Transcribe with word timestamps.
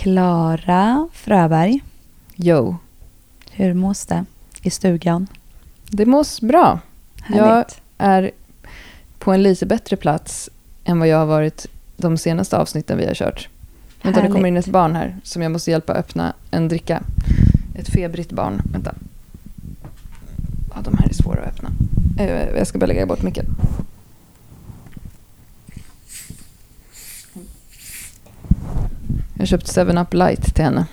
Klara 0.00 1.08
Fröberg, 1.12 1.80
Jo, 2.36 2.76
hur 3.50 3.74
mås 3.74 4.06
det 4.06 4.24
i 4.62 4.70
stugan? 4.70 5.26
det 5.90 6.06
mås 6.06 6.40
bra. 6.40 6.80
Jag 7.28 7.44
Härligt. 7.44 7.80
är 7.98 8.30
på 9.18 9.32
en 9.32 9.42
lite 9.42 9.66
bättre 9.66 9.96
plats 9.96 10.50
än 10.84 10.98
vad 10.98 11.08
jag 11.08 11.18
har 11.18 11.26
varit 11.26 11.66
de 11.96 12.16
senaste 12.18 12.56
avsnitten 12.58 12.98
vi 12.98 13.06
har 13.06 13.14
kört. 13.14 13.48
Vänta, 14.02 14.22
det 14.22 14.28
kommer 14.28 14.48
in 14.48 14.56
ett 14.56 14.66
barn 14.66 14.96
här 14.96 15.16
som 15.22 15.42
jag 15.42 15.52
måste 15.52 15.70
hjälpa 15.70 15.92
öppna 15.92 16.32
en 16.50 16.68
dricka. 16.68 17.02
Ett 17.74 17.88
febrigt 17.88 18.32
barn. 18.32 18.62
Vänta. 18.72 18.94
Ja, 20.74 20.76
de 20.84 20.98
här 20.98 21.08
är 21.08 21.14
svåra 21.14 21.40
att 21.40 21.48
öppna. 21.48 21.70
Eh, 22.18 22.48
Jag 22.58 22.66
ska 22.66 22.78
bara 22.78 22.86
lägga 22.86 23.06
bort 23.06 23.22
micken. 23.22 23.46
Jag 29.40 29.42
har 29.42 29.46
köpt 29.46 29.76
7-Up 29.76 30.14
Light 30.14 30.54
till 30.54 30.64
henne. 30.64 30.86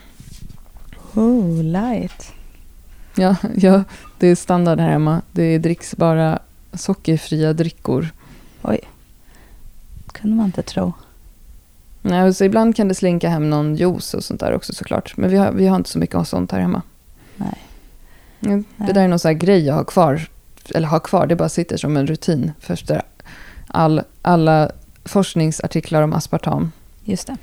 Oh, 1.14 1.64
light. 1.64 2.34
Ja, 3.16 3.36
ja, 3.56 3.84
det 4.20 4.28
är 4.28 4.36
standard 4.36 4.80
här 4.80 4.90
hemma. 4.90 5.22
Det 5.32 5.58
dricks 5.58 5.96
bara 5.96 6.40
sockerfria 6.74 7.54
drickor. 7.54 8.10
Oj. 8.62 8.80
kunde 10.12 10.36
man 10.36 10.46
inte 10.46 10.62
tro. 10.62 10.94
Nej, 12.02 12.34
så 12.34 12.44
ibland 12.44 12.76
kan 12.76 12.88
det 12.88 12.96
slinka 12.96 13.30
hem 13.30 13.50
någon 13.50 13.76
juice 13.76 14.14
och 14.14 14.24
sånt 14.24 14.40
där 14.40 14.54
också 14.54 14.74
såklart. 14.74 15.18
Men 15.18 15.30
vi 15.30 15.38
har, 15.38 15.52
vi 15.52 15.68
har 15.68 15.76
inte 15.76 15.90
så 15.90 16.00
mycket 16.00 16.16
av 16.16 16.24
sånt 16.24 16.52
här 16.52 16.60
hemma. 16.60 16.82
Nej. 17.36 17.58
Nej. 18.40 18.64
Det 18.78 18.94
där 18.94 19.04
är 19.04 19.08
någon 19.08 19.20
sån 19.20 19.30
här 19.30 19.38
grej 19.38 19.66
jag 19.66 19.76
har 19.76 19.84
kvar. 19.84 20.22
Eller 20.70 20.88
har 20.88 21.00
kvar, 21.00 21.28
det 21.28 21.36
bara 21.36 21.50
sitter 21.50 21.78
som 21.78 21.98
en 21.98 22.08
rutin. 22.08 22.52
För 22.60 22.74
efter 22.74 23.02
all, 23.68 24.02
alla 24.22 24.72
forskningsartiklar 25.06 26.02
om 26.02 26.14
aspartam. 26.14 26.72
Just 27.04 27.28
det. 27.28 27.38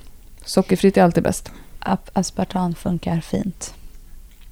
Sockerfritt 0.45 0.97
är 0.97 1.03
alltid 1.03 1.23
bäst. 1.23 1.51
Aspartam 2.12 2.75
funkar 2.75 3.21
fint. 3.21 3.75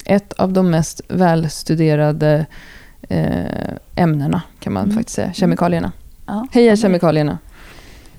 Ett 0.05 0.33
av 0.33 0.53
de 0.53 0.71
mest 0.71 1.01
välstuderade 1.09 2.47
eh, 3.09 3.75
ämnena 3.97 4.43
kan 4.61 4.73
man 4.73 4.85
Mm. 4.85 4.97
faktiskt 4.97 5.15
säga. 5.17 5.33
Kemikalierna. 5.33 5.93
Ja. 6.27 6.47
Heja 6.53 6.77
kemikalierna. 6.77 7.39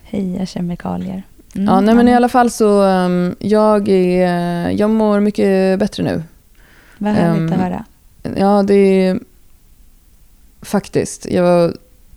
Heja 0.04 0.46
kemikalier. 0.46 1.24
Mm, 1.56 1.68
Ja, 1.68 1.82
nej, 1.82 1.96
men 1.96 2.08
i 2.08 2.16
alla 2.16 2.30
fall 2.30 2.52
så 2.52 2.84
um, 2.84 3.36
jag, 3.40 3.88
är, 3.90 4.70
jag 4.70 4.90
mår 4.90 5.20
mycket 5.20 5.80
bättre 5.80 6.04
nu. 6.04 6.24
Vad 6.98 7.14
härligt 7.14 7.52
att 7.52 7.58
ehm, 7.58 7.64
höra. 7.64 7.86
Ja, 8.38 8.64
det 8.64 8.74
är 8.76 9.20
faktiskt. 10.62 11.26
Jag, 11.32 11.74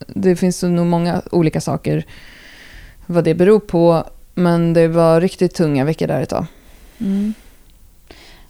det 0.07 0.37
finns 0.37 0.63
nog 0.63 0.87
många 0.87 1.23
olika 1.31 1.61
saker 1.61 2.05
vad 3.07 3.25
det 3.25 3.35
beror 3.35 3.61
på. 3.61 4.05
Men 4.39 4.73
det 4.73 4.89
var 4.89 5.20
riktigt 5.20 5.55
tunga 5.55 5.84
veckor 5.84 6.06
där 6.06 6.20
ett 6.20 6.29
tag. 6.29 6.47
Mm. 6.98 7.34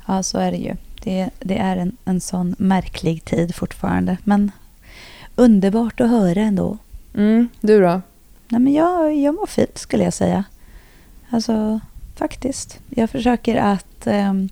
Ja, 0.07 0.23
så 0.23 0.39
är 0.39 0.51
det 0.51 0.57
ju. 0.57 0.77
Det, 1.03 1.31
det 1.39 1.59
är 1.59 1.77
en, 1.77 1.97
en 2.05 2.21
sån 2.21 2.55
märklig 2.59 3.25
tid 3.25 3.55
fortfarande. 3.55 4.17
Men 4.25 4.51
underbart 5.37 6.01
att 6.01 6.11
höra 6.11 6.41
ändå. 6.41 6.79
Mm, 7.15 7.49
du 7.61 7.81
då? 7.81 8.01
Nej, 8.49 8.61
men 8.61 8.73
jag, 8.73 9.17
jag 9.17 9.35
mår 9.35 9.47
fint 9.47 9.79
skulle 9.79 10.05
jag 10.05 10.15
säga. 10.15 10.45
Alltså, 11.31 11.81
faktiskt. 12.17 12.79
Jag 12.89 13.11
försöker 13.11 13.57
att 13.57 14.07
ehm, 14.07 14.49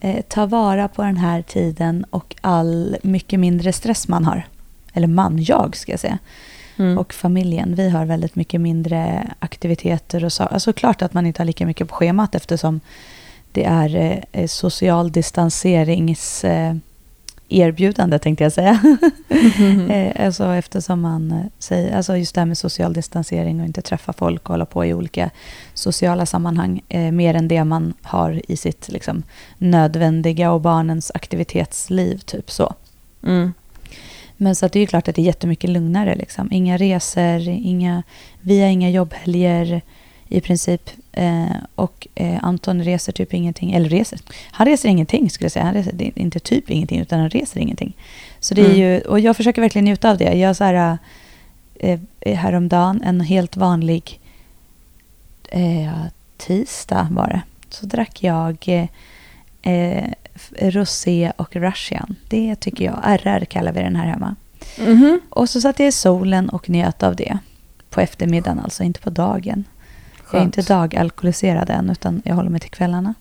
eh, 0.00 0.24
ta 0.28 0.46
vara 0.46 0.88
på 0.88 1.02
den 1.02 1.16
här 1.16 1.42
tiden 1.42 2.04
och 2.10 2.36
all 2.40 2.96
mycket 3.02 3.40
mindre 3.40 3.72
stress 3.72 4.08
man 4.08 4.24
har. 4.24 4.46
Eller 4.92 5.08
man, 5.08 5.42
jag 5.42 5.76
ska 5.76 5.92
jag 5.92 6.00
säga. 6.00 6.18
Mm. 6.76 6.98
Och 6.98 7.14
familjen. 7.14 7.74
Vi 7.74 7.88
har 7.88 8.04
väldigt 8.04 8.36
mycket 8.36 8.60
mindre 8.60 9.28
aktiviteter 9.38 10.24
och 10.24 10.32
så. 10.32 10.42
Alltså 10.42 10.72
klart 10.72 11.02
att 11.02 11.14
man 11.14 11.26
inte 11.26 11.40
har 11.40 11.46
lika 11.46 11.66
mycket 11.66 11.88
på 11.88 11.94
schemat 11.94 12.34
eftersom 12.34 12.80
det 13.52 13.64
är 13.64 14.22
eh, 14.32 14.46
social 14.46 15.12
distanserings 15.12 16.44
eh, 16.44 16.74
erbjudande 17.52 18.18
tänkte 18.18 18.44
jag 18.44 18.52
säga. 18.52 18.80
eh, 19.90 20.26
alltså 20.26 20.44
eftersom 20.44 21.00
man 21.00 21.30
eh, 21.30 21.44
säger, 21.58 21.96
alltså 21.96 22.16
just 22.16 22.34
det 22.34 22.40
här 22.40 22.46
med 22.46 22.58
social 22.58 22.92
distansering 22.92 23.60
och 23.60 23.66
inte 23.66 23.82
träffa 23.82 24.12
folk 24.12 24.42
och 24.42 24.48
hålla 24.48 24.66
på 24.66 24.84
i 24.84 24.94
olika 24.94 25.30
sociala 25.74 26.26
sammanhang 26.26 26.82
eh, 26.88 27.12
mer 27.12 27.34
än 27.34 27.48
det 27.48 27.64
man 27.64 27.94
har 28.02 28.42
i 28.48 28.56
sitt 28.56 28.88
liksom, 28.88 29.22
nödvändiga 29.58 30.52
och 30.52 30.60
barnens 30.60 31.12
aktivitetsliv, 31.14 32.18
typ 32.18 32.50
så. 32.50 32.74
Mm. 33.22 33.52
Men 34.42 34.56
så 34.56 34.66
att 34.66 34.72
det 34.72 34.78
är 34.78 34.80
ju 34.80 34.86
klart 34.86 35.08
att 35.08 35.14
det 35.14 35.22
är 35.22 35.26
jättemycket 35.26 35.70
lugnare. 35.70 36.14
Liksom. 36.14 36.48
Inga 36.52 36.76
resor, 36.76 37.48
inga, 37.48 38.02
vi 38.40 38.60
har 38.60 38.68
inga 38.68 38.90
jobbhelger 38.90 39.80
i 40.28 40.40
princip. 40.40 40.90
Eh, 41.12 41.56
och 41.74 42.08
eh, 42.14 42.44
Anton 42.44 42.84
reser 42.84 43.12
typ 43.12 43.34
ingenting. 43.34 43.72
Eller 43.72 43.88
reser. 43.88 44.20
Han 44.50 44.66
reser 44.66 44.88
ingenting 44.88 45.30
skulle 45.30 45.44
jag 45.44 45.52
säga. 45.52 45.64
Han 45.64 45.74
reser, 45.74 46.18
inte 46.18 46.40
typ 46.40 46.70
ingenting 46.70 47.00
utan 47.00 47.20
han 47.20 47.30
reser 47.30 47.60
ingenting. 47.60 47.96
Så 48.40 48.54
det 48.54 48.60
är 48.60 48.66
Mm. 48.66 48.78
ju, 48.80 49.00
och 49.00 49.20
jag 49.20 49.36
försöker 49.36 49.62
verkligen 49.62 49.84
njuta 49.84 50.10
av 50.10 50.18
det. 50.18 50.34
Jag 50.34 50.56
så 50.56 50.64
här, 50.64 50.98
eh, 51.74 52.00
häromdagen, 52.36 53.02
en 53.02 53.20
helt 53.20 53.56
vanlig 53.56 54.20
eh, 55.48 56.04
tisdag 56.36 57.08
var 57.10 57.28
det. 57.28 57.42
Så 57.68 57.86
drack 57.86 58.22
jag 58.22 58.68
eh, 59.62 60.04
rosé 60.58 61.32
och 61.36 61.56
russian. 61.56 62.16
Det 62.28 62.56
tycker 62.56 62.84
jag. 62.84 62.98
RR 63.04 63.44
kallar 63.44 63.72
vi 63.72 63.80
den 63.80 63.96
här 63.96 64.06
hemma. 64.06 64.36
Mhm. 64.78 65.20
Och 65.28 65.48
så 65.48 65.60
satt 65.60 65.78
jag 65.78 65.88
i 65.88 65.92
solen 65.92 66.48
och 66.48 66.70
njöt 66.70 67.02
av 67.02 67.16
det. 67.16 67.38
På 67.90 68.00
eftermiddagen 68.00 68.60
alltså, 68.60 68.82
inte 68.82 69.00
på 69.00 69.10
dagen. 69.10 69.64
Jag 70.16 70.40
är 70.40 70.44
Skönt. 70.44 70.58
inte 70.58 70.72
dagalkoholiserad 70.74 71.70
än, 71.70 71.90
utan 71.90 72.22
jag 72.24 72.34
håller 72.34 72.50
mig 72.50 72.60
till 72.60 72.70
kvällarna. 72.70 73.14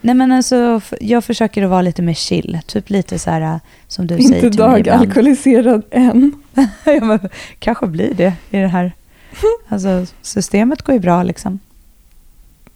Nej 0.00 0.14
men 0.14 0.32
alltså, 0.32 0.80
jag 1.00 1.24
försöker 1.24 1.62
att 1.62 1.70
vara 1.70 1.82
lite 1.82 2.02
mer 2.02 2.14
chill. 2.14 2.58
Typ 2.66 2.90
lite 2.90 3.18
så 3.18 3.30
här 3.30 3.60
som 3.88 4.06
du 4.06 4.16
säger 4.16 4.26
inte 4.26 4.40
till 4.40 4.60
mig 4.60 4.80
ibland. 4.80 4.84
dagalkoholiserad 4.84 5.82
än. 5.90 6.32
ja, 6.84 7.04
men, 7.04 7.28
kanske 7.58 7.86
blir 7.86 8.14
det 8.14 8.34
i 8.50 8.56
det 8.56 8.68
här. 8.68 8.92
Alltså 9.68 10.06
systemet 10.22 10.82
går 10.82 10.92
ju 10.92 11.00
bra 11.00 11.22
liksom. 11.22 11.58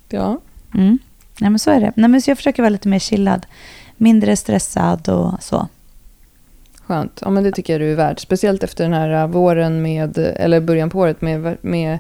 Ja. 0.09 0.41
Mm. 0.75 0.99
Nej 1.41 1.51
men 1.51 1.59
så 1.59 1.71
är 1.71 1.81
det. 1.81 1.93
Nej 1.97 2.09
men 2.11 2.23
så 2.23 2.31
jag 2.31 2.37
försöker 2.39 2.63
vara 2.63 2.71
lite 2.71 2.89
mer 2.89 2.99
chillad. 2.99 3.47
Mindre 3.97 4.37
stressad 4.37 5.09
och 5.09 5.43
så. 5.43 5.69
Skönt. 6.87 7.19
Ja, 7.25 7.31
men 7.31 7.45
det 7.45 7.53
tycker 7.53 7.73
jag 7.73 7.81
du 7.81 7.93
är 7.93 7.97
värd. 7.97 8.21
Speciellt 8.21 8.63
efter 8.63 8.85
den 8.85 8.93
här 8.93 9.11
äh, 9.23 9.27
våren 9.27 9.83
med, 9.83 10.19
eller 10.19 10.61
början 10.61 10.91
på 10.91 10.99
året 10.99 11.21
med, 11.23 11.57
med 11.61 11.99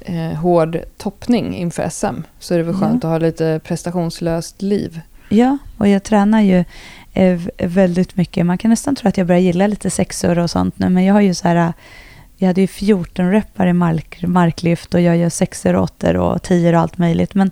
eh, 0.00 0.16
hård 0.38 0.78
toppning 0.96 1.54
inför 1.56 1.88
SM. 1.88 2.22
Så 2.38 2.54
är 2.54 2.58
det 2.58 2.64
väl 2.64 2.74
Ja. 2.80 2.86
skönt 2.86 3.04
att 3.04 3.10
ha 3.10 3.18
lite 3.18 3.60
prestationslöst 3.64 4.62
liv. 4.62 5.00
Ja, 5.28 5.58
och 5.78 5.88
jag 5.88 6.02
tränar 6.02 6.40
ju 6.40 6.64
eh, 7.12 7.40
väldigt 7.58 8.16
mycket. 8.16 8.46
Man 8.46 8.58
kan 8.58 8.70
nästan 8.70 8.96
tro 8.96 9.08
att 9.08 9.16
jag 9.18 9.26
börjar 9.26 9.40
gilla 9.40 9.66
lite 9.66 9.90
sexor 9.90 10.38
och 10.38 10.50
sånt 10.50 10.78
nu. 10.78 10.88
Men 10.88 11.04
jag 11.04 11.14
har 11.14 11.20
ju 11.20 11.34
så 11.34 11.48
här... 11.48 11.56
eh, 11.56 11.70
Jag 12.36 12.46
hade 12.46 12.60
ju 12.60 12.66
14 12.66 13.30
reppar 13.30 13.66
i 13.66 13.72
mark, 13.72 14.22
marklyft 14.26 14.94
och 14.94 15.00
jag 15.00 15.16
gör 15.16 15.28
sexor, 15.28 15.76
åttor 15.76 16.16
och 16.16 16.42
tior 16.42 16.72
och 16.74 16.80
allt 16.80 16.98
möjligt. 16.98 17.34
Men 17.34 17.50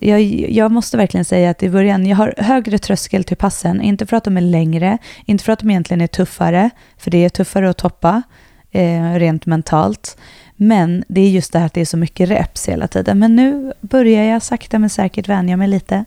jag, 0.00 0.20
jag 0.50 0.72
måste 0.72 0.96
verkligen 0.96 1.24
säga 1.24 1.50
att 1.50 1.62
i 1.62 1.70
början, 1.70 2.06
jag 2.06 2.16
har 2.16 2.34
högre 2.38 2.78
tröskel 2.78 3.24
till 3.24 3.36
passen. 3.36 3.80
Inte 3.82 4.06
för 4.06 4.16
att 4.16 4.24
de 4.24 4.36
är 4.36 4.40
längre, 4.40 4.98
inte 5.24 5.44
för 5.44 5.52
att 5.52 5.58
de 5.58 5.70
egentligen 5.70 6.00
är 6.00 6.06
tuffare. 6.06 6.70
För 6.98 7.10
det 7.10 7.24
är 7.24 7.28
tuffare 7.28 7.70
att 7.70 7.76
toppa 7.76 8.22
eh, 8.70 9.14
rent 9.14 9.46
mentalt. 9.46 10.16
Men 10.56 11.04
det 11.08 11.20
är 11.20 11.30
just 11.30 11.52
det 11.52 11.58
här 11.58 11.66
att 11.66 11.74
det 11.74 11.80
är 11.80 11.84
så 11.84 11.96
mycket 11.96 12.28
reps 12.28 12.68
hela 12.68 12.88
tiden. 12.88 13.18
Men 13.18 13.36
nu 13.36 13.72
börjar 13.80 14.24
jag 14.24 14.42
sakta 14.42 14.78
men 14.78 14.90
säkert 14.90 15.28
vänja 15.28 15.56
mig 15.56 15.68
lite. 15.68 16.04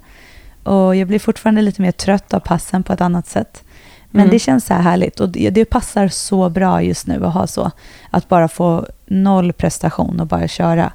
Och 0.64 0.96
jag 0.96 1.08
blir 1.08 1.20
fortfarande 1.20 1.62
lite 1.62 1.81
mer 1.81 1.92
trött 1.92 2.34
av 2.34 2.40
passen 2.40 2.84
på 2.84 2.94
ett 2.94 3.02
annat 3.02 3.28
sätt. 3.28 3.64
Men 4.12 4.22
Mm. 4.22 4.34
det 4.34 4.40
känns 4.40 4.66
så 4.66 4.74
här 4.74 4.81
härligt 4.81 5.20
och 5.20 5.30
det, 5.30 5.50
det 5.50 5.66
passar 5.66 6.08
så 6.08 6.50
bra 6.50 6.81
just 6.84 7.08
nu 7.08 7.25
att 7.25 7.34
ha 7.34 7.48
så. 7.48 7.72
Att 8.10 8.30
bara 8.30 8.48
få 8.48 8.88
noll 9.06 9.54
prestation 9.54 10.20
och 10.20 10.28
bara 10.28 10.48
köra. 10.48 10.92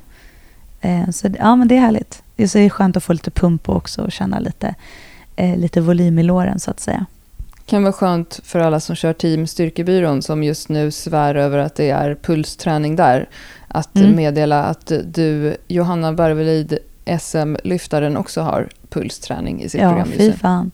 Eh, 0.81 1.11
så 1.11 1.29
ja, 1.39 1.57
men 1.57 1.69
det 1.69 1.77
är 1.77 1.81
härligt. 1.81 2.23
Det 2.39 2.45
är 2.45 2.49
så 2.49 2.69
skönt 2.71 2.97
att 2.97 3.05
få 3.05 3.13
lite 3.13 3.31
pump 3.31 3.69
också 3.69 4.03
och 4.03 4.13
känna 4.13 4.39
lite, 4.39 4.75
eh, 5.37 5.57
lite 5.59 5.81
volym 5.81 6.19
i 6.19 6.23
låren 6.23 6.61
så 6.61 6.71
att 6.71 6.81
säga. 6.81 7.07
kan 7.67 7.83
vara 7.83 7.93
skönt 7.93 8.41
för 8.45 8.59
alla 8.61 8.81
som 8.81 8.97
kör 8.97 9.13
Team 9.13 9.47
Styrkebyrån 9.47 10.23
som 10.23 10.43
just 10.45 10.69
nu 10.69 10.91
svär 10.91 11.35
över 11.35 11.59
att 11.59 11.75
det 11.75 11.91
är 11.91 12.15
pulsträning 12.15 12.97
där. 12.97 13.29
Att 13.69 13.97
Mm. 13.97 14.17
meddela 14.17 14.65
att 14.65 14.93
du, 15.05 15.57
Johanna 15.69 16.13
Barvelid, 16.13 16.79
SM-lyftaren, 17.21 18.17
också 18.17 18.41
har 18.41 18.69
pulsträning 18.89 19.63
i 19.63 19.69
sitt 19.69 19.81
Ja, 19.81 19.89
program 19.89 20.09
fy 20.09 20.25
just 20.25 20.37
nu. 20.37 20.39
fan. 20.39 20.71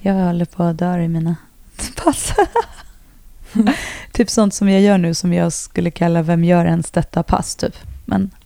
Jag 0.00 0.14
håller 0.14 0.44
på 0.44 0.62
att 0.62 0.78
dö 0.78 0.98
i 1.02 1.08
mina 1.08 1.36
pass. 2.04 2.32
typ 4.12 4.30
sånt 4.30 4.54
som 4.54 4.68
jag 4.68 4.80
gör 4.80 4.98
nu 4.98 5.14
som 5.14 5.32
jag 5.32 5.52
skulle 5.52 5.90
kalla 5.90 6.22
Vem 6.22 6.44
gör 6.44 6.64
ens 6.66 6.90
detta 6.90 7.22
pass? 7.22 7.54
Typ. 7.56 7.76
Men 8.04 8.30
ja, 8.40 8.41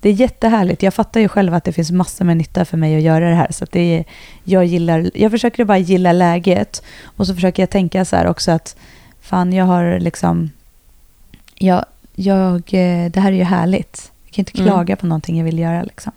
det 0.00 0.08
är 0.08 0.12
jättehärligt. 0.12 0.82
Jag 0.82 0.94
fattar 0.94 1.20
ju 1.20 1.28
själv 1.28 1.54
att 1.54 1.64
det 1.64 1.72
finns 1.72 1.90
massor 1.90 2.24
med 2.24 2.36
nytta 2.36 2.64
för 2.64 2.76
mig 2.76 2.96
att 2.96 3.02
göra 3.02 3.28
det 3.28 3.34
här. 3.34 3.48
Så 3.50 3.66
det 3.70 3.80
är, 3.80 4.04
jag, 4.44 4.64
gillar, 4.64 5.10
jag 5.14 5.30
försöker 5.30 5.64
bara 5.64 5.78
gilla 5.78 6.12
läget 6.12 6.82
och 7.04 7.26
så 7.26 7.34
försöker 7.34 7.62
jag 7.62 7.70
tänka 7.70 8.04
så 8.04 8.16
här 8.16 8.26
också 8.26 8.50
att 8.50 8.76
fan, 9.20 9.52
jag 9.52 9.64
har 9.64 9.98
liksom... 10.00 10.50
Jag, 11.54 11.84
jag, 12.14 12.54
eh, 12.54 13.10
det 13.10 13.20
här 13.20 13.32
är 13.32 13.36
ju 13.36 13.44
härligt. 13.44 14.12
Jag 14.24 14.32
kan 14.34 14.42
inte 14.42 14.60
Mm. 14.60 14.72
klaga 14.72 14.96
på 14.96 15.06
någonting 15.06 15.38
jag 15.38 15.44
vill 15.44 15.58
göra. 15.58 15.82
Liksom. 15.82 16.12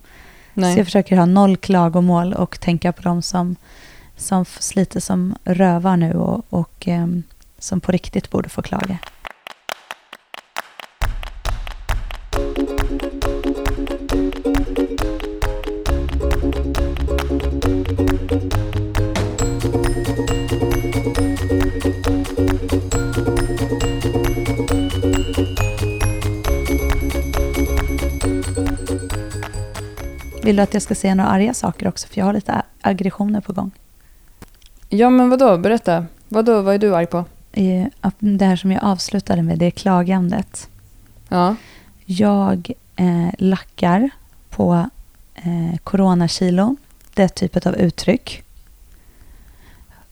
Nej. 0.53 0.73
Så 0.73 0.79
jag 0.79 0.87
försöker 0.87 1.17
ha 1.17 1.25
noll 1.25 1.57
klagomål 1.57 2.33
och 2.33 2.59
tänka 2.59 2.91
på 2.91 3.01
de 3.01 3.21
som, 3.21 3.55
som 4.17 4.45
sliter 4.45 4.99
som 4.99 5.35
rövar 5.43 5.97
nu 5.97 6.13
och, 6.13 6.45
och 6.49 6.87
ehm, 6.87 7.23
som 7.59 7.81
på 7.81 7.91
riktigt 7.91 8.29
borde 8.29 8.49
få 8.49 8.61
klaga. 8.61 8.97
Vill 30.43 30.55
du 30.55 30.61
att 30.61 30.73
jag 30.73 30.83
ska 30.83 30.95
säga 30.95 31.15
några 31.15 31.29
arga 31.29 31.53
saker 31.53 31.87
också? 31.87 32.07
För 32.07 32.17
jag 32.17 32.25
har 32.25 32.33
lite 32.33 32.61
aggressioner 32.81 33.41
på 33.41 33.53
gång. 33.53 33.71
Ja, 34.89 35.09
men 35.09 35.29
vadå? 35.29 35.57
Berätta. 35.57 36.05
Vadå, 36.29 36.61
vad 36.61 36.75
är 36.75 36.79
du 36.79 36.95
arg 36.95 37.05
på? 37.05 37.25
Det 38.19 38.45
här 38.45 38.55
som 38.55 38.71
jag 38.71 38.83
avslutade 38.83 39.41
med, 39.41 39.57
det 39.57 39.65
är 39.65 39.71
klagandet. 39.71 40.69
Ja. 41.29 41.55
Jag 42.05 42.71
eh, 42.95 43.29
lackar 43.37 44.09
på 44.49 44.89
eh, 45.35 45.77
coronakilon. 45.83 46.77
Det 47.13 47.27
typet 47.27 47.65
av 47.65 47.75
uttryck 47.75 48.43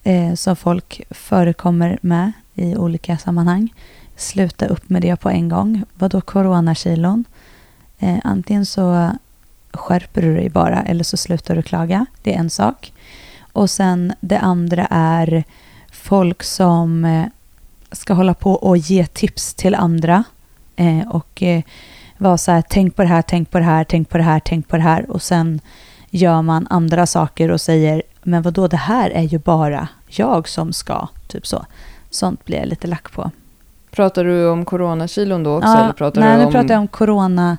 eh, 0.02 0.34
som 0.34 0.56
folk 0.56 1.02
förekommer 1.10 1.98
med 2.02 2.32
i 2.54 2.76
olika 2.76 3.18
sammanhang. 3.18 3.74
Sluta 4.16 4.66
upp 4.66 4.90
med 4.90 5.02
det 5.02 5.16
på 5.16 5.30
en 5.30 5.48
gång. 5.48 5.82
Vadå 5.94 6.20
coronakilon? 6.20 7.24
Eh, 7.98 8.18
antingen 8.24 8.66
så 8.66 9.10
skärper 9.72 10.22
du 10.22 10.34
dig 10.34 10.48
bara 10.48 10.82
eller 10.82 11.04
så 11.04 11.16
slutar 11.16 11.56
du 11.56 11.62
klaga. 11.62 12.06
Det 12.22 12.34
är 12.34 12.38
en 12.38 12.50
sak. 12.50 12.92
Och 13.52 13.70
sen 13.70 14.12
det 14.20 14.38
andra 14.38 14.86
är 14.90 15.44
folk 15.92 16.42
som 16.42 17.04
eh, 17.04 17.26
ska 17.92 18.14
hålla 18.14 18.34
på 18.34 18.52
och 18.52 18.76
ge 18.76 19.06
tips 19.06 19.54
till 19.54 19.74
andra. 19.74 20.24
Eh, 20.76 21.08
och 21.08 21.42
eh, 21.42 21.62
vara 22.18 22.38
så 22.38 22.52
här, 22.52 22.62
tänk 22.68 22.96
på 22.96 23.02
det 23.02 23.08
här, 23.08 23.22
tänk 23.22 23.50
på 23.50 23.58
det 23.58 23.64
här, 23.64 23.84
tänk 23.84 24.08
på 24.08 24.18
det 24.18 24.24
här, 24.24 24.40
tänk 24.44 24.68
på 24.68 24.76
det 24.76 24.82
här. 24.82 25.10
Och 25.10 25.22
sen 25.22 25.60
gör 26.10 26.42
man 26.42 26.66
andra 26.70 27.06
saker 27.06 27.50
och 27.50 27.60
säger, 27.60 28.02
men 28.22 28.42
vad 28.42 28.52
då 28.52 28.66
det 28.68 28.76
här 28.76 29.10
är 29.10 29.22
ju 29.22 29.38
bara 29.38 29.88
jag 30.06 30.48
som 30.48 30.72
ska. 30.72 31.08
Typ 31.28 31.46
så. 31.46 31.66
Sånt 32.10 32.44
blir 32.44 32.58
jag 32.58 32.68
lite 32.68 32.86
lack 32.86 33.12
på. 33.12 33.30
Pratar 33.90 34.24
du 34.24 34.48
om 34.48 34.64
coronakilon 34.64 35.42
då 35.42 35.56
också? 35.56 35.68
Ja, 35.68 35.84
eller 35.84 35.92
pratar 35.92 36.20
nej, 36.20 36.32
du 36.32 36.38
nu 36.38 36.44
om... 36.46 36.52
pratar 36.52 36.74
jag 36.74 36.80
om 36.80 36.88
corona, 36.88 37.58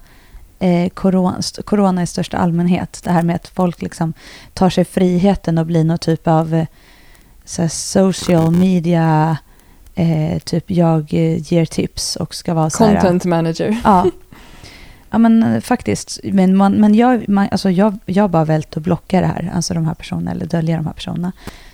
eh, 0.61 0.89
corona, 0.89 1.41
corona 1.65 2.03
i 2.03 2.07
största 2.07 2.37
allmänhet. 2.37 3.01
Det 3.03 3.11
här 3.11 3.23
med 3.23 3.35
att 3.35 3.47
folk 3.47 3.81
liksom 3.81 4.13
tar 4.53 4.69
sig 4.69 4.85
friheten 4.85 5.57
och 5.57 5.65
blir 5.65 5.83
någon 5.83 5.97
typ 5.97 6.27
av 6.27 6.53
eh, 6.53 6.65
så 7.45 7.69
social 7.69 8.51
media, 8.51 9.37
eh, 9.95 10.39
typ 10.39 10.71
jag 10.71 11.13
eh, 11.13 11.53
ger 11.53 11.65
tips 11.65 12.15
och 12.15 12.35
ska 12.35 12.53
vara 12.53 12.69
så 12.69 12.85
här... 12.85 12.93
Content 12.93 13.25
manager. 13.25 13.77
Ja. 13.83 14.05
Ja 15.13 15.17
men 15.17 15.61
faktiskt. 15.61 16.19
Men, 16.23 16.57
man, 16.57 16.73
men 16.73 16.95
jag, 16.95 17.29
man, 17.29 17.47
alltså 17.51 17.69
jag, 17.69 17.97
jag 18.05 18.29
bara 18.29 18.45
vält 18.45 18.75
och 18.75 18.81
blockar 18.81 19.21
det 19.21 19.27
här. 19.27 19.51
Alltså 19.55 19.73
de 19.73 19.85
här 19.85 19.93
personerna 19.93 20.31
eller 20.31 20.45
dölja 20.45 20.77
de 20.77 20.85
här 20.85 20.93
personerna. 20.93 21.31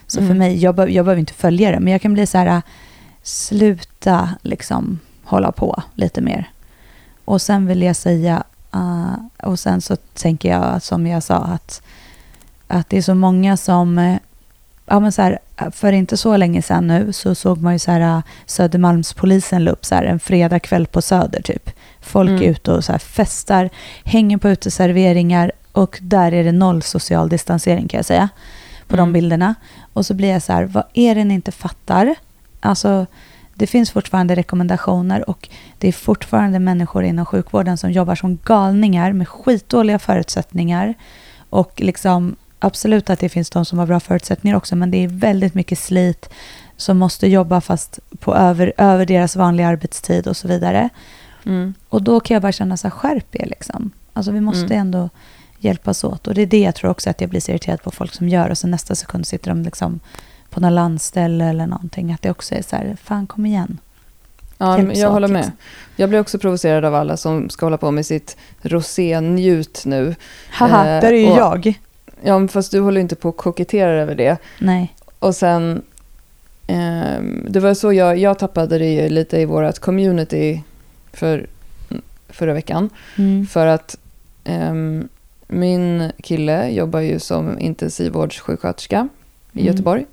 Så 0.07 0.19
Mm. 0.19 0.28
för 0.30 0.36
mig, 0.36 0.57
jag, 0.57 0.75
be, 0.75 0.88
jag 0.88 1.06
behöver 1.06 1.19
inte 1.19 1.33
följa 1.33 1.72
det. 1.72 1.80
Men 1.80 1.92
jag 1.92 2.01
kan 2.01 2.13
bli 2.13 2.25
så 2.28 2.38
här, 2.38 2.62
sluta 3.24 4.30
liksom 4.42 5.00
hålla 5.24 5.51
på 5.51 5.83
lite 5.94 6.22
mer. 6.22 6.50
Och 7.25 7.42
sen 7.42 7.66
vill 7.68 7.81
jag 7.81 7.95
säga, 7.95 8.44
uh, 8.78 9.14
och 9.50 9.60
sen 9.60 9.82
så 9.82 9.96
tänker 9.96 10.50
jag 10.50 10.82
som 10.82 11.08
jag 11.08 11.24
sa 11.24 11.36
att, 11.38 11.82
att 12.68 12.90
det 12.90 12.98
är 12.98 13.02
så 13.02 13.16
många 13.16 13.58
som, 13.58 13.98
eh, 13.98 14.18
ja 14.86 15.00
men 15.00 15.12
så 15.12 15.22
här, 15.22 15.40
för 15.72 15.92
inte 15.92 16.18
så 16.18 16.38
länge 16.38 16.62
sedan 16.62 16.88
nu 16.88 17.14
så 17.14 17.36
såg 17.36 17.62
man 17.62 17.74
ju 17.74 17.80
så 17.80 17.92
här 17.92 18.02
äh, 18.18 18.22
Södermalmspolisen 18.46 19.64
la 19.64 19.72
upp 19.72 19.86
så 19.86 19.96
här 19.96 20.04
en 20.04 20.20
fredagkväll 20.20 20.88
på 20.88 21.02
Söder 21.02 21.42
typ. 21.42 21.70
Folk 22.02 22.30
Mm. 22.30 22.42
är 22.44 22.48
ute 22.48 22.72
och 22.72 22.84
så 22.84 22.92
här 22.92 23.00
festar, 23.00 23.70
hänger 24.04 24.38
på 24.38 24.50
uteserveringar 24.50 25.52
och 25.72 26.00
där 26.02 26.32
är 26.34 26.44
det 26.44 26.52
noll 26.52 26.82
social 26.82 27.30
distansering 27.30 27.88
kan 27.88 27.98
jag 27.98 28.06
säga 28.06 28.30
på 28.88 28.96
de 28.96 29.02
Mm. 29.02 29.14
bilderna. 29.14 29.56
Och 29.94 30.06
så 30.06 30.14
blir 30.14 30.30
jag 30.30 30.42
så 30.42 30.54
här, 30.54 30.64
vad 30.64 30.84
är 30.94 31.16
det 31.16 31.24
ni 31.24 31.34
inte 31.34 31.52
fattar? 31.52 32.16
Alltså, 32.60 33.06
det 33.57 33.68
finns 33.68 33.92
fortfarande 33.92 34.36
rekommendationer 34.36 35.30
och 35.30 35.50
det 35.77 35.88
är 35.88 35.92
fortfarande 35.92 36.59
människor 36.59 37.04
inom 37.04 37.25
sjukvården 37.25 37.77
som 37.77 37.92
jobbar 37.92 38.15
som 38.15 38.38
galningar 38.45 39.13
med 39.13 39.27
skitdåliga 39.27 40.00
förutsättningar. 40.00 40.94
Och 41.50 41.81
liksom, 41.81 42.36
absolut 42.59 43.09
att 43.09 43.19
det 43.19 43.30
finns 43.30 43.50
de 43.50 43.65
som 43.65 43.80
har 43.80 43.86
bra 43.86 44.00
förutsättningar 44.00 44.57
också, 44.57 44.75
men 44.75 44.92
det 44.92 45.04
är 45.04 45.07
väldigt 45.07 45.54
mycket 45.54 45.80
slit 45.80 46.30
som 46.77 46.98
måste 46.98 47.27
jobba 47.27 47.62
fast 47.62 48.00
på 48.19 48.36
över, 48.36 48.74
över 48.77 49.06
deras 49.06 49.36
vanliga 49.36 49.68
arbetstid 49.68 50.27
och 50.27 50.38
så 50.38 50.48
vidare. 50.48 50.89
Mm. 51.45 51.74
Och 51.89 52.01
då 52.04 52.19
kan 52.19 52.36
jag 52.36 52.42
bara 52.42 52.51
känna 52.51 52.77
så 52.77 52.88
här, 52.88 52.92
skärp 52.92 53.36
er 53.36 53.45
liksom. 53.45 53.92
Alltså 54.13 54.31
vi 54.31 54.42
måste 54.42 54.65
Mm. 54.65 54.80
ändå 54.80 55.09
hjälpas 55.59 56.04
åt. 56.04 56.27
Och 56.27 56.33
det 56.33 56.42
är 56.42 56.45
det 56.45 56.59
jag 56.59 56.75
tror 56.75 56.92
också 56.92 57.09
att 57.09 57.21
jag 57.21 57.30
blir 57.30 57.39
så 57.39 57.51
irriterad 57.51 57.81
på 57.81 57.92
folk 57.92 58.13
som 58.13 58.30
gör. 58.30 58.50
Och 58.50 58.57
så 58.57 58.68
nästa 58.68 58.95
sekund 58.95 59.27
sitter 59.27 59.51
de 59.51 59.63
liksom 59.63 60.00
på 60.57 60.62
något 60.62 60.74
landställe 60.74 61.45
eller 61.45 61.68
någonting. 61.68 62.12
Att 62.13 62.21
det 62.21 62.31
också 62.31 62.56
är 62.56 62.62
så 62.62 62.75
här, 62.75 62.98
fan 63.04 63.27
kom 63.27 63.45
igen. 63.45 63.77
Ja, 64.57 64.77
Hjälps 64.77 64.88
men 64.94 65.00
jag 65.00 65.12
håller 65.12 65.27
med. 65.27 65.38
liksom. 65.38 65.56
Jag 65.95 66.09
blir 66.09 66.19
också 66.19 66.39
provocerad 66.39 66.86
av 66.86 66.95
alla 66.95 67.18
som 67.18 67.50
ska 67.50 67.65
hålla 67.65 67.77
på 67.77 67.92
med 67.92 68.06
sitt 68.06 68.38
rosé-njut 68.62 69.83
nu. 69.86 70.15
Haha, 70.51 70.80
Eh, 70.95 71.01
där 71.01 71.13
är 71.13 71.18
ju 71.18 71.31
och- 71.31 71.38
jag. 71.38 71.74
Ja, 72.24 72.48
fast 72.48 72.71
du 72.71 72.80
håller 72.80 73.01
inte 73.01 73.15
på 73.15 73.30
och 73.30 73.38
koketterar 73.38 73.98
över 73.98 74.15
det. 74.15 74.38
Nej. 74.59 74.95
Och 75.19 75.36
sen, 75.36 75.81
ehm, 76.68 77.45
det 77.50 77.59
var 77.59 77.74
så 77.74 77.94
jag, 77.94 78.18
jag 78.18 78.39
tappade 78.39 78.77
det 78.77 79.09
lite 79.09 79.38
i 79.39 79.45
vårt 79.45 79.80
community 79.80 80.62
för, 81.13 81.48
förra 82.30 82.54
veckan. 82.54 82.89
Mm. 83.18 83.48
För 83.48 83.68
att 83.68 83.98
ehm, 84.44 85.07
min 85.48 86.12
kille 86.24 86.69
jobbar 86.69 87.00
ju 87.00 87.19
som 87.19 87.59
intensivvårdssjuksköterska 87.59 89.07
i 89.54 89.59
Mm. 89.59 89.71
Göteborg. 89.74 90.06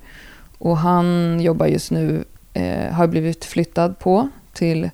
Och 0.57 0.77
han 0.77 1.39
jobbar 1.41 1.65
just 1.65 1.91
nu, 1.91 2.23
eh, 2.53 2.91
har 2.93 3.07
blivit 3.07 3.45
flyttad 3.45 3.99
på 3.99 4.29
till 4.53 4.89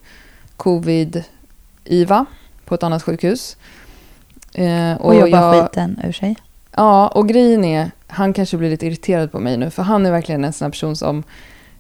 covid-IVA 0.58 2.26
på 2.66 2.76
ett 2.76 2.84
annat 2.84 3.04
sjukhus. 3.04 3.58
Eh, 4.54 4.94
Och, 5.02 5.16
jobbar 5.16 5.28
jag- 5.28 5.64
skiten 5.66 6.00
ur 6.04 6.12
sig. 6.12 6.36
Ja, 6.76 7.08
och 7.08 7.30
grejen 7.30 7.66
är, 7.66 7.92
han 8.08 8.34
kanske 8.34 8.58
blir 8.58 8.70
lite 8.70 8.86
irriterad 8.88 9.32
på 9.32 9.40
mig 9.40 9.58
nu, 9.58 9.70
för 9.70 9.84
han 9.84 10.06
är 10.06 10.12
verkligen 10.12 10.44
en 10.46 10.54
sån 10.54 10.66
här 10.66 10.72
person 10.72 10.96
som 10.96 11.24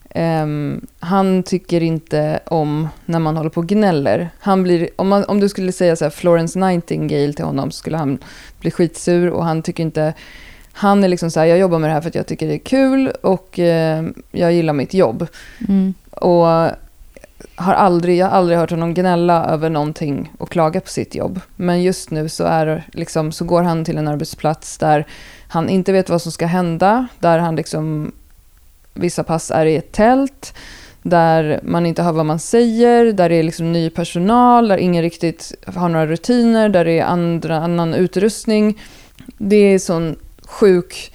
ehm, 0.09 0.85
han 1.00 1.43
tycker 1.43 1.83
inte 1.83 2.39
om 2.45 2.88
när 3.05 3.19
man 3.19 3.38
håller 3.38 3.50
på 3.50 3.59
och 3.61 3.67
gnäller. 3.67 4.29
Han 4.39 4.63
blir, 4.63 4.89
om, 4.95 5.07
man, 5.07 5.23
om 5.25 5.39
du 5.39 5.50
skulle 5.50 5.71
säga 5.71 5.95
så 5.95 6.09
Florence 6.09 6.59
Nightingale 6.59 7.33
till 7.33 7.45
honom 7.45 7.71
så 7.71 7.77
skulle 7.77 7.97
han 7.97 8.17
bli 8.59 8.71
skitsur 8.71 9.29
och 9.29 9.45
han 9.45 9.61
tycker 9.63 9.83
inte... 9.83 10.13
Han 10.73 11.03
är 11.03 11.07
liksom 11.07 11.31
så 11.31 11.39
här, 11.39 11.47
jag 11.47 11.57
jobbar 11.57 11.79
med 11.79 11.89
det 11.89 11.93
här 11.93 12.01
för 12.01 12.09
att 12.09 12.15
jag 12.15 12.27
tycker 12.27 12.47
det 12.47 12.53
är 12.53 12.57
kul 12.57 13.07
och 13.21 13.59
eh, 13.59 14.03
jag 14.31 14.53
gillar 14.53 14.73
mitt 14.73 14.93
jobb. 14.93 15.27
Mm. 15.67 15.93
Och 16.11 16.71
har 17.55 17.73
aldrig, 17.73 18.17
jag 18.17 18.25
har 18.25 18.37
aldrig 18.37 18.57
hört 18.57 18.71
honom 18.71 18.93
gnälla 18.93 19.45
över 19.45 19.69
någonting 19.69 20.31
och 20.37 20.49
klaga 20.49 20.81
på 20.81 20.89
sitt 20.89 21.15
jobb. 21.15 21.39
Men 21.55 21.83
just 21.83 22.11
nu 22.11 22.29
så, 22.29 22.43
är, 22.43 22.83
liksom, 22.93 23.31
så 23.31 23.45
går 23.45 23.63
han 23.63 23.85
till 23.85 23.97
en 23.97 24.07
arbetsplats 24.07 24.77
där 24.77 25.05
han 25.47 25.69
inte 25.69 25.91
vet 25.91 26.09
vad 26.09 26.21
som 26.21 26.31
ska 26.31 26.45
hända. 26.45 27.07
Där 27.19 27.39
han 27.39 27.55
liksom, 27.55 28.11
vissa 28.93 29.23
pass 29.23 29.51
är 29.51 29.65
i 29.65 29.75
ett 29.75 29.91
tält. 29.91 30.53
Där 31.03 31.59
man 31.63 31.85
inte 31.85 32.03
hör 32.03 32.11
vad 32.11 32.25
man 32.25 32.39
säger. 32.39 33.13
Där 33.13 33.29
det 33.29 33.35
är 33.35 33.43
liksom 33.43 33.71
ny 33.71 33.89
personal. 33.89 34.67
Där 34.67 34.77
ingen 34.77 35.03
riktigt 35.03 35.53
har 35.65 35.89
några 35.89 36.07
rutiner. 36.07 36.69
Där 36.69 36.85
det 36.85 36.99
är 36.99 37.05
andra, 37.05 37.57
annan 37.57 37.93
utrustning. 37.93 38.81
Det 39.37 39.55
är 39.55 39.79
sån 39.79 40.15
sjuk 40.51 41.13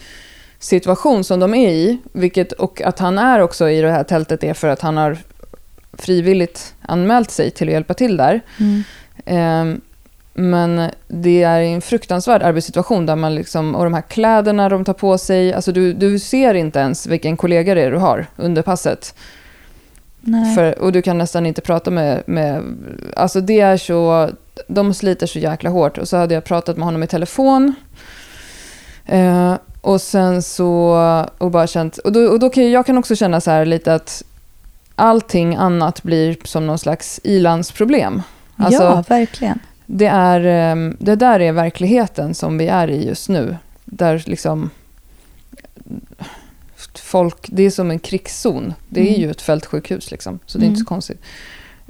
situation 0.59 1.25
som 1.25 1.41
de 1.41 1.55
är 1.55 1.71
i. 1.71 1.99
Vilket, 2.13 2.53
och 2.53 2.83
att 2.83 2.99
han 2.99 3.19
är 3.19 3.41
också 3.41 3.71
i 3.71 3.81
det 3.81 3.91
här 3.91 4.05
tältet 4.05 4.45
är 4.45 4.55
för 4.55 4.69
att 4.69 4.81
han 4.81 4.97
har 4.97 5.19
frivilligt 5.93 6.75
anmält 6.83 7.31
sig 7.31 7.51
till 7.51 7.69
att 7.69 7.73
hjälpa 7.73 7.95
till 7.95 8.17
där. 8.17 8.41
Mm. 8.61 8.83
Ehm, 9.27 9.81
men 10.35 10.91
det 11.09 11.43
är 11.43 11.61
en 11.61 11.81
fruktansvärd 11.81 12.43
arbetssituation 12.43 13.07
där 13.07 13.17
man 13.17 13.35
liksom, 13.35 13.75
och 13.75 13.85
de 13.85 13.95
här 13.95 14.03
kläderna 14.03 14.69
de 14.69 14.85
tar 14.85 14.93
på 14.93 15.19
sig, 15.19 15.53
alltså 15.53 15.73
du, 15.73 15.93
du 15.93 16.19
ser 16.19 16.55
inte 16.55 16.79
ens 16.79 17.07
vilken 17.07 17.37
kollega 17.37 17.75
det 17.75 17.83
är 17.83 17.91
du 17.91 17.99
har 17.99 18.27
under 18.37 18.63
passet. 18.63 19.15
Nej. 20.21 20.55
För, 20.55 20.79
och 20.79 20.93
du 20.93 21.03
kan 21.03 21.19
nästan 21.19 21.47
inte 21.47 21.61
prata 21.61 21.91
med, 21.91 22.23
med, 22.27 22.63
alltså 23.17 23.41
det 23.41 23.61
är 23.61 23.77
så, 23.77 24.31
de 24.67 24.95
sliter 24.95 25.27
så 25.27 25.39
jäkla 25.39 25.71
hårt. 25.71 25.99
Och 25.99 26.09
så 26.09 26.17
hade 26.17 26.35
jag 26.35 26.45
pratat 26.45 26.77
med 26.77 26.85
honom 26.85 27.03
i 27.03 27.07
telefon. 27.07 27.75
Eh, 29.07 29.55
och 29.81 30.01
sen 30.01 30.43
så, 30.43 30.91
och 31.39 31.51
bara 31.51 31.67
känt, 31.67 31.99
och 31.99 32.13
då, 32.13 32.21
och 32.21 32.39
då 32.39 32.51
kan 32.51 32.71
jag, 32.71 32.87
kan 32.87 32.99
också 32.99 33.17
känna 33.17 33.41
så 33.41 33.51
här 33.51 33.65
lite 33.65 33.95
att 33.95 34.23
allting 34.95 35.55
annat 35.57 36.03
blir 36.03 36.37
som 36.45 36.67
någon 36.67 36.79
slags 36.79 37.21
ilandsproblem. 37.25 38.23
Alltså, 38.57 38.83
ja, 38.83 39.05
verkligen. 39.09 39.59
det, 39.87 40.07
är, 40.07 40.41
eh, 40.77 40.93
det 40.99 41.17
där 41.17 41.41
är 41.41 41.53
verkligheten 41.53 42.35
som 42.35 42.59
vi 42.59 42.67
är 42.67 42.91
i 42.91 43.07
just 43.07 43.29
nu. 43.29 43.57
Där 43.85 44.23
liksom 44.27 44.71
folk, 46.95 47.47
det 47.53 47.63
är 47.63 47.71
som 47.71 47.91
en 47.91 47.99
krigszon. 47.99 48.75
Det 48.89 49.01
är 49.01 49.09
Mm. 49.09 49.21
ju 49.21 49.31
ett 49.31 49.43
fältsjukhus 49.43 50.11
liksom, 50.11 50.39
så 50.47 50.59
det 50.59 50.65
är 50.65 50.67
inte 50.67 50.79
Mm. 50.79 50.85
så 50.85 50.89
konstigt. 50.89 51.21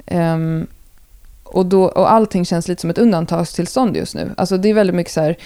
Ehm, 0.05 0.67
och, 1.43 1.65
då, 1.65 1.83
och 1.83 2.11
allting 2.11 2.45
känns 2.45 2.67
lite 2.67 2.81
som 2.81 2.89
ett 2.89 2.97
undantagstillstånd 2.97 3.97
just 3.97 4.15
nu. 4.15 4.31
Alltså 4.37 4.57
det 4.57 4.69
är 4.69 4.73
väldigt 4.73 4.95
mycket 4.95 5.13
så 5.13 5.21
här, 5.21 5.37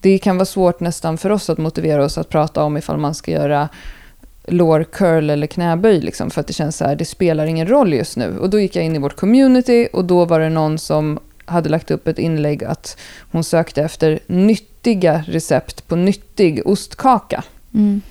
det 0.00 0.18
kan 0.18 0.36
vara 0.36 0.46
svårt 0.46 0.80
nästan 0.80 1.18
för 1.18 1.30
oss 1.30 1.50
att 1.50 1.58
motivera 1.58 2.04
oss 2.04 2.18
att 2.18 2.28
prata 2.28 2.62
om 2.62 2.76
ifall 2.76 2.96
man 2.96 3.14
ska 3.14 3.30
göra 3.30 3.68
lår 4.44 4.84
curl 4.84 5.30
eller 5.30 5.46
knäböj, 5.46 6.00
liksom, 6.00 6.30
för 6.30 6.40
att 6.40 6.46
det 6.46 6.52
känns 6.52 6.76
så 6.76 6.84
här, 6.84 6.96
det 6.96 7.04
spelar 7.04 7.46
ingen 7.46 7.66
roll 7.66 7.94
just 7.94 8.16
nu. 8.16 8.38
Och 8.38 8.50
då 8.50 8.60
gick 8.60 8.76
jag 8.76 8.84
in 8.84 8.96
i 8.96 8.98
vårt 8.98 9.16
community 9.16 9.88
och 9.92 10.04
då 10.04 10.24
var 10.24 10.40
det 10.40 10.48
någon 10.48 10.78
som 10.78 11.18
hade 11.44 11.68
lagt 11.68 11.90
upp 11.90 12.08
ett 12.08 12.18
inlägg 12.18 12.64
att 12.64 12.96
hon 13.32 13.44
sökte 13.44 13.82
efter 13.82 14.20
nyttiga 14.26 15.24
recept 15.26 15.88
på 15.88 15.96
nyttig 15.96 16.66
ostkaka. 16.66 17.44
Mm. 17.74 18.02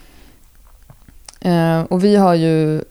Eh, 1.41 1.81
och 1.81 2.03
vi 2.03 2.15
har 2.15 2.33
ju 2.33 2.83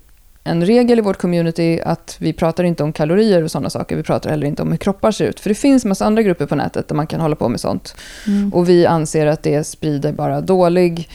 en 0.49 0.65
regel 0.67 0.99
i 0.99 1.03
vårt 1.03 1.19
community 1.19 1.81
att 1.85 2.17
vi 2.21 2.33
pratar 2.33 2.65
inte 2.65 2.83
om 2.83 2.93
kalorier 2.93 3.43
och 3.43 3.51
sådana 3.51 3.71
saker. 3.71 3.97
Vi 3.97 4.03
pratar 4.03 4.31
heller 4.31 4.47
inte 4.47 4.63
om 4.63 4.71
hur 4.71 4.79
kroppar 4.79 5.11
ser 5.13 5.25
ut. 5.29 5.41
För 5.41 5.49
det 5.49 5.55
finns 5.55 5.85
massa 5.85 6.05
andra 6.07 6.23
grupper 6.23 6.47
på 6.47 6.55
nätet 6.55 6.89
där 6.89 6.95
man 6.95 7.07
kan 7.07 7.21
hålla 7.21 7.37
på 7.37 7.49
med 7.49 7.61
sånt. 7.61 7.95
Mm. 8.27 8.53
Och 8.55 8.69
vi 8.69 8.87
anser 8.87 9.27
att 9.27 9.43
det 9.43 9.65
sprider 9.65 10.13
bara 10.13 10.41
dålig 10.41 11.09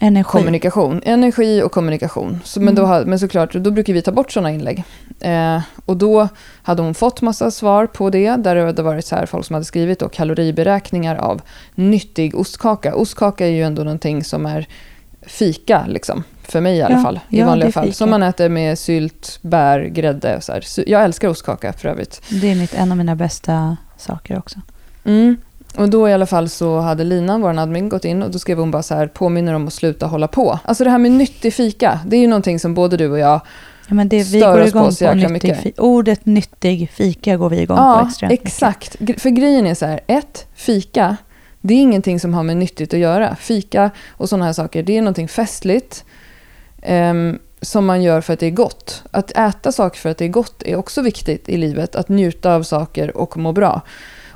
Energi. 0.00 0.28
kommunikation. 0.30 1.00
Energi 1.04 1.62
och 1.62 1.72
kommunikation. 1.72 2.40
Så, 2.44 2.60
men, 2.60 2.68
Mm. 2.68 2.74
då, 2.74 2.86
har- 2.86 3.04
men 3.04 3.18
såklart, 3.18 3.52
då 3.54 3.70
brukar 3.70 3.92
vi 3.92 4.02
ta 4.02 4.12
bort 4.12 4.32
sådana 4.32 4.50
inlägg. 4.50 4.84
Eh, 5.20 5.60
och 5.86 5.96
då 5.96 6.28
hade 6.62 6.82
hon 6.82 6.94
fått 6.94 7.22
massa 7.22 7.50
svar 7.50 7.86
på 7.86 8.10
det. 8.10 8.36
Där 8.36 8.54
det 8.54 8.62
hade 8.64 8.82
varit 8.82 9.06
så 9.06 9.16
här, 9.16 9.26
folk 9.26 9.44
som 9.46 9.54
hade 9.54 9.64
skrivit 9.64 9.98
då, 9.98 10.08
kaloriberäkningar 10.08 11.16
av 11.16 11.40
nyttig 11.74 12.34
ostkaka. 12.38 12.94
Ostkaka 12.94 13.46
är 13.46 13.50
ju 13.50 13.62
ändå 13.62 13.82
någonting 13.84 14.24
som 14.24 14.46
är 14.46 14.66
fika, 15.26 15.84
liksom. 15.88 16.24
För 16.48 16.60
mig 16.60 16.76
i 16.76 16.82
alla 16.82 16.94
Ja, 16.96 17.02
fall. 17.02 17.20
I 17.28 17.38
ja, 17.40 17.46
vanliga 17.46 17.72
fall. 17.72 17.92
Som 17.92 18.10
man 18.10 18.22
äter 18.22 18.48
med 18.48 18.78
sylt, 18.78 19.38
bär, 19.42 19.80
grädde 19.84 20.36
och 20.36 20.42
så 20.42 20.52
här. 20.52 20.64
Jag 20.86 21.04
älskar 21.04 21.28
ostkaka 21.28 21.72
för 21.72 21.88
övrigt. 21.88 22.22
Det 22.30 22.50
är 22.50 22.54
mitt, 22.54 22.74
en 22.74 22.90
av 22.92 22.98
mina 22.98 23.16
bästa 23.16 23.76
saker 23.96 24.38
också. 24.38 24.58
Mm. 25.04 25.36
Och 25.76 25.88
då 25.88 26.08
i 26.08 26.12
alla 26.12 26.26
fall 26.26 26.48
så 26.48 26.78
hade 26.80 27.04
Lina, 27.04 27.38
vår 27.38 27.58
admin, 27.58 27.88
gått 27.88 28.04
in 28.04 28.22
och 28.22 28.30
då 28.30 28.38
skrev 28.38 28.58
hon 28.58 28.70
bara 28.70 28.82
så 28.82 28.94
här, 28.94 29.06
påminner 29.06 29.54
om 29.54 29.66
att 29.66 29.72
sluta 29.72 30.06
hålla 30.06 30.28
på. 30.28 30.58
Alltså 30.64 30.84
det 30.84 30.90
här 30.90 30.98
med 30.98 31.12
nyttig 31.12 31.54
fika, 31.54 32.00
det 32.06 32.16
är 32.16 32.20
ju 32.20 32.26
någonting 32.26 32.58
som 32.60 32.74
både 32.74 32.96
du 32.96 33.10
och 33.10 33.18
jag 33.18 33.40
Ja, 33.88 33.94
men 33.94 34.08
det, 34.08 34.16
vi 34.16 34.24
Stör 34.40 34.52
går 34.54 34.60
oss 34.64 34.72
på 34.72 34.78
igång 34.78 34.92
så 34.92 35.04
på, 35.04 35.10
jäkla 35.16 35.28
nyttig 35.28 35.48
mycket. 35.48 35.62
fi- 35.62 35.74
Ordet 35.78 36.26
nyttig 36.26 36.90
fika 36.90 37.36
går 37.36 37.50
vi 37.50 37.60
igång 37.60 37.76
på 37.76 37.82
Ja, 37.82 38.06
extremt 38.08 38.30
mycket. 38.30 38.46
exakt. 38.46 38.96
Gre- 38.98 39.18
För 39.18 39.30
grejen 39.30 39.66
är 39.66 39.74
så 39.74 39.86
här, 39.86 40.00
ett, 40.06 40.46
fika, 40.54 41.16
det 41.60 41.74
är 41.74 41.78
ingenting 41.78 42.20
som 42.20 42.34
har 42.34 42.42
med 42.42 42.56
nyttigt 42.56 42.94
att 42.94 43.00
göra. 43.00 43.36
Fika 43.36 43.90
och 44.10 44.28
sådana 44.28 44.44
här 44.44 44.52
saker, 44.52 44.82
det 44.82 44.96
är 44.98 45.02
någonting 45.02 45.28
festligt 45.28 46.04
ehm, 46.84 47.38
som 47.60 47.86
man 47.86 48.02
gör 48.02 48.20
för 48.20 48.32
att 48.32 48.40
det 48.40 48.46
är 48.46 48.50
gott. 48.50 49.02
Att 49.10 49.30
äta 49.30 49.72
saker 49.72 49.98
för 50.00 50.10
att 50.10 50.18
det 50.18 50.24
är 50.24 50.28
gott 50.28 50.62
är 50.62 50.76
också 50.76 51.02
viktigt 51.02 51.48
i 51.48 51.56
livet. 51.56 51.96
Att 51.96 52.08
njuta 52.08 52.54
av 52.54 52.62
saker 52.62 53.16
och 53.16 53.36
må 53.36 53.52
bra. 53.52 53.80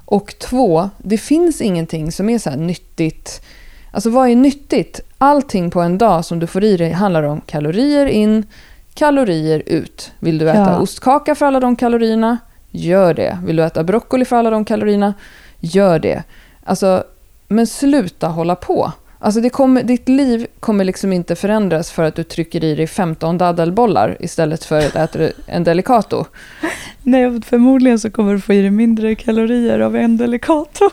Och 0.04 0.34
två, 0.38 0.90
det 0.98 1.18
finns 1.18 1.60
ingenting 1.60 2.12
som 2.12 2.28
är 2.28 2.38
så 2.38 2.50
nyttigt. 2.50 3.42
Alltså 3.90 4.10
vad 4.10 4.28
är 4.28 4.36
nyttigt? 4.36 5.00
Allting 5.18 5.70
på 5.70 5.80
en 5.80 5.98
dag 5.98 6.24
som 6.24 6.38
du 6.38 6.46
får 6.46 6.64
i 6.64 6.76
dig 6.76 6.90
handlar 6.90 7.22
om 7.22 7.40
kalorier 7.40 8.06
in, 8.06 8.46
kalorier 8.94 9.62
ut. 9.66 10.12
Vill 10.18 10.38
du 10.38 10.50
äta 10.50 10.58
Ja. 10.58 10.78
ostkaka 10.78 11.34
för 11.34 11.46
alla 11.46 11.60
de 11.60 11.76
kalorierna? 11.76 12.38
Gör 12.70 13.14
det. 13.14 13.38
Vill 13.44 13.56
du 13.56 13.64
äta 13.64 13.84
broccoli 13.84 14.24
för 14.24 14.36
alla 14.36 14.50
de 14.50 14.64
kalorierna? 14.64 15.14
Gör 15.60 15.98
det. 15.98 16.22
Alltså, 16.64 17.04
men 17.48 17.66
sluta 17.66 18.28
hålla 18.28 18.54
på. 18.56 18.92
Alltså 19.18 19.40
det 19.40 19.50
kommer, 19.50 19.82
ditt 19.82 20.08
liv 20.08 20.46
kommer 20.60 20.84
liksom 20.84 21.12
inte 21.12 21.36
förändras 21.36 21.90
för 21.90 22.02
att 22.02 22.14
du 22.14 22.24
trycker 22.24 22.64
i 22.64 22.74
dig 22.74 22.86
15 22.86 23.38
daddelbollar 23.38 24.16
istället 24.20 24.64
för 24.64 24.78
att 24.78 24.96
äta 24.96 25.28
en 25.46 25.64
Delicato. 25.64 26.24
Nej, 27.02 27.40
förmodligen 27.42 27.98
så 27.98 28.10
kommer 28.10 28.32
du 28.32 28.40
få 28.40 28.52
i 28.52 28.60
dig 28.60 28.70
mindre 28.70 29.14
kalorier 29.14 29.80
av 29.80 29.96
en 29.96 30.16
Delicato. 30.16 30.90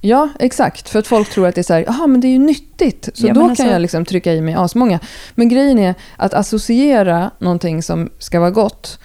Ja, 0.00 0.28
exakt. 0.38 0.88
För 0.88 0.98
att 0.98 1.06
folk 1.06 1.30
tror 1.30 1.46
att 1.46 1.54
det 1.54 1.60
är 1.60 1.62
så 1.62 1.74
här, 1.74 1.84
jaha 1.86 2.06
men 2.06 2.20
det 2.20 2.26
är 2.28 2.32
ju 2.32 2.38
nyttigt. 2.38 3.08
Så 3.14 3.26
Ja, 3.26 3.34
då 3.34 3.40
men 3.40 3.48
kan 3.48 3.50
alltså- 3.50 3.64
jag 3.74 3.82
liksom 3.82 4.04
trycka 4.04 4.32
i 4.34 4.40
mig 4.40 4.54
asmånga. 4.54 5.00
Men 5.34 5.48
grejen 5.48 5.78
är 5.78 5.94
att 6.16 6.34
associera 6.34 7.30
någonting 7.38 7.82
som 7.82 8.10
ska 8.18 8.40
vara 8.40 8.50
gott 8.50 8.98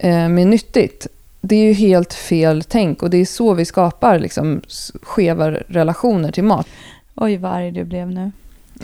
eh, 0.00 0.28
med 0.28 0.46
nyttigt. 0.46 1.06
Det 1.40 1.56
är 1.56 1.64
ju 1.64 1.72
helt 1.72 2.14
fel 2.14 2.62
tänk 2.68 3.02
och 3.02 3.10
det 3.10 3.16
är 3.16 3.24
så 3.24 3.54
vi 3.54 3.64
skapar 3.64 4.18
liksom 4.18 4.60
skeva 5.02 5.50
relationer 5.50 6.32
till 6.32 6.44
mat. 6.44 6.66
Oj, 7.14 7.36
vad 7.36 7.52
arg 7.52 7.70
du 7.70 7.84
blev 7.84 8.10
nu. 8.10 8.32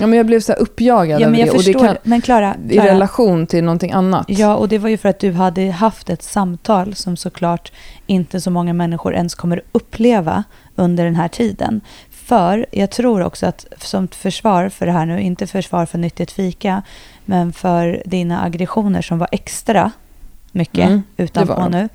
Ja, 0.01 0.07
men 0.07 0.17
jag 0.17 0.27
blev 0.27 0.41
så 0.41 0.53
uppjagad 0.53 1.21
Ja, 1.21 1.27
över 1.27 1.31
men 1.31 1.41
jag 1.41 1.49
det. 1.49 1.59
Och 1.59 1.65
det 1.65 1.75
kan, 1.75 1.97
Men 2.03 2.21
Klara, 2.21 2.57
I 2.69 2.79
relation 2.79 3.47
till 3.47 3.65
någonting 3.65 3.93
annat. 3.93 4.25
Ja, 4.29 4.57
och 4.57 4.69
det 4.69 4.79
var 4.79 4.89
ju 4.89 4.97
för 4.97 5.09
att 5.09 5.19
du 5.19 5.33
hade 5.33 5.71
haft 5.71 6.11
ett 6.11 6.23
samtal 6.23 6.95
som 6.95 7.17
såklart 7.17 7.73
inte 8.07 8.41
så 8.41 8.51
många 8.51 8.73
människor 8.73 9.15
ens 9.15 9.35
kommer 9.35 9.63
uppleva 9.73 10.45
under 10.77 11.05
den 11.05 11.17
här 11.17 11.29
tiden. 11.29 11.81
För 12.11 12.67
jag 12.73 12.91
tror 12.91 13.23
också 13.23 13.47
att 13.47 13.67
som 13.79 14.09
försvar 14.09 14.69
för 14.69 14.87
det 14.87 14.93
här 14.93 15.07
nu, 15.07 15.21
inte 15.21 15.47
försvar 15.47 15.87
för 15.87 15.99
nyttigt 15.99 16.31
fika, 16.31 16.83
men 17.25 17.53
för 17.53 18.03
dina 18.05 18.45
aggressioner 18.45 19.03
som 19.03 19.19
var 19.19 19.29
extra 19.33 19.91
mycket 20.53 20.87
Mm, 20.87 21.03
utanpå 21.17 21.69
nu, 21.69 21.89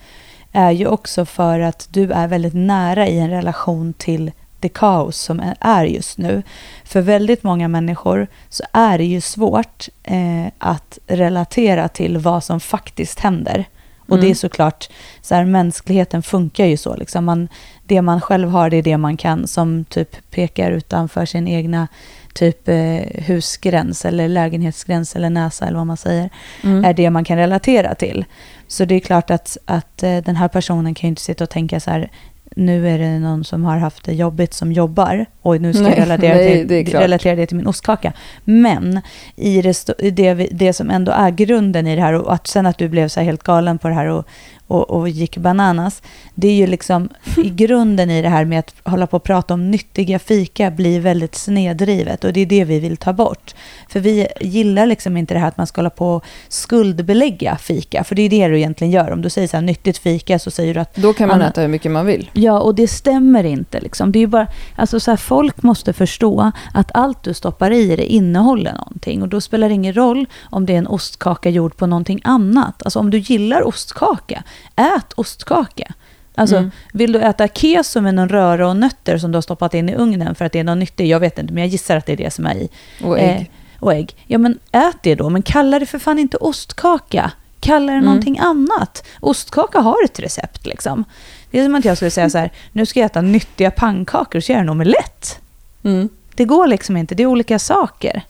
är 0.51 0.71
ju 0.71 0.87
också 0.87 1.25
för 1.25 1.59
att 1.59 1.87
du 1.91 2.11
är 2.11 2.27
väldigt 2.27 2.53
nära 2.53 3.07
i 3.07 3.19
en 3.19 3.29
relation 3.29 3.93
till 3.93 4.31
det 4.63 4.69
kaos 4.69 5.17
som 5.17 5.39
är- 5.61 5.85
just 5.85 6.17
nu. 6.17 6.43
För 6.83 7.01
väldigt 7.01 7.43
många 7.43 7.67
människor 7.67 8.27
så 8.49 8.63
är 8.71 8.97
det 8.97 9.03
ju 9.05 9.21
svårt 9.21 9.87
eh, 10.03 10.47
att 10.57 10.99
relatera 11.07 11.87
till 11.87 12.17
vad 12.17 12.43
som 12.43 12.59
faktiskt 12.59 13.19
händer. 13.19 13.65
Och 14.07 14.15
Mm. 14.17 14.25
det 14.25 14.31
är 14.31 14.35
såklart, 14.35 14.89
så 15.21 15.35
här, 15.35 15.45
mänskligheten 15.45 16.23
funkar 16.23 16.65
ju 16.65 16.77
så. 16.77 16.95
Liksom 16.95 17.25
man, 17.25 17.47
det 17.83 18.01
man 18.01 18.21
själv 18.21 18.49
har, 18.49 18.69
det 18.69 18.77
är 18.77 18.81
det 18.83 18.97
man 18.97 19.17
kan. 19.17 19.47
Som 19.47 19.85
typ 19.85 20.31
pekar 20.31 20.71
utanför 20.71 21.25
sin 21.25 21.47
egna 21.47 21.87
typ 22.33 22.67
eh, 22.69 22.99
husgräns 23.23 24.05
eller 24.05 24.27
lägenhetsgräns 24.27 25.15
eller 25.15 25.29
näsa 25.29 25.65
eller 25.67 25.77
vad 25.77 25.87
man 25.87 25.97
säger 25.97 26.29
Mm. 26.63 26.85
är 26.85 26.93
det 26.93 27.09
man 27.09 27.23
kan 27.23 27.37
relatera 27.37 27.95
till. 27.95 28.25
Så 28.67 28.85
det 28.85 28.95
är 28.95 28.99
klart 28.99 29.31
att, 29.31 29.57
att 29.65 30.03
eh, 30.03 30.17
den 30.17 30.35
här 30.35 30.47
personen 30.47 30.93
kan 30.95 31.07
ju 31.07 31.09
inte 31.09 31.21
sitta 31.21 31.43
och 31.43 31.49
tänka 31.49 31.79
så 31.79 31.91
här, 31.91 32.09
nu 32.55 32.89
är 32.89 32.99
det 32.99 33.19
någon 33.19 33.43
som 33.43 33.63
har 33.63 33.77
haft 33.77 34.05
det 34.05 34.13
jobbigt 34.13 34.53
som 34.53 34.71
jobbar 34.71 35.25
och 35.41 35.61
nu 35.61 35.73
ska 35.73 35.83
Nej, 35.83 35.91
jag 35.91 36.01
relatera, 36.01 36.35
nej, 36.35 36.65
det 36.65 36.83
till, 36.83 36.91
klart. 36.91 37.03
relatera 37.03 37.35
det 37.35 37.45
till 37.45 37.57
min 37.57 37.67
ostkaka. 37.67 38.13
Men 38.43 39.01
i 39.35 39.61
det, 39.61 39.89
det, 40.11 40.33
det 40.33 40.73
som 40.73 40.89
ändå 40.89 41.11
är 41.11 41.31
grunden 41.31 41.87
i 41.87 41.95
det 41.95 42.01
här 42.01 42.13
och 42.13 42.33
att 42.33 42.47
sen 42.47 42.65
att 42.65 42.77
du 42.77 42.89
blev 42.89 43.07
så 43.07 43.19
här 43.19 43.25
helt 43.25 43.43
galen 43.43 43.77
på 43.77 43.87
det 43.87 43.93
här 43.93 44.05
och, 44.05 44.27
och, 44.73 44.89
och 44.91 45.09
gick 45.09 45.37
bananas, 45.37 46.01
det 46.35 46.47
är 46.47 46.53
ju 46.55 46.67
liksom 46.67 47.09
i 47.37 47.49
grunden 47.55 48.09
i 48.09 48.21
det 48.21 48.29
här 48.29 48.45
med 48.45 48.59
att 48.59 48.75
hålla 48.83 49.07
på 49.07 49.17
och 49.17 49.23
prata 49.23 49.53
om 49.53 49.71
nyttiga 49.71 50.19
fika 50.19 50.71
blir 50.71 50.99
väldigt 50.99 51.35
snedrivet 51.35 52.23
och 52.23 52.33
det 52.33 52.39
är 52.41 52.45
det 52.45 52.63
vi 52.63 52.79
vill 52.79 52.97
ta 52.97 53.13
bort. 53.13 53.55
För 53.89 53.99
vi 53.99 54.27
gillar 54.41 54.85
liksom 54.85 55.17
inte 55.17 55.33
det 55.33 55.39
här 55.39 55.47
att 55.47 55.57
man 55.57 55.67
ska 55.67 55.81
hålla 55.81 55.89
på 55.89 56.07
och 56.15 56.23
skuldbelägga 56.49 57.57
fika, 57.57 58.03
för 58.03 58.15
det 58.15 58.21
är 58.21 58.29
det 58.29 58.47
du 58.47 58.57
egentligen 58.57 58.91
gör. 58.91 59.11
Om 59.11 59.21
du 59.21 59.29
säger 59.29 59.47
så 59.47 59.57
här 59.57 59.61
nyttigt 59.61 59.97
fika 59.97 60.39
så 60.39 60.51
säger 60.51 60.73
du 60.73 60.79
att 60.79 60.95
Då 60.95 61.13
kan 61.13 61.27
man 61.27 61.41
Anna- 61.41 61.47
äta 61.49 61.61
hur 61.61 61.67
mycket 61.67 61.91
man 61.91 62.05
vill. 62.05 62.29
Ja, 62.33 62.59
och 62.59 62.75
det 62.75 62.87
stämmer 62.87 63.43
inte. 63.43 63.79
Liksom. 63.81 64.11
Det 64.11 64.19
är 64.19 64.27
bara, 64.27 64.47
alltså 64.75 64.99
så 64.99 65.11
här, 65.11 65.17
folk 65.17 65.63
måste 65.63 65.93
förstå 65.93 66.51
att 66.73 66.91
allt 66.93 67.23
du 67.23 67.33
stoppar 67.33 67.71
i 67.71 67.95
det 67.95 68.05
innehåller 68.13 68.73
någonting. 68.73 69.21
Och 69.21 69.27
då 69.27 69.41
spelar 69.41 69.67
det 69.69 69.73
ingen 69.75 69.93
roll 69.93 70.25
om 70.43 70.65
det 70.65 70.73
är 70.73 70.77
en 70.77 70.87
ostkaka 70.87 71.49
gjord 71.49 71.77
på 71.77 71.85
någonting 71.87 72.21
annat. 72.23 72.83
Alltså 72.83 72.99
om 72.99 73.09
du 73.09 73.17
gillar 73.17 73.67
ostkaka, 73.67 74.43
ät 74.75 75.13
ostkaka. 75.15 75.93
Alltså, 76.35 76.55
Mm. 76.55 76.71
vill 76.93 77.11
du 77.11 77.21
äta 77.21 77.47
keso 77.47 78.01
med 78.01 78.15
någon 78.15 78.29
röra 78.29 78.67
och 78.69 78.75
nötter 78.77 79.17
som 79.17 79.31
du 79.31 79.35
har 79.37 79.41
stoppat 79.41 79.73
in 79.73 79.89
i 79.89 79.95
ugnen 79.95 80.35
för 80.35 80.45
att 80.45 80.51
det 80.51 80.59
är 80.59 80.63
något 80.63 80.77
nyttigt? 80.77 81.09
Jag 81.09 81.19
vet 81.19 81.39
inte, 81.39 81.53
men 81.53 81.63
jag 81.63 81.67
gissar 81.69 81.97
att 81.97 82.05
det 82.05 82.13
är 82.13 82.17
det 82.17 82.33
som 82.33 82.45
är 82.45 82.55
i. 82.55 82.69
Och 83.03 83.19
ägg. 83.19 83.39
Eh, 83.41 83.45
och 83.79 83.93
ägg. 83.93 84.15
Ja, 84.27 84.37
men 84.37 84.59
ät 84.71 84.97
det 85.03 85.15
då. 85.15 85.29
Men 85.29 85.41
kalla 85.41 85.79
det 85.79 85.85
för 85.85 85.99
fan 85.99 86.19
inte 86.19 86.37
ostkaka. 86.37 87.31
Kalla 87.59 87.85
det 87.85 87.91
Mm. 87.97 88.05
någonting 88.05 88.39
annat. 88.39 89.03
Ostkaka 89.19 89.79
har 89.79 89.95
ett 90.05 90.19
recept 90.19 90.65
liksom. 90.65 91.05
Det 91.51 91.59
är 91.59 91.63
som 91.63 91.75
att 91.75 91.85
jag 91.85 91.97
skulle 91.97 92.11
säga 92.11 92.29
så 92.29 92.37
här, 92.37 92.51
nu 92.71 92.85
ska 92.85 92.99
jag 92.99 93.05
äta 93.05 93.21
nyttiga 93.21 93.71
pannkakor 93.71 94.37
och 94.37 94.43
så 94.43 94.51
gör 94.51 94.59
jag 94.59 94.63
en 94.63 94.69
omelett. 94.69 95.39
Mm. 95.83 96.09
Det 96.35 96.45
går 96.45 96.67
liksom 96.67 96.97
inte, 96.97 97.15
det 97.15 97.23
är 97.23 97.27
olika 97.27 97.59
saker. 97.59 98.21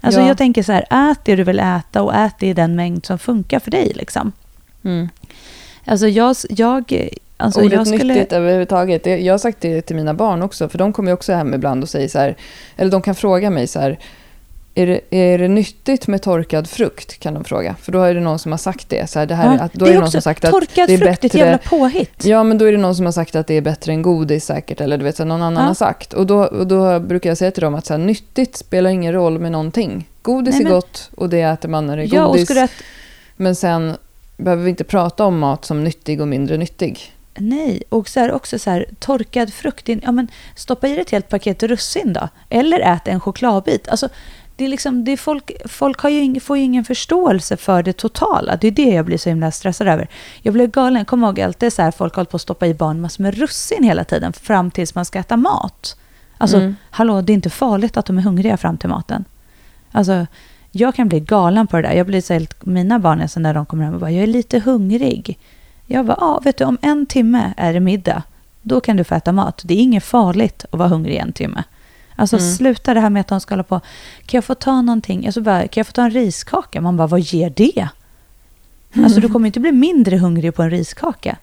Alltså 0.00 0.20
Ja. 0.20 0.26
jag 0.28 0.38
tänker 0.38 0.62
så 0.62 0.72
här, 0.72 1.10
ät 1.10 1.18
det 1.24 1.36
du 1.36 1.44
vill 1.44 1.60
äta 1.60 2.02
och 2.02 2.14
ät 2.14 2.34
det 2.38 2.46
i 2.46 2.54
den 2.54 2.76
mängd 2.76 3.06
som 3.06 3.18
funkar 3.18 3.58
för 3.60 3.70
dig 3.70 3.92
liksom. 3.94 4.32
Mm. 4.84 5.08
Alltså 5.84 6.08
jag, 6.08 6.36
jag, 6.48 7.08
alltså 7.36 7.60
Ordet 7.60 7.72
jag 7.72 7.86
skulle... 7.86 8.14
nyttigt 8.14 8.32
överhuvudtaget. 8.32 9.06
Jag 9.06 9.32
har 9.34 9.38
sagt 9.38 9.60
det 9.60 9.82
till 9.82 9.96
mina 9.96 10.14
barn 10.14 10.42
också, 10.42 10.68
för 10.68 10.78
de 10.78 10.92
kommer 10.92 11.10
ju 11.10 11.14
också 11.14 11.32
hem 11.32 11.54
ibland 11.54 11.82
och 11.82 11.88
säger 11.88 12.08
så 12.08 12.18
här, 12.18 12.36
eller 12.76 12.90
de 12.90 13.02
kan 13.02 13.14
fråga 13.14 13.50
mig 13.50 13.66
så 13.66 13.80
här, 13.80 13.98
är 14.74 14.86
det, 14.86 15.00
är 15.10 15.38
det 15.38 15.48
nyttigt 15.48 16.06
med 16.06 16.22
torkad 16.22 16.68
frukt? 16.68 17.18
Kan 17.20 17.34
de 17.34 17.44
fråga. 17.44 17.74
För 17.80 17.92
då 17.92 18.02
är 18.02 18.14
det 18.14 18.20
någon 18.20 18.38
som 18.38 18.52
har 18.52 18.58
sagt 18.58 18.88
det. 18.88 19.10
Så 19.10 19.18
här, 19.18 19.26
det 19.26 19.34
här 19.34 19.56
Ja, 19.56 19.60
att, 19.64 19.72
då 19.74 19.84
det 19.84 19.90
är 19.90 19.94
är 19.96 20.00
någon 20.00 20.10
som 20.10 20.22
sagt 20.22 20.44
att 20.44 20.50
torkad 20.50 20.88
det 20.88 20.94
är 20.94 20.98
frukt, 20.98 21.12
ett 21.14 21.20
bättre... 21.22 21.38
jävla 21.38 21.58
påhitt. 21.58 22.24
Ja, 22.24 22.42
men 22.44 22.58
då 22.58 22.64
är 22.64 22.72
det 22.72 22.78
någon 22.78 22.96
som 22.96 23.04
har 23.04 23.12
sagt 23.12 23.36
att 23.36 23.46
det 23.46 23.54
är 23.54 23.60
bättre 23.60 23.92
än 23.92 24.02
godis 24.02 24.44
säkert. 24.44 24.80
Eller 24.80 24.98
du 24.98 25.04
vet, 25.04 25.16
så 25.16 25.22
här, 25.22 25.28
någon 25.28 25.42
annan 25.42 25.62
Ja. 25.62 25.68
har 25.68 25.74
sagt. 25.74 26.12
Och 26.12 26.26
då, 26.26 26.38
och 26.44 26.66
då 26.66 27.00
brukar 27.00 27.30
jag 27.30 27.38
säga 27.38 27.50
till 27.50 27.62
dem 27.62 27.74
att 27.74 27.86
så 27.86 27.92
här, 27.94 27.98
nyttigt 27.98 28.56
spelar 28.56 28.90
ingen 28.90 29.12
roll 29.12 29.38
med 29.38 29.52
någonting. 29.52 30.08
Godis 30.22 30.54
Nej, 30.54 30.60
är 30.60 30.64
men- 30.64 30.72
gott 30.72 31.10
och 31.16 31.28
det 31.28 31.40
äter 31.40 31.68
man 31.68 31.86
när 31.86 31.96
det 31.96 32.02
är 32.02 32.14
Ja, 32.14 32.26
godis. 32.26 32.50
att, 32.50 32.70
Men 33.36 33.54
sen 33.56 33.96
behöver 34.42 34.62
vi 34.64 34.70
inte 34.70 34.84
prata 34.84 35.24
om 35.24 35.38
mat 35.38 35.64
som 35.64 35.84
nyttig 35.84 36.20
och 36.20 36.28
mindre 36.28 36.56
nyttig. 36.56 37.12
nej, 37.38 37.82
och 37.88 38.08
så 38.08 38.20
här, 38.20 38.32
också 38.32 38.58
så 38.58 38.70
här, 38.70 38.86
torkad 38.98 39.52
frukt. 39.52 39.88
in- 39.88 40.00
Ja, 40.04 40.12
men 40.12 40.28
stoppa 40.56 40.88
i 40.88 40.90
dig 40.92 41.00
ett 41.00 41.10
helt 41.10 41.28
paket 41.28 41.62
russin 41.62 42.12
då. 42.12 42.28
Eller 42.50 42.80
ät 42.80 43.08
en 43.08 43.20
chokladbit. 43.20 43.88
Alltså, 43.88 44.08
det 44.56 44.64
är 44.64 44.68
liksom, 44.68 45.04
det 45.04 45.12
är 45.12 45.16
folk, 45.16 45.50
folk 45.64 46.00
har 46.00 46.10
ju 46.10 46.20
ing, 46.20 46.40
får 46.40 46.56
ju 46.58 46.62
ingen 46.62 46.84
förståelse 46.84 47.56
för 47.56 47.82
det 47.82 47.92
totala. 47.92 48.56
Det 48.56 48.66
är 48.66 48.70
det 48.70 48.82
jag 48.90 49.04
blir 49.04 49.18
så 49.18 49.28
himla 49.28 49.50
stressad 49.50 49.88
över. 49.88 50.08
Jag 50.42 50.54
blev 50.54 50.70
galen. 50.70 50.96
Jag 50.98 51.06
kommer 51.06 51.26
ihåg 51.26 51.40
alltid 51.40 51.72
så 51.72 51.82
här, 51.82 51.90
folk 51.90 52.14
har 52.14 52.24
på 52.24 52.36
att 52.36 52.40
stoppa 52.42 52.66
i 52.66 52.74
barn 52.74 53.00
massor 53.00 53.22
med 53.22 53.34
russin 53.38 53.84
hela 53.84 54.04
tiden 54.04 54.32
fram 54.32 54.70
tills 54.70 54.94
man 54.94 55.04
ska 55.04 55.18
äta 55.18 55.36
mat. 55.36 55.96
Alltså, 56.38 56.56
Mm. 56.56 56.76
hallå, 56.90 57.20
det 57.22 57.32
är 57.32 57.34
inte 57.34 57.50
farligt 57.50 57.96
att 57.96 58.06
de 58.06 58.18
är 58.18 58.22
hungriga 58.22 58.56
fram 58.56 58.76
till 58.78 58.88
maten. 58.88 59.24
Alltså, 59.92 60.26
jag 60.72 60.94
kan 60.94 61.08
bli 61.08 61.20
galen 61.20 61.66
på 61.66 61.76
det 61.76 61.82
där. 61.82 61.92
Jag 61.94 62.06
blir 62.06 62.20
så 62.20 62.32
helt, 62.32 62.66
mina 62.66 62.98
barn 62.98 63.20
är 63.20 63.26
så 63.26 63.40
när 63.40 63.54
de 63.54 63.66
kommer 63.66 63.84
hem 63.84 63.94
och 63.94 64.00
bara, 64.00 64.10
jag 64.10 64.22
är 64.22 64.26
lite 64.26 64.58
hungrig. 64.58 65.38
Jag 65.86 66.06
bara, 66.06 66.16
ja, 66.20 66.40
vet 66.44 66.56
du, 66.56 66.64
om 66.64 66.78
en 66.82 67.06
timme 67.06 67.52
är 67.56 67.72
det 67.72 67.80
middag. 67.80 68.22
Då 68.62 68.80
kan 68.80 68.96
du 68.96 69.04
få 69.04 69.14
äta 69.14 69.32
mat. 69.32 69.62
Det 69.64 69.74
är 69.74 69.78
inget 69.78 70.04
farligt 70.04 70.64
att 70.70 70.78
vara 70.78 70.88
hungrig 70.88 71.16
en 71.16 71.32
timme. 71.32 71.64
Alltså 72.16 72.36
Mm. 72.36 72.50
sluta 72.50 72.94
det 72.94 73.00
här 73.00 73.10
med 73.10 73.20
att 73.20 73.26
de 73.28 73.40
ska 73.40 73.54
hålla 73.54 73.62
på, 73.62 73.80
kan 74.26 74.38
jag 74.38 74.44
få 74.44 74.54
ta 74.54 74.82
någonting? 74.82 75.26
Alltså 75.26 75.40
bara, 75.40 75.60
kan 75.68 75.80
jag 75.80 75.86
få 75.86 75.92
ta 75.92 76.02
en 76.04 76.10
riskaka? 76.10 76.80
Man 76.80 76.96
bara, 76.96 77.06
vad 77.06 77.20
ger 77.20 77.50
det? 77.56 77.88
Alltså 78.96 79.20
du 79.20 79.28
kommer 79.28 79.46
inte 79.46 79.60
bli 79.60 79.72
mindre 79.72 80.16
hungrig 80.16 80.54
på 80.54 80.62
en 80.62 80.70
riskaka. 80.70 81.36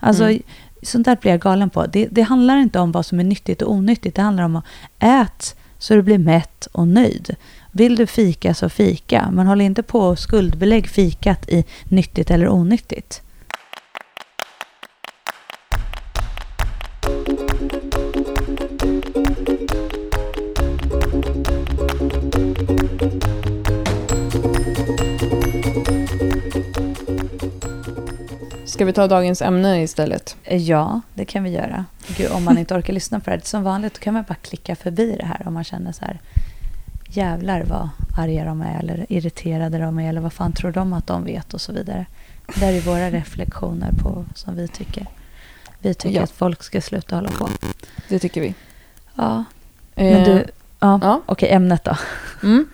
Alltså 0.00 0.24
Mm. 0.24 0.42
sånt 0.82 1.04
där 1.04 1.16
blir 1.20 1.30
jag 1.32 1.40
galen 1.40 1.70
på. 1.70 1.86
Det, 1.86 2.08
det 2.10 2.22
handlar 2.22 2.56
inte 2.56 2.78
om 2.78 2.92
vad 2.92 3.06
som 3.06 3.20
är 3.20 3.24
nyttigt 3.24 3.62
och 3.62 3.72
onyttigt. 3.72 4.16
Det 4.16 4.22
handlar 4.22 4.44
om 4.44 4.56
att 4.56 4.64
ät 4.98 5.56
så 5.78 5.94
du 5.94 6.02
blir 6.02 6.18
mätt 6.18 6.66
och 6.72 6.88
nöjd. 6.88 7.36
Vill 7.76 7.96
du 7.96 8.06
fika 8.06 8.54
så 8.54 8.68
fika. 8.68 9.30
Men 9.32 9.46
håll 9.46 9.60
inte 9.60 9.82
på 9.82 10.00
och 10.00 10.18
skuldbelägg 10.18 10.88
fikat 10.88 11.48
i 11.48 11.64
nyttigt 11.84 12.30
eller 12.30 12.48
onyttigt. 12.48 13.22
Ska 28.64 28.84
vi 28.84 28.92
ta 28.92 29.06
dagens 29.06 29.42
ämne 29.42 29.82
istället? 29.82 30.36
Ja, 30.44 31.00
det 31.14 31.24
kan 31.24 31.44
vi 31.44 31.50
göra. 31.50 31.84
Gud, 32.16 32.30
om 32.30 32.44
man 32.44 32.58
inte 32.58 32.74
orkar 32.74 32.92
lyssna 32.92 33.20
på 33.20 33.30
det 33.30 33.36
här. 33.36 33.40
Som 33.44 33.62
vanligt 33.62 33.98
kan 33.98 34.14
man 34.14 34.24
bara 34.28 34.34
klicka 34.34 34.76
förbi 34.76 35.16
det 35.20 35.26
här 35.26 35.42
om 35.46 35.54
man 35.54 35.64
känner 35.64 35.92
så 35.92 36.04
här 36.04 36.20
jävlar 37.08 37.62
vad 37.64 37.88
arga 38.16 38.44
de 38.44 38.60
är 38.62 38.78
eller 38.78 39.06
irriterade 39.08 39.78
de 39.78 39.98
är 39.98 40.08
eller 40.08 40.20
vad 40.20 40.32
fan 40.32 40.52
tror 40.52 40.72
de 40.72 40.92
att 40.92 41.06
de 41.06 41.24
vet 41.24 41.54
och 41.54 41.60
så 41.60 41.72
vidare. 41.72 42.06
Det 42.46 42.64
här 42.64 42.72
är 42.72 42.80
våra 42.80 43.10
reflektioner 43.10 43.92
på 44.02 44.24
som 44.34 44.56
vi 44.56 44.68
tycker. 44.68 45.06
Vi 45.78 45.94
tycker 45.94 46.16
Ja. 46.16 46.22
att 46.22 46.30
folk 46.30 46.62
ska 46.62 46.80
sluta 46.80 47.14
hålla 47.16 47.28
på. 47.30 47.48
Det 48.08 48.18
tycker 48.18 48.40
vi. 48.40 48.54
Ja, 49.14 49.44
men 49.94 50.06
Eh, 50.06 50.24
du, 50.24 50.44
ja, 50.80 50.98
ja. 51.02 51.20
okej 51.26 51.50
ämnet 51.52 51.84
då. 51.84 51.96
Mm. 52.42 52.66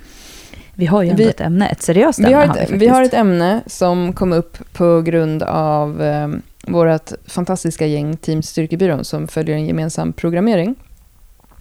Vi 0.74 0.86
har 0.86 1.02
ju 1.02 1.10
ändå 1.10 1.22
Vi- 1.22 1.28
ett 1.30 1.40
ämne, 1.40 1.68
ett 1.68 1.82
seriöst 1.82 2.18
ämne 2.18 2.28
Vi 2.28 2.34
har, 2.34 2.46
har 2.46 2.54
vi 2.54 2.60
ett, 2.60 2.68
vi 2.70 2.72
faktiskt. 2.72 2.92
har 2.92 3.02
ett 3.02 3.14
ämne 3.14 3.60
som 3.66 4.12
kom 4.12 4.32
upp 4.32 4.58
på 4.72 5.00
grund 5.02 5.42
av 5.42 6.02
eh, 6.02 6.28
vårt 6.66 7.12
fantastiska 7.26 7.86
gäng 7.86 8.16
Team 8.16 8.42
Styrkebyrån 8.42 9.04
som 9.04 9.28
följer 9.28 9.56
en 9.56 9.66
gemensam 9.66 10.12
programmering. 10.12 10.74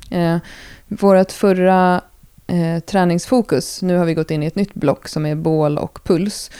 Eh, 0.09 0.37
vårt 0.87 1.31
förra 1.31 2.01
eh, 2.51 2.79
träningsfokus, 2.79 3.81
nu 3.81 3.97
har 3.97 4.05
vi 4.05 4.13
gått 4.13 4.31
in 4.31 4.43
i 4.43 4.45
ett 4.45 4.55
nytt 4.55 4.73
block 4.73 5.07
som 5.07 5.25
är 5.25 5.35
bål 5.35 5.77
och 5.77 6.03
puls. 6.03 6.51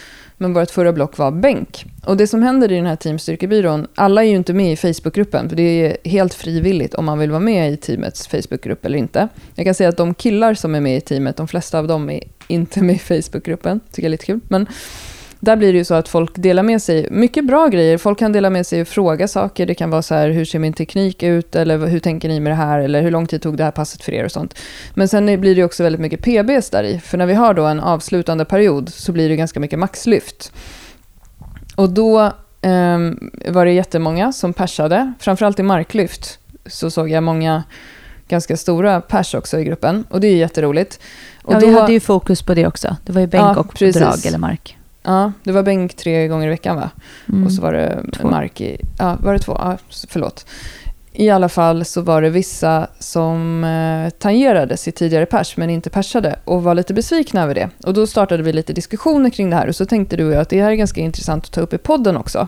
Men 0.41 0.53
vårt 0.53 0.71
förra 0.71 0.93
block 0.93 1.17
var 1.17 1.31
bänk. 1.31 1.85
Och 2.05 2.17
det 2.17 2.27
som 2.27 2.43
händer 2.43 2.71
i 2.71 2.75
den 2.75 2.85
här 2.85 2.95
Team 2.95 3.19
Styrkebyrån, 3.19 3.87
alla 3.95 4.23
är 4.23 4.29
ju 4.29 4.35
inte 4.35 4.53
med 4.53 4.71
i 4.71 4.75
Facebookgruppen, 4.75 5.49
för 5.49 5.55
det 5.55 5.63
är 5.63 6.09
helt 6.09 6.33
frivilligt 6.33 6.93
om 6.93 7.05
man 7.05 7.19
vill 7.19 7.31
vara 7.31 7.39
med 7.39 7.71
i 7.71 7.77
teamets 7.77 8.27
Facebookgrupp 8.27 8.85
eller 8.85 8.97
inte. 8.97 9.27
Jag 9.55 9.65
kan 9.65 9.75
säga 9.75 9.89
att 9.89 9.97
de 9.97 10.13
killar 10.13 10.53
som 10.53 10.75
är 10.75 10.79
med 10.79 10.97
i 10.97 11.01
teamet, 11.01 11.37
de 11.37 11.47
flesta 11.47 11.79
av 11.79 11.87
dem 11.87 12.09
är 12.09 12.23
inte 12.47 12.81
med 12.83 12.95
i 12.95 12.99
Facebookgruppen, 12.99 13.79
tycker 13.79 14.01
jag 14.01 14.05
är 14.05 14.09
lite 14.09 14.25
kul. 14.25 14.39
Men 14.47 14.67
där 15.41 15.55
blir 15.55 15.73
det 15.73 15.77
ju 15.77 15.85
så 15.85 15.93
att 15.93 16.07
folk 16.07 16.35
delar 16.35 16.63
med 16.63 16.81
sig, 16.81 17.07
mycket 17.11 17.45
bra 17.45 17.67
grejer. 17.67 17.97
Folk 17.97 18.19
kan 18.19 18.31
dela 18.31 18.49
med 18.49 18.67
sig 18.67 18.81
och 18.81 18.87
fråga 18.87 19.27
saker. 19.27 19.65
Det 19.65 19.75
kan 19.75 19.89
vara 19.89 20.01
så 20.01 20.15
här, 20.15 20.29
hur 20.29 20.45
ser 20.45 20.59
min 20.59 20.73
teknik 20.73 21.23
ut? 21.23 21.55
Eller 21.55 21.87
hur 21.87 21.99
tänker 21.99 22.29
ni 22.29 22.39
med 22.39 22.51
det 22.51 22.55
här? 22.55 22.79
Eller 22.79 23.01
hur 23.01 23.11
lång 23.11 23.27
tid 23.27 23.41
tog 23.41 23.57
det 23.57 23.63
här 23.63 23.71
passet 23.71 24.03
för 24.03 24.11
er 24.11 24.25
och 24.25 24.31
sånt. 24.31 24.59
Men 24.93 25.07
sen 25.07 25.41
blir 25.41 25.55
det 25.55 25.63
också 25.63 25.83
väldigt 25.83 26.01
mycket 26.01 26.21
PBs 26.21 26.69
där 26.69 26.83
i. 26.83 26.99
För 26.99 27.17
när 27.17 27.25
vi 27.25 27.33
har 27.33 27.53
då 27.53 27.65
en 27.65 27.79
avslutande 27.79 28.45
period 28.45 28.89
så 28.93 29.11
blir 29.11 29.29
det 29.29 29.35
ganska 29.35 29.59
mycket 29.59 29.79
maxlyft. 29.79 30.53
Och 31.75 31.89
då 31.89 32.31
ehm, 32.61 33.31
var 33.47 33.65
det 33.65 33.71
jättemånga 33.71 34.31
som 34.31 34.53
persade. 34.53 35.13
Framförallt 35.19 35.59
i 35.59 35.63
marklyft 35.63 36.39
så 36.65 36.91
såg 36.91 37.09
jag 37.09 37.23
många 37.23 37.63
ganska 38.27 38.57
stora 38.57 39.01
pers 39.01 39.33
också 39.33 39.59
i 39.59 39.63
gruppen. 39.63 40.05
Och 40.09 40.21
det 40.21 40.27
är 40.27 40.35
jätteroligt. 40.35 40.99
Och 41.43 41.53
ja, 41.53 41.59
då, 41.59 41.67
vi 41.67 41.73
hade 41.73 41.93
ju 41.93 41.99
fokus 41.99 42.41
på 42.41 42.53
det 42.53 42.67
också. 42.67 42.95
Det 43.05 43.11
var 43.11 43.21
ju 43.21 43.27
bänk 43.27 43.43
Ja, 43.43 43.59
och 43.59 43.73
precis. 43.73 44.01
drag 44.01 44.25
eller 44.25 44.37
mark. 44.37 44.77
Ja, 45.03 45.31
det 45.43 45.51
var 45.51 45.63
bänk 45.63 45.93
tre 45.93 46.27
gånger 46.27 46.47
i 46.47 46.49
veckan 46.49 46.75
va? 46.75 46.89
Mm. 47.29 47.45
Och 47.45 47.51
så 47.51 47.61
var 47.61 47.73
det 47.73 48.03
Två. 48.13 48.27
mark 48.27 48.61
i... 48.61 48.77
Ja, 48.99 49.17
var 49.21 49.33
det 49.33 49.39
två? 49.39 49.57
Ja, 49.59 49.77
förlåt. 50.09 50.45
I 51.13 51.29
alla 51.29 51.49
fall 51.49 51.85
så 51.85 52.01
var 52.01 52.21
det 52.21 52.29
vissa 52.29 52.87
som 52.99 53.63
eh, 53.63 54.09
tangerade 54.09 54.77
sitt 54.77 54.95
tidigare 54.95 55.25
pers 55.25 55.57
men 55.57 55.69
inte 55.69 55.89
persade 55.89 56.35
och 56.45 56.63
var 56.63 56.75
lite 56.75 56.93
besvikna 56.93 57.43
över 57.43 57.55
det. 57.55 57.69
Och 57.83 57.93
då 57.93 58.07
startade 58.07 58.43
vi 58.43 58.53
lite 58.53 58.73
diskussioner 58.73 59.29
kring 59.29 59.49
det 59.49 59.55
här 59.55 59.67
och 59.67 59.75
så 59.75 59.85
tänkte 59.85 60.15
du 60.15 60.25
och 60.25 60.33
jag 60.33 60.41
att 60.41 60.49
det 60.49 60.61
här 60.61 60.71
är 60.71 60.75
ganska 60.75 61.01
intressant 61.01 61.45
att 61.45 61.51
ta 61.51 61.61
upp 61.61 61.73
i 61.73 61.77
podden 61.77 62.17
också. 62.17 62.47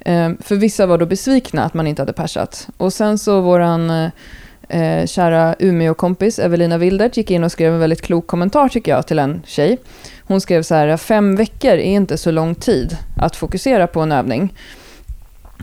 Eh, 0.00 0.30
för 0.40 0.56
vissa 0.56 0.86
var 0.86 0.98
då 0.98 1.06
besvikna 1.06 1.64
att 1.64 1.74
man 1.74 1.86
inte 1.86 2.02
hade 2.02 2.12
persat. 2.12 2.68
Och 2.76 2.92
sen 2.92 3.18
så 3.18 3.40
våran 3.40 3.90
eh, 3.90 4.10
eh, 4.74 5.06
kära 5.06 5.54
Umeå-kompis 5.58 6.38
Evelina 6.38 6.78
Wildert 6.78 7.16
gick 7.16 7.30
in 7.30 7.44
och 7.44 7.52
skrev 7.52 7.72
en 7.72 7.80
väldigt 7.80 8.02
klok 8.02 8.26
kommentar 8.26 8.68
tycker 8.68 8.92
jag 8.92 9.06
till 9.06 9.18
en 9.18 9.42
tjej. 9.46 9.78
Hon 10.22 10.40
skrev 10.40 10.62
så 10.62 10.74
här, 10.74 10.96
fem 10.96 11.36
veckor 11.36 11.70
är 11.70 11.78
inte 11.78 12.18
så 12.18 12.30
lång 12.30 12.54
tid 12.54 12.96
att 13.16 13.36
fokusera 13.36 13.86
på 13.86 14.00
en 14.00 14.12
övning. 14.12 14.54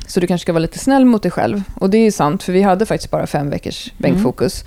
Så 0.08 0.19
du 0.19 0.28
kanske 0.28 0.45
ska 0.45 0.54
vara 0.54 0.62
lite 0.62 0.80
snäll 0.80 1.06
mot 1.06 1.24
dig 1.24 1.32
själv. 1.32 1.63
Och 1.76 1.89
det 1.89 1.97
är 1.97 2.12
sant, 2.12 2.43
för 2.43 2.54
vi 2.54 2.62
hade 2.62 2.86
faktiskt 2.86 3.12
bara 3.12 3.28
fem 3.28 3.50
veckors 3.50 3.91
bänkfokus. 3.97 4.63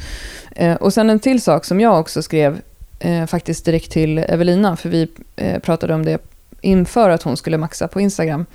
Eh, 0.57 0.75
och 0.75 0.93
sen 0.93 1.11
en 1.11 1.21
till 1.21 1.43
sak 1.43 1.65
som 1.65 1.81
jag 1.81 2.01
också 2.01 2.23
skrev 2.23 2.61
eh, 2.99 3.27
faktiskt 3.27 3.65
direkt 3.65 3.91
till 3.91 4.19
Evelina, 4.19 4.77
för 4.77 4.89
vi 4.89 5.09
eh, 5.37 5.59
pratade 5.59 5.95
om 5.95 6.05
det 6.05 6.19
inför 6.61 7.11
att 7.11 7.23
hon 7.23 7.37
skulle 7.37 7.59
maxa 7.59 7.89
på 7.89 8.01
Instagram. 8.01 8.47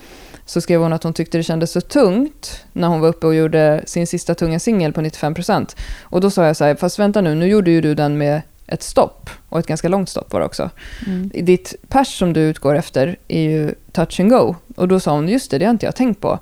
Så 0.49 0.61
skrev 0.61 0.81
hon 0.81 0.93
att 0.93 1.03
hon 1.03 1.13
tyckte 1.13 1.37
det 1.37 1.43
kändes 1.43 1.71
så 1.71 1.81
tungt 1.81 2.65
när 2.73 2.87
hon 2.87 2.99
var 2.99 3.07
uppe 3.07 3.27
och 3.27 3.35
gjorde 3.35 3.83
sin 3.85 4.07
sista 4.07 4.35
tunga 4.35 4.59
singel 4.59 4.93
på 4.93 5.01
95%. 5.01 5.75
Och 6.01 6.21
då 6.21 6.29
sa 6.29 6.45
jag 6.45 6.55
så 6.55 6.63
här, 6.63 6.75
fast 6.75 6.99
vänta 6.99 7.21
nu, 7.21 7.35
nu 7.35 7.47
gjorde 7.47 7.71
ju 7.71 7.81
du 7.81 7.95
den 7.95 8.17
med 8.17 8.41
ett 8.67 8.83
stopp. 8.83 9.29
Och 9.49 9.59
ett 9.59 9.67
ganska 9.67 9.87
långt 9.87 10.09
stopp 10.09 10.33
var 10.33 10.39
det 10.39 10.45
också. 10.45 10.69
Mm. 11.07 11.31
Ditt 11.33 11.75
pers 11.87 12.17
som 12.17 12.33
du 12.33 12.41
utgår 12.41 12.75
efter 12.75 13.17
är 13.27 13.41
ju 13.41 13.75
touch 13.91 14.19
and 14.19 14.29
go. 14.29 14.55
Och 14.75 14.87
då 14.87 14.99
sa 14.99 15.11
hon, 15.11 15.29
just 15.29 15.51
det, 15.51 15.57
det 15.57 15.65
har 15.65 15.71
inte 15.71 15.85
jag 15.85 15.95
tänkt 15.95 16.21
på. 16.21 16.39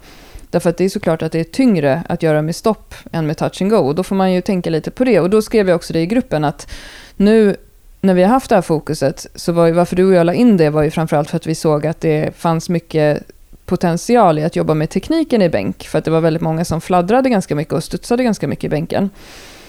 Därför 0.50 0.70
att 0.70 0.78
det 0.78 0.86
är 0.86 0.90
såklart 0.90 1.22
att 1.22 1.32
det 1.32 1.40
är 1.40 1.44
tyngre 1.44 2.04
att 2.10 2.24
göra 2.24 2.42
med 2.42 2.56
stopp 2.56 2.94
än 3.12 3.28
med 3.28 3.38
touch 3.38 3.62
and 3.62 3.72
go. 3.72 3.78
Och 3.78 3.96
då 3.96 4.04
får 4.04 4.16
man 4.16 4.34
ju 4.34 4.42
tänka 4.42 4.70
lite 4.70 4.92
på 4.92 5.04
det. 5.04 5.20
Och 5.20 5.30
då 5.30 5.42
skrev 5.42 5.68
jag 5.70 5.76
också 5.76 5.94
det 5.94 6.02
i 6.02 6.06
gruppen 6.08 6.44
att 6.44 6.72
nu 7.16 7.56
när 8.02 8.14
vi 8.14 8.24
har 8.24 8.30
haft 8.30 8.50
det 8.50 8.56
här 8.56 8.62
fokuset, 8.62 9.28
så 9.36 9.52
var 9.52 9.66
ju 9.66 9.72
varför 9.72 9.96
du 9.96 10.06
och 10.06 10.14
jag 10.14 10.26
la 10.26 10.34
in 10.34 10.58
det 10.58 10.70
var 10.70 10.84
ju 10.84 10.92
framförallt 10.92 11.30
för 11.30 11.38
att 11.38 11.48
vi 11.48 11.56
såg 11.56 11.88
att 11.88 12.02
det 12.02 12.38
fanns 12.38 12.70
mycket 12.70 13.24
potential 13.68 14.40
i 14.40 14.44
att 14.44 14.56
jobba 14.56 14.74
med 14.74 14.90
tekniken 14.90 15.42
i 15.42 15.50
bänk. 15.50 15.88
För 15.88 16.00
att 16.00 16.06
det 16.06 16.12
var 16.12 16.22
väldigt 16.22 16.42
många 16.42 16.66
som 16.66 16.82
fladdrade 16.82 17.30
ganska 17.30 17.56
mycket 17.56 17.74
och 17.74 17.84
studsade 17.84 18.24
ganska 18.24 18.48
mycket 18.48 18.64
i 18.64 18.70
bänken. 18.70 19.10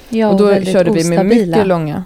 Ja, 0.09 0.29
och 0.29 0.39
då 0.39 0.47
väldigt 0.47 0.73
körde 0.73 0.91
vi 0.91 1.05
med 1.05 1.19
ostabila. 1.19 1.57
mycket 1.57 1.67
långa... 1.67 2.05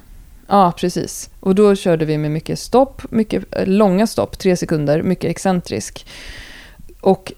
Ja, 0.48 0.72
precis. 0.76 1.30
Och 1.40 1.54
då 1.54 1.74
körde 1.74 2.04
vi 2.04 2.18
med 2.18 2.30
mycket 2.30 2.58
stopp, 2.58 3.02
mycket 3.10 3.56
eh, 3.56 3.66
långa 3.66 4.06
stopp, 4.06 4.38
tre 4.38 4.56
sekunder, 4.56 5.02
mycket 5.02 5.30
excentrisk. 5.30 6.06
Och 7.00 7.32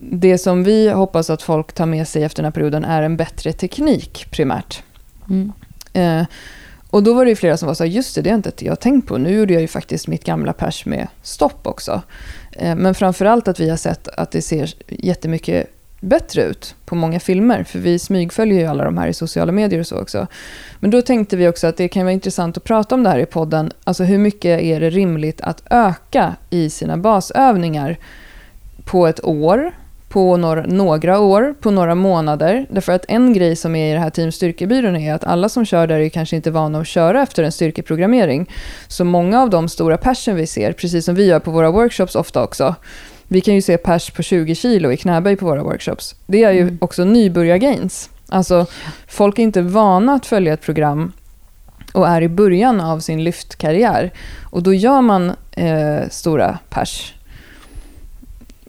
det 0.00 0.38
som 0.38 0.64
vi 0.64 0.90
hoppas 0.90 1.30
att 1.30 1.42
folk 1.42 1.72
tar 1.72 1.86
med 1.86 2.08
sig 2.08 2.24
efter 2.24 2.42
den 2.42 2.44
här 2.44 2.52
perioden 2.52 2.84
är 2.84 3.02
en 3.02 3.16
bättre 3.16 3.52
teknik 3.52 4.26
primärt. 4.30 4.82
Mm. 5.30 5.52
Eh, 5.92 6.26
och 6.90 7.02
då 7.02 7.14
var 7.14 7.24
det 7.24 7.28
ju 7.28 7.36
flera 7.36 7.56
som 7.56 7.66
var 7.66 7.74
så 7.74 7.84
här, 7.84 7.90
just 7.90 8.14
det, 8.14 8.22
det 8.22 8.30
är 8.30 8.34
inte 8.34 8.52
jag 8.64 8.80
tänkt 8.80 9.08
på. 9.08 9.18
Nu 9.18 9.30
gjorde 9.30 9.52
jag 9.52 9.62
ju 9.62 9.68
faktiskt 9.68 10.08
mitt 10.08 10.24
gamla 10.24 10.52
pers 10.52 10.86
med 10.86 11.08
stopp 11.22 11.66
också. 11.66 12.02
Eh, 12.52 12.76
men 12.76 12.94
framförallt 12.94 13.48
att 13.48 13.60
vi 13.60 13.70
har 13.70 13.76
sett 13.76 14.08
att 14.08 14.30
det 14.30 14.42
ser 14.42 14.74
jättemycket 14.88 15.70
bättre 16.00 16.42
ut 16.42 16.74
på 16.84 16.94
många 16.94 17.20
filmer, 17.20 17.64
för 17.64 17.78
vi 17.78 17.98
smygföljer 17.98 18.60
ju 18.60 18.66
alla 18.66 18.84
de 18.84 18.98
här 18.98 19.08
i 19.08 19.14
sociala 19.14 19.52
medier 19.52 19.80
och 19.80 19.86
så 19.86 20.00
också. 20.00 20.26
Men 20.80 20.90
då 20.90 21.02
tänkte 21.02 21.36
vi 21.36 21.48
också 21.48 21.66
att 21.66 21.76
det 21.76 21.88
kan 21.88 22.02
vara 22.02 22.12
intressant 22.12 22.56
att 22.56 22.64
prata 22.64 22.94
om 22.94 23.02
det 23.02 23.10
här 23.10 23.18
i 23.18 23.26
podden. 23.26 23.72
Alltså 23.84 24.04
hur 24.04 24.18
mycket 24.18 24.62
är 24.62 24.80
det 24.80 24.90
rimligt 24.90 25.40
att 25.40 25.62
öka 25.70 26.36
i 26.50 26.70
sina 26.70 26.96
basövningar 26.96 27.98
på 28.84 29.06
ett 29.06 29.24
år, 29.24 29.72
på 30.10 30.36
några, 30.36 30.62
några 30.62 31.18
år, 31.18 31.54
på 31.60 31.70
några 31.70 31.94
månader. 31.94 32.66
Därför 32.70 32.92
att 32.92 33.04
en 33.08 33.32
grej 33.32 33.56
som 33.56 33.76
är 33.76 33.90
i 33.90 33.92
det 33.92 34.00
här 34.00 34.10
Team 34.10 34.32
Styrkebyrån 34.32 34.96
är 34.96 35.14
att 35.14 35.24
alla 35.24 35.48
som 35.48 35.64
kör 35.64 35.86
där 35.86 36.00
är 36.00 36.08
kanske 36.08 36.36
inte 36.36 36.50
vana 36.50 36.80
att 36.80 36.86
köra 36.86 37.22
efter 37.22 37.42
en 37.42 37.52
styrkeprogrammering. 37.52 38.50
Så 38.88 39.04
många 39.04 39.42
av 39.42 39.50
de 39.50 39.68
stora 39.68 39.96
passion 39.96 40.34
vi 40.36 40.46
ser, 40.46 40.72
precis 40.72 41.04
som 41.04 41.14
vi 41.14 41.26
gör 41.26 41.38
på 41.38 41.50
våra 41.50 41.70
workshops 41.70 42.14
ofta 42.14 42.42
också, 42.42 42.74
vi 43.28 43.40
kan 43.40 43.54
ju 43.54 43.62
se 43.62 43.76
pers 43.76 44.10
på 44.10 44.22
20 44.22 44.54
kilo 44.54 44.92
i 44.92 44.96
knäböj 44.96 45.36
på 45.36 45.46
våra 45.46 45.62
workshops. 45.62 46.14
Det 46.26 46.44
är 46.44 46.52
ju 46.52 46.60
mm. 46.60 46.78
också 46.80 47.04
nybörjargains. 47.04 48.10
Alltså, 48.28 48.66
folk 49.08 49.38
är 49.38 49.42
inte 49.42 49.62
vana 49.62 50.14
att 50.14 50.26
följa 50.26 50.52
ett 50.52 50.62
program 50.62 51.12
och 51.92 52.08
är 52.08 52.22
i 52.22 52.28
början 52.28 52.80
av 52.80 53.00
sin 53.00 53.24
lyftkarriär. 53.24 54.10
Och 54.50 54.62
då 54.62 54.74
gör 54.74 55.00
man 55.00 55.32
eh, 55.52 56.08
stora 56.10 56.58
pers. 56.70 57.14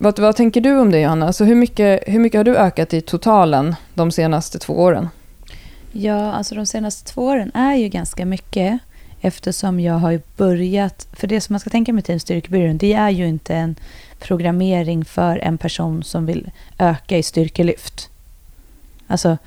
Vad, 0.03 0.19
vad 0.19 0.35
tänker 0.35 0.61
du 0.61 0.79
om 0.79 0.91
det, 0.91 0.99
Johanna? 0.99 1.27
Alltså, 1.27 1.43
hur, 1.43 1.55
mycket, 1.55 2.03
hur 2.07 2.19
mycket 2.19 2.39
har 2.39 2.43
du 2.43 2.57
ökat 2.57 2.93
i 2.93 3.01
totalen 3.01 3.75
de 3.93 4.11
senaste 4.11 4.59
två 4.59 4.73
åren? 4.73 5.09
Ja, 5.91 6.31
alltså 6.31 6.55
de 6.55 6.65
senaste 6.65 7.11
två 7.13 7.25
åren 7.25 7.51
är 7.53 7.75
ju 7.75 7.87
ganska 7.87 8.25
mycket 8.25 8.79
eftersom 9.21 9.79
jag 9.79 9.93
har 9.93 10.21
börjat... 10.37 11.07
För 11.13 11.27
det 11.27 11.41
som 11.41 11.53
man 11.53 11.59
ska 11.59 11.69
tänka 11.69 11.93
med 11.93 12.05
Team 12.05 12.19
Styrkebyrån, 12.19 12.77
det 12.77 12.93
är 12.93 13.09
ju 13.09 13.27
inte 13.27 13.55
en 13.55 13.75
programmering 14.19 15.05
för 15.05 15.37
en 15.37 15.57
person 15.57 16.03
som 16.03 16.25
vill 16.25 16.51
öka 16.77 17.17
i 17.17 17.23
styrkelyft. 17.23 18.09
Alltså, 19.07 19.37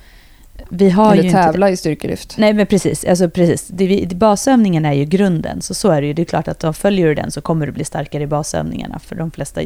vi 0.69 0.89
har 0.89 1.13
Eller 1.13 1.23
ju 1.23 1.31
tävla 1.31 1.67
inte, 1.67 1.73
i 1.73 1.77
styrkelyft. 1.77 2.35
Nej, 2.37 2.53
men 2.53 2.67
precis. 2.67 3.05
Alltså, 3.05 3.29
precis. 3.29 3.67
Det, 3.67 4.15
basövningen 4.15 4.85
är 4.85 4.93
ju 4.93 5.05
grunden, 5.05 5.61
så 5.61 5.73
så 5.73 5.91
är 5.91 6.01
det 6.01 6.07
ju. 6.07 6.13
Det 6.13 6.21
är 6.21 6.25
klart 6.25 6.47
att 6.47 6.63
om 6.63 6.73
följer 6.73 7.07
du 7.07 7.15
den 7.15 7.31
så 7.31 7.41
kommer 7.41 7.65
du 7.65 7.71
bli 7.71 7.85
starkare 7.85 8.23
i 8.23 8.27
basövningarna, 8.27 8.99
för 8.99 9.15
de 9.15 9.31
flesta 9.31 9.61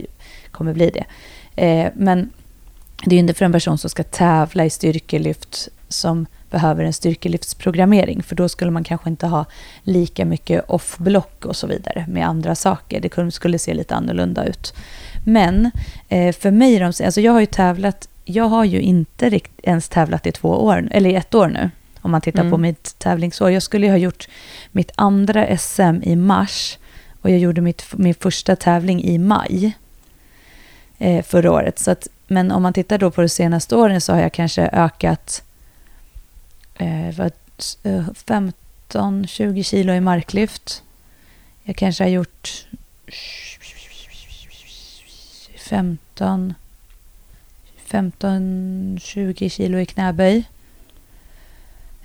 kommer 0.52 0.74
bli 0.74 0.90
det. 0.90 1.06
Eh, 1.66 1.92
men 1.96 2.30
det 3.06 3.12
är 3.12 3.14
ju 3.14 3.20
inte 3.20 3.34
för 3.34 3.46
en 3.46 3.52
person 3.52 3.78
som 3.78 3.90
ska 3.90 4.04
tävla 4.04 4.66
i 4.66 4.70
styrkelyft 4.70 5.70
som 5.88 6.26
behöver 6.50 6.84
en 6.84 6.94
styrkelyftsprogrammering, 6.94 8.24
för 8.24 8.36
då 8.36 8.50
skulle 8.50 8.72
man 8.72 8.84
kanske 8.84 9.10
inte 9.10 9.28
ha 9.28 9.46
lika 9.84 10.26
mycket 10.26 10.70
off-block 10.70 11.46
och 11.46 11.56
så 11.56 11.68
vidare 11.68 12.06
med 12.08 12.28
andra 12.28 12.56
saker. 12.56 13.02
Det 13.02 13.32
skulle 13.32 13.60
se 13.60 13.74
lite 13.74 13.96
annorlunda 13.96 14.46
ut. 14.46 14.74
Men 15.26 15.72
eh, 16.10 16.34
för 16.36 16.52
mig, 16.52 16.84
alltså 16.84 17.22
jag 17.22 17.32
har 17.32 17.40
ju 17.40 17.46
tävlat, 17.46 18.09
jag 18.30 18.46
har 18.46 18.66
ju 18.66 18.82
inte 18.82 19.40
ens 19.64 19.90
tävlat 19.90 20.28
i 20.28 20.32
två 20.32 20.50
år, 20.50 20.88
eller 20.92 21.10
i 21.10 21.16
ett 21.16 21.36
år 21.36 21.48
nu, 21.48 21.70
om 22.02 22.12
man 22.12 22.22
tittar 22.22 22.40
mm. 22.40 22.52
på 22.52 22.58
mitt 22.58 23.00
tävlingsår. 23.00 23.52
Jag 23.52 23.64
skulle 23.64 23.86
ju 23.86 23.92
ha 23.92 23.98
gjort 23.98 24.28
mitt 24.72 24.92
andra 24.96 25.58
SM 25.58 26.04
i 26.04 26.16
mars 26.16 26.78
och 27.22 27.30
jag 27.30 27.40
gjorde 27.40 27.62
mitt, 27.62 27.86
min 27.94 28.14
första 28.14 28.56
tävling 28.56 29.04
i 29.04 29.18
maj 29.18 29.78
eh, 30.98 31.24
förra 31.24 31.52
året. 31.52 31.80
Så 31.80 31.92
att, 31.92 32.08
men 32.28 32.52
om 32.52 32.62
man 32.64 32.74
tittar 32.74 32.98
då 32.98 33.12
på 33.12 33.22
de 33.22 33.30
senaste 33.30 33.76
åren 33.76 34.02
så 34.02 34.14
har 34.14 34.22
jag 34.22 34.34
kanske 34.34 34.70
ökat 34.74 35.44
eh, 36.76 37.10
15-20 38.90 39.58
eh, 39.58 39.64
kilo 39.64 39.94
i 39.94 40.02
marklyft. 40.02 40.84
Jag 41.64 41.76
kanske 41.76 42.04
har 42.04 42.10
gjort 42.10 42.66
15 45.70 46.54
15-20 47.90 49.50
kilo 49.50 49.80
i 49.80 49.86
knäböj. 49.86 50.44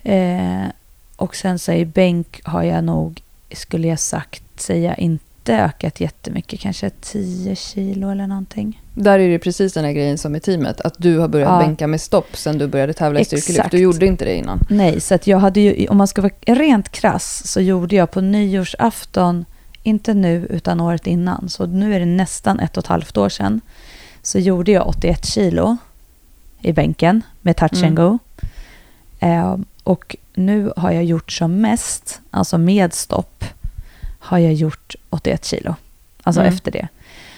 Eh, 0.03 0.67
och 1.17 1.37
sen 1.37 1.59
så 1.59 1.73
i 1.73 1.85
bänk 1.85 2.41
har 2.45 2.63
jag 2.63 2.85
nog, 2.85 3.23
skulle 3.53 3.89
jag 3.89 3.99
sagt, 3.99 4.61
säga 4.61 4.95
inte 4.95 5.55
ökat 5.55 6.01
jättemycket, 6.01 6.61
kanske 6.61 6.91
10 6.91 7.57
kilo 7.57 8.11
eller 8.11 8.27
någonting. 8.27 8.81
Där 8.95 9.19
är 9.19 9.29
det 9.29 9.39
precis 9.39 9.73
den 9.73 9.85
här 9.85 9.93
grejen 9.93 10.19
som 10.19 10.37
i 10.37 10.41
teamet, 10.41 10.81
att 10.81 10.95
du 10.99 11.19
har 11.19 11.29
börjat 11.29 11.49
ja. 11.49 11.67
bänka 11.67 11.87
med 11.87 12.01
stopp 12.01 12.37
sen 12.37 12.59
du 12.59 12.67
började 12.67 12.93
tävla 12.93 13.21
i 13.21 13.25
styrkelyft. 13.25 13.71
Du 13.71 13.79
gjorde 13.79 14.07
inte 14.07 14.25
det 14.25 14.35
innan. 14.35 14.67
Nej, 14.71 15.01
så 15.01 15.15
att 15.15 15.27
jag 15.27 15.39
hade 15.39 15.61
ju, 15.61 15.89
om 15.89 15.97
man 15.97 16.09
ska 16.09 16.23
vara 16.23 16.33
rent 16.47 16.89
krass, 16.89 17.43
så 17.47 17.61
gjorde 17.61 17.97
jag 17.97 18.11
på 18.11 18.21
nyårsafton, 18.21 19.45
inte 19.83 20.15
nu 20.15 20.47
utan 20.51 20.81
året 20.81 21.07
innan, 21.07 21.49
så 21.49 21.67
nu 21.67 21.95
är 21.95 22.01
det 22.01 22.07
nästan 22.07 22.61
ett 22.61 22.77
och 22.77 22.85
ett 22.85 22.89
halvt 22.89 23.17
år 23.17 23.29
sedan, 23.29 23.61
så 24.25 24.39
gjorde 24.39 24.73
jag 24.73 24.89
81 24.89 25.25
kilo 25.27 25.77
i 26.61 26.73
bänken 26.73 27.23
med 27.41 27.57
touch 27.57 27.83
mm. 27.83 27.87
and 27.87 27.97
go. 27.97 28.19
Eh, 29.21 29.57
och 29.83 30.17
nu 30.35 30.73
har 30.77 30.93
jag 30.93 31.05
gjort 31.05 31.33
som 31.33 31.61
mest, 31.61 32.21
alltså 32.31 32.59
med 32.59 32.95
stopp, 32.95 33.45
har 34.19 34.39
jag 34.39 34.53
gjort 34.53 34.95
81 35.11 35.45
kilo. 35.45 35.75
Alltså 36.23 36.41
mm. 36.41 36.55
efter 36.55 36.71
det. 36.71 36.89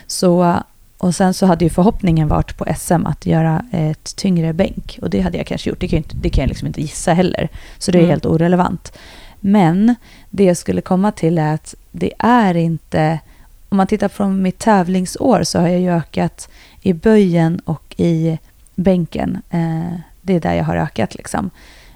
Så, 0.07 0.63
och 0.99 1.15
sen 1.15 1.35
så 1.35 1.47
hade 1.47 1.65
ju 1.65 1.71
förhoppningen 1.71 2.29
varit 2.29 2.57
på 2.57 2.67
SM 2.79 3.07
att 3.07 3.27
göra 3.27 3.65
ett 3.73 4.17
tyngre 4.17 4.53
bänk. 4.53 4.99
Och 5.03 5.11
det 5.11 5.21
hade 5.21 5.39
jag 5.39 5.47
kanske 5.47 5.71
gjort. 5.71 5.81
Det 5.81 5.89
kan, 5.89 5.97
inte, 5.97 6.17
det 6.17 6.31
kan 6.31 6.43
jag 6.43 6.49
liksom 6.49 6.67
inte 6.67 6.81
gissa 6.81 7.13
heller. 7.13 7.49
Så 7.79 7.91
det 7.91 7.99
är 7.99 8.01
mm. 8.01 8.11
helt 8.11 8.27
orelevant. 8.27 8.99
Men 9.41 9.95
det 10.31 10.45
jag 10.45 10.57
skulle 10.57 10.81
komma 10.81 11.13
till 11.13 11.39
är 11.39 11.55
att 11.55 11.75
det 11.93 12.13
är 12.19 12.55
inte... 12.55 13.21
Om 13.69 13.77
man 13.77 13.87
tittar 13.87 14.09
från 14.09 14.43
mitt 14.43 14.59
tävlingsår 14.59 15.43
så 15.43 15.59
har 15.59 15.69
jag 15.69 15.81
ju 15.81 15.91
ökat 15.91 16.49
i 16.83 16.93
böjen 16.93 17.59
och 17.65 17.95
i 17.97 18.39
bänken. 18.75 19.43
Eh, 19.51 20.01
det 20.23 20.35
är 20.35 20.41
där 20.41 20.55
jag 20.55 20.65
har 20.65 20.77
ökat 20.77 21.15
liksom. 21.15 21.51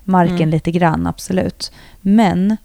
Marken 0.05 0.37
mm. 0.37 0.51
lite 0.51 0.71
grann, 0.71 1.07
absolut. 1.07 1.73
Men 2.01 2.57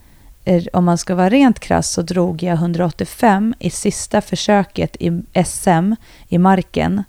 om 0.74 0.86
man 0.86 0.98
ska 0.98 1.16
vara 1.16 1.30
rent 1.30 1.60
krass 1.60 1.92
så 1.92 2.02
drog 2.02 2.44
jag 2.44 2.54
185 2.54 3.54
i 3.60 3.70
sista 3.70 4.22
försöket 4.22 4.96
i 5.00 5.22
SM 5.46 5.94
i 6.28 6.38
marken 6.38 7.04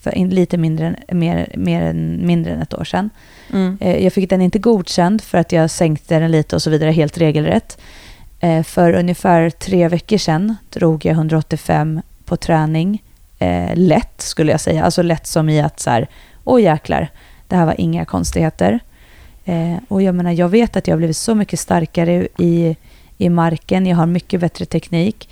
för 0.00 0.14
lite 0.14 0.56
mindre, 0.56 0.96
mer, 1.08 1.52
mer 1.56 1.82
än, 1.82 2.26
mindre 2.26 2.52
än 2.52 2.62
ett 2.62 2.74
år 2.74 2.84
sedan. 2.84 3.10
Mm. 3.52 3.78
Eh, 3.80 4.04
jag 4.04 4.12
fick 4.12 4.30
den 4.30 4.42
inte 4.42 4.58
godkänd 4.58 5.22
för 5.22 5.38
att 5.38 5.52
jag 5.52 5.70
sänkte 5.70 6.18
den 6.18 6.30
lite 6.30 6.56
och 6.56 6.62
så 6.62 6.70
vidare, 6.70 6.90
helt 6.90 7.18
regelrätt. 7.18 7.78
Eh, 8.40 8.62
för 8.62 8.92
ungefär 8.92 9.50
tre 9.50 9.88
veckor 9.88 10.18
sedan 10.18 10.56
drog 10.70 11.04
jag 11.04 11.12
185 11.12 12.00
på 12.24 12.36
träning. 12.36 13.02
Eh, 13.38 13.76
lätt 13.76 14.20
skulle 14.20 14.52
jag 14.52 14.60
säga, 14.60 14.84
alltså 14.84 15.02
lätt 15.02 15.26
som 15.26 15.48
i 15.48 15.60
att 15.60 15.80
så 15.80 15.90
här, 15.90 16.08
åh 16.44 16.62
jäklar, 16.62 17.08
det 17.48 17.56
här 17.56 17.66
var 17.66 17.80
inga 17.80 18.04
konstigheter. 18.04 18.80
Eh, 19.44 19.76
och 19.88 20.02
jag 20.02 20.14
menar, 20.14 20.32
jag 20.32 20.48
vet 20.48 20.76
att 20.76 20.86
jag 20.86 20.94
har 20.94 20.98
blivit 20.98 21.16
så 21.16 21.34
mycket 21.34 21.60
starkare 21.60 22.28
i, 22.38 22.76
i 23.18 23.28
marken. 23.28 23.86
Jag 23.86 23.96
har 23.96 24.06
mycket 24.06 24.40
bättre 24.40 24.64
teknik. 24.64 25.28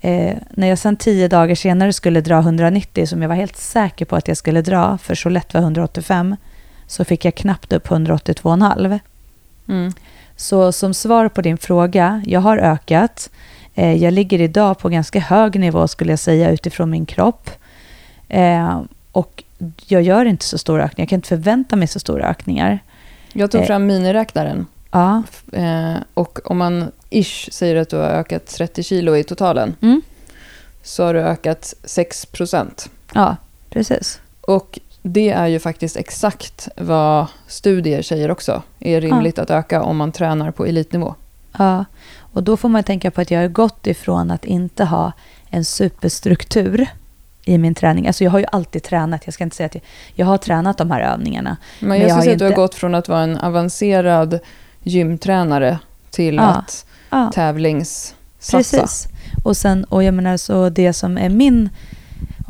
Eh, 0.00 0.36
när 0.50 0.66
jag 0.68 0.78
sen 0.78 0.96
tio 0.96 1.28
dagar 1.28 1.54
senare 1.54 1.92
skulle 1.92 2.20
dra 2.20 2.38
190, 2.38 3.06
som 3.06 3.22
jag 3.22 3.28
var 3.28 3.36
helt 3.36 3.56
säker 3.56 4.04
på 4.04 4.16
att 4.16 4.28
jag 4.28 4.36
skulle 4.36 4.62
dra, 4.62 4.98
för 4.98 5.14
så 5.14 5.28
lätt 5.28 5.54
var 5.54 5.60
185, 5.60 6.36
så 6.86 7.04
fick 7.04 7.24
jag 7.24 7.34
knappt 7.34 7.72
upp 7.72 7.88
182,5. 7.88 9.00
Mm. 9.68 9.92
Så 10.42 10.72
som 10.72 10.94
svar 10.94 11.28
på 11.28 11.42
din 11.42 11.58
fråga, 11.58 12.22
jag 12.26 12.40
har 12.40 12.58
ökat. 12.58 13.30
Eh, 13.74 13.94
jag 13.94 14.12
ligger 14.12 14.40
idag 14.40 14.78
på 14.78 14.88
ganska 14.88 15.20
hög 15.20 15.60
nivå 15.60 15.88
skulle 15.88 16.12
jag 16.12 16.18
säga 16.18 16.50
utifrån 16.50 16.90
min 16.90 17.06
kropp. 17.06 17.50
Eh, 18.28 18.82
och 19.12 19.44
jag 19.86 20.02
gör 20.02 20.24
inte 20.24 20.44
så 20.44 20.58
stora 20.58 20.84
ökningar, 20.84 21.04
jag 21.04 21.08
kan 21.08 21.16
inte 21.16 21.28
förvänta 21.28 21.76
mig 21.76 21.88
så 21.88 22.00
stora 22.00 22.28
ökningar. 22.28 22.78
Jag 23.32 23.50
tog 23.50 23.60
eh. 23.60 23.66
fram 23.66 23.86
miniräknaren. 23.86 24.66
Ja. 24.90 25.22
Och 26.14 26.50
om 26.50 26.58
man 26.58 26.90
ish 27.10 27.52
säger 27.52 27.76
att 27.76 27.88
du 27.88 27.96
har 27.96 28.08
ökat 28.08 28.46
30 28.46 28.82
kilo 28.82 29.16
i 29.16 29.24
totalen, 29.24 29.76
mm. 29.80 30.02
så 30.82 31.04
har 31.04 31.14
du 31.14 31.20
ökat 31.20 31.74
6 31.84 32.26
procent. 32.26 32.90
Ja, 33.14 33.36
precis. 33.70 34.20
Och 34.40 34.78
det 35.02 35.30
är 35.30 35.46
ju 35.46 35.58
faktiskt 35.58 35.96
exakt 35.96 36.68
vad 36.76 37.26
studier 37.46 38.02
säger 38.02 38.30
också 38.30 38.62
är 38.80 39.00
rimligt 39.00 39.36
ja. 39.36 39.42
att 39.42 39.50
öka 39.50 39.82
om 39.82 39.96
man 39.96 40.12
tränar 40.12 40.50
på 40.50 40.66
elitnivå. 40.66 41.14
Ja, 41.58 41.84
och 42.18 42.42
då 42.42 42.56
får 42.56 42.68
man 42.68 42.84
tänka 42.84 43.10
på 43.10 43.20
att 43.20 43.30
jag 43.30 43.40
har 43.40 43.48
gått 43.48 43.86
ifrån 43.86 44.30
att 44.30 44.44
inte 44.44 44.84
ha 44.84 45.12
en 45.50 45.64
superstruktur 45.64 46.86
i 47.44 47.58
min 47.58 47.74
träning. 47.74 48.06
Alltså 48.06 48.24
jag 48.24 48.30
har 48.30 48.38
ju 48.38 48.46
alltid 48.52 48.82
tränat, 48.82 49.22
jag 49.24 49.34
ska 49.34 49.44
inte 49.44 49.56
säga 49.56 49.66
att 49.66 49.74
jag, 49.74 49.82
jag 50.14 50.26
har 50.26 50.38
tränat 50.38 50.78
de 50.78 50.90
här 50.90 51.00
övningarna. 51.00 51.56
Men 51.80 51.88
jag, 51.88 51.98
men 51.98 52.00
jag 52.00 52.10
skulle 52.10 52.22
säga 52.22 52.32
att 52.32 52.38
du 52.38 52.44
har 52.44 52.62
gått 52.62 52.74
från 52.74 52.94
att 52.94 53.08
vara 53.08 53.20
en 53.20 53.36
avancerad 53.36 54.38
gymtränare 54.82 55.78
till 56.10 56.34
ja, 56.34 56.42
att 56.42 56.86
ja. 57.10 57.30
tävlingssatsa. 57.34 58.56
Precis. 58.56 59.08
Och, 59.44 59.56
sen, 59.56 59.84
och 59.84 60.04
jag 60.04 60.14
menar 60.14 60.36
så 60.36 60.68
det 60.68 60.92
som 60.92 61.18
är 61.18 61.28
min, 61.28 61.70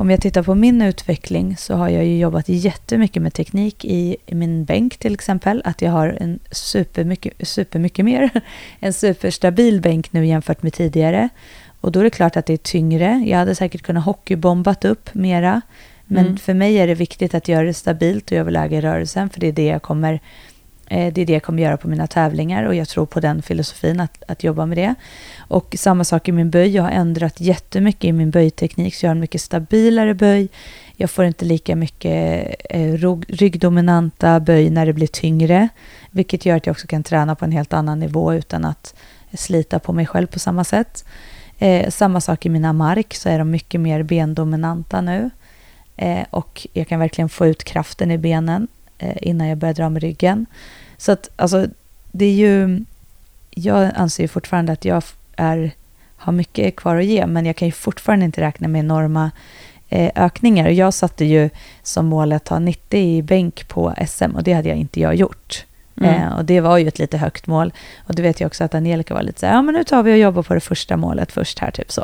om 0.03 0.09
jag 0.09 0.21
tittar 0.21 0.43
på 0.43 0.55
min 0.55 0.81
utveckling 0.81 1.57
så 1.57 1.75
har 1.75 1.89
jag 1.89 2.05
ju 2.05 2.17
jobbat 2.17 2.49
jättemycket 2.49 3.21
med 3.21 3.33
teknik 3.33 3.85
i, 3.85 4.15
min 4.27 4.65
bänk 4.65 4.97
till 4.97 5.13
exempel. 5.13 5.61
Att 5.65 5.81
jag 5.81 5.91
har 5.91 6.17
en 6.19 6.39
supermycket, 6.51 7.47
supermycket 7.47 8.05
mer, 8.05 8.29
en 8.79 8.93
superstabil 8.93 9.81
bänk 9.81 10.13
nu 10.13 10.25
jämfört 10.25 10.63
med 10.63 10.73
tidigare. 10.73 11.29
Och 11.81 11.91
då 11.91 11.99
är 11.99 12.03
det 12.03 12.09
klart 12.09 12.37
att 12.37 12.45
det 12.45 12.53
är 12.53 12.57
tyngre. 12.57 13.23
Jag 13.25 13.37
hade 13.37 13.55
säkert 13.55 13.81
kunnat 13.81 14.05
hockeybombat 14.05 14.85
upp 14.85 15.13
mera. 15.13 15.61
Men 16.05 16.25
Mm. 16.25 16.37
för 16.37 16.53
mig 16.53 16.75
är 16.75 16.87
det 16.87 16.95
viktigt 16.95 17.33
att 17.33 17.47
göra 17.47 17.63
det 17.63 17.73
stabilt 17.73 18.31
och 18.31 18.37
överläge 18.37 18.75
i 18.75 18.81
rörelsen, 18.81 19.29
för 19.29 19.39
det 19.39 19.47
är 19.47 19.51
det 19.51 19.65
jag 19.65 19.81
kommer 19.81 20.19
Eh, 20.87 21.13
det 21.13 21.21
är 21.21 21.25
det 21.25 21.33
jag 21.33 21.43
kommer 21.43 21.63
göra 21.63 21.77
på 21.77 21.87
mina 21.87 22.07
tävlingar 22.07 22.63
och 22.63 22.75
jag 22.75 22.89
tror 22.89 23.05
på 23.05 23.19
den 23.19 23.41
filosofin 23.41 23.99
att, 23.99 24.23
att 24.27 24.43
jobba 24.43 24.65
med 24.65 24.77
det. 24.77 24.95
Och 25.37 25.75
samma 25.77 26.03
sak 26.03 26.27
i 26.27 26.31
min 26.31 26.49
böj. 26.49 26.75
Jag 26.75 26.83
har 26.83 26.91
ändrat 26.91 27.41
jättemycket 27.41 28.03
i 28.03 28.11
min 28.11 28.31
böjteknik 28.31 28.95
så 28.95 29.05
jag 29.05 29.09
har 29.09 29.15
en 29.15 29.21
mycket 29.21 29.41
stabilare 29.41 30.13
böj. 30.13 30.47
Jag 30.95 31.09
får 31.09 31.25
inte 31.25 31.45
lika 31.45 31.75
mycket 31.75 32.55
eh, 32.69 32.93
ryggdominanta 33.27 34.39
böj 34.39 34.69
när 34.69 34.85
det 34.85 34.93
blir 34.93 35.07
tyngre. 35.07 35.69
Vilket 36.11 36.45
gör 36.45 36.57
att 36.57 36.65
jag 36.65 36.73
också 36.73 36.87
kan 36.87 37.03
träna 37.03 37.35
på 37.35 37.45
en 37.45 37.51
helt 37.51 37.73
annan 37.73 37.99
nivå 37.99 38.33
utan 38.33 38.65
att 38.65 38.95
slita 39.33 39.79
på 39.79 39.93
mig 39.93 40.05
själv 40.05 40.27
på 40.27 40.39
samma 40.39 40.63
sätt. 40.63 41.05
Eh, 41.59 41.89
samma 41.89 42.21
sak 42.21 42.45
i 42.45 42.49
mina 42.49 42.73
mark 42.73 43.13
så 43.13 43.29
är 43.29 43.39
de 43.39 43.51
mycket 43.51 43.81
mer 43.81 44.03
bendominanta 44.03 45.01
nu. 45.01 45.29
Eh, 45.95 46.25
och 46.29 46.67
jag 46.73 46.87
kan 46.87 46.99
verkligen 46.99 47.29
få 47.29 47.47
ut 47.47 47.63
kraften 47.63 48.11
i 48.11 48.17
benen 48.17 48.67
Eh, 48.97 49.17
innan 49.21 49.47
jag 49.47 49.57
börjar 49.57 49.73
dra 49.73 49.89
med 49.89 50.01
ryggen. 50.01 50.45
Så 50.97 51.11
att 51.11 51.29
alltså, 51.35 51.67
det 52.11 52.25
är 52.25 52.33
ju... 52.33 52.85
Jag 53.49 53.91
anser 53.95 54.23
ju 54.23 54.27
fortfarande 54.27 54.71
att 54.71 54.85
jag 54.85 55.03
är, 55.35 55.71
har 56.15 56.33
mycket 56.33 56.75
kvar 56.75 56.95
att 56.95 57.05
ge, 57.05 57.27
men 57.27 57.45
jag 57.45 57.55
kan 57.55 57.67
ju 57.67 57.71
fortfarande 57.71 58.25
inte 58.25 58.41
räkna 58.41 58.67
med 58.67 58.79
enorma 58.79 59.31
eh, 59.89 60.11
ökningar. 60.15 60.69
Jag 60.69 60.93
satte 60.93 61.25
ju 61.25 61.49
som 61.83 62.05
mål 62.05 62.33
att 62.33 62.45
ta 62.45 62.59
90 62.59 62.99
i 62.99 63.21
bänk 63.21 63.67
på 63.67 63.93
SM 64.07 64.35
och 64.35 64.43
det 64.43 64.53
hade 64.53 64.69
jag 64.69 64.77
inte 64.77 64.99
jag 64.99 65.15
gjort. 65.15 65.65
Mm. 66.01 66.21
Eh, 66.21 66.37
och 66.37 66.45
det 66.45 66.61
var 66.61 66.77
ju 66.77 66.87
ett 66.87 66.99
lite 66.99 67.17
högt 67.17 67.47
mål. 67.47 67.73
Och 68.07 68.15
det 68.15 68.21
vet 68.21 68.39
jag 68.39 68.47
också 68.47 68.63
att 68.63 68.75
Angelica 68.75 69.13
var 69.13 69.23
lite 69.23 69.39
så 69.39 69.45
här, 69.45 69.53
ja 69.53 69.61
men 69.61 69.75
nu 69.75 69.83
tar 69.83 70.03
vi 70.03 70.13
och 70.13 70.17
jobbar 70.17 70.43
på 70.43 70.53
det 70.53 70.59
första 70.59 70.97
målet 70.97 71.31
först 71.31 71.59
här, 71.59 71.71
typ 71.71 71.91
så. 71.91 72.03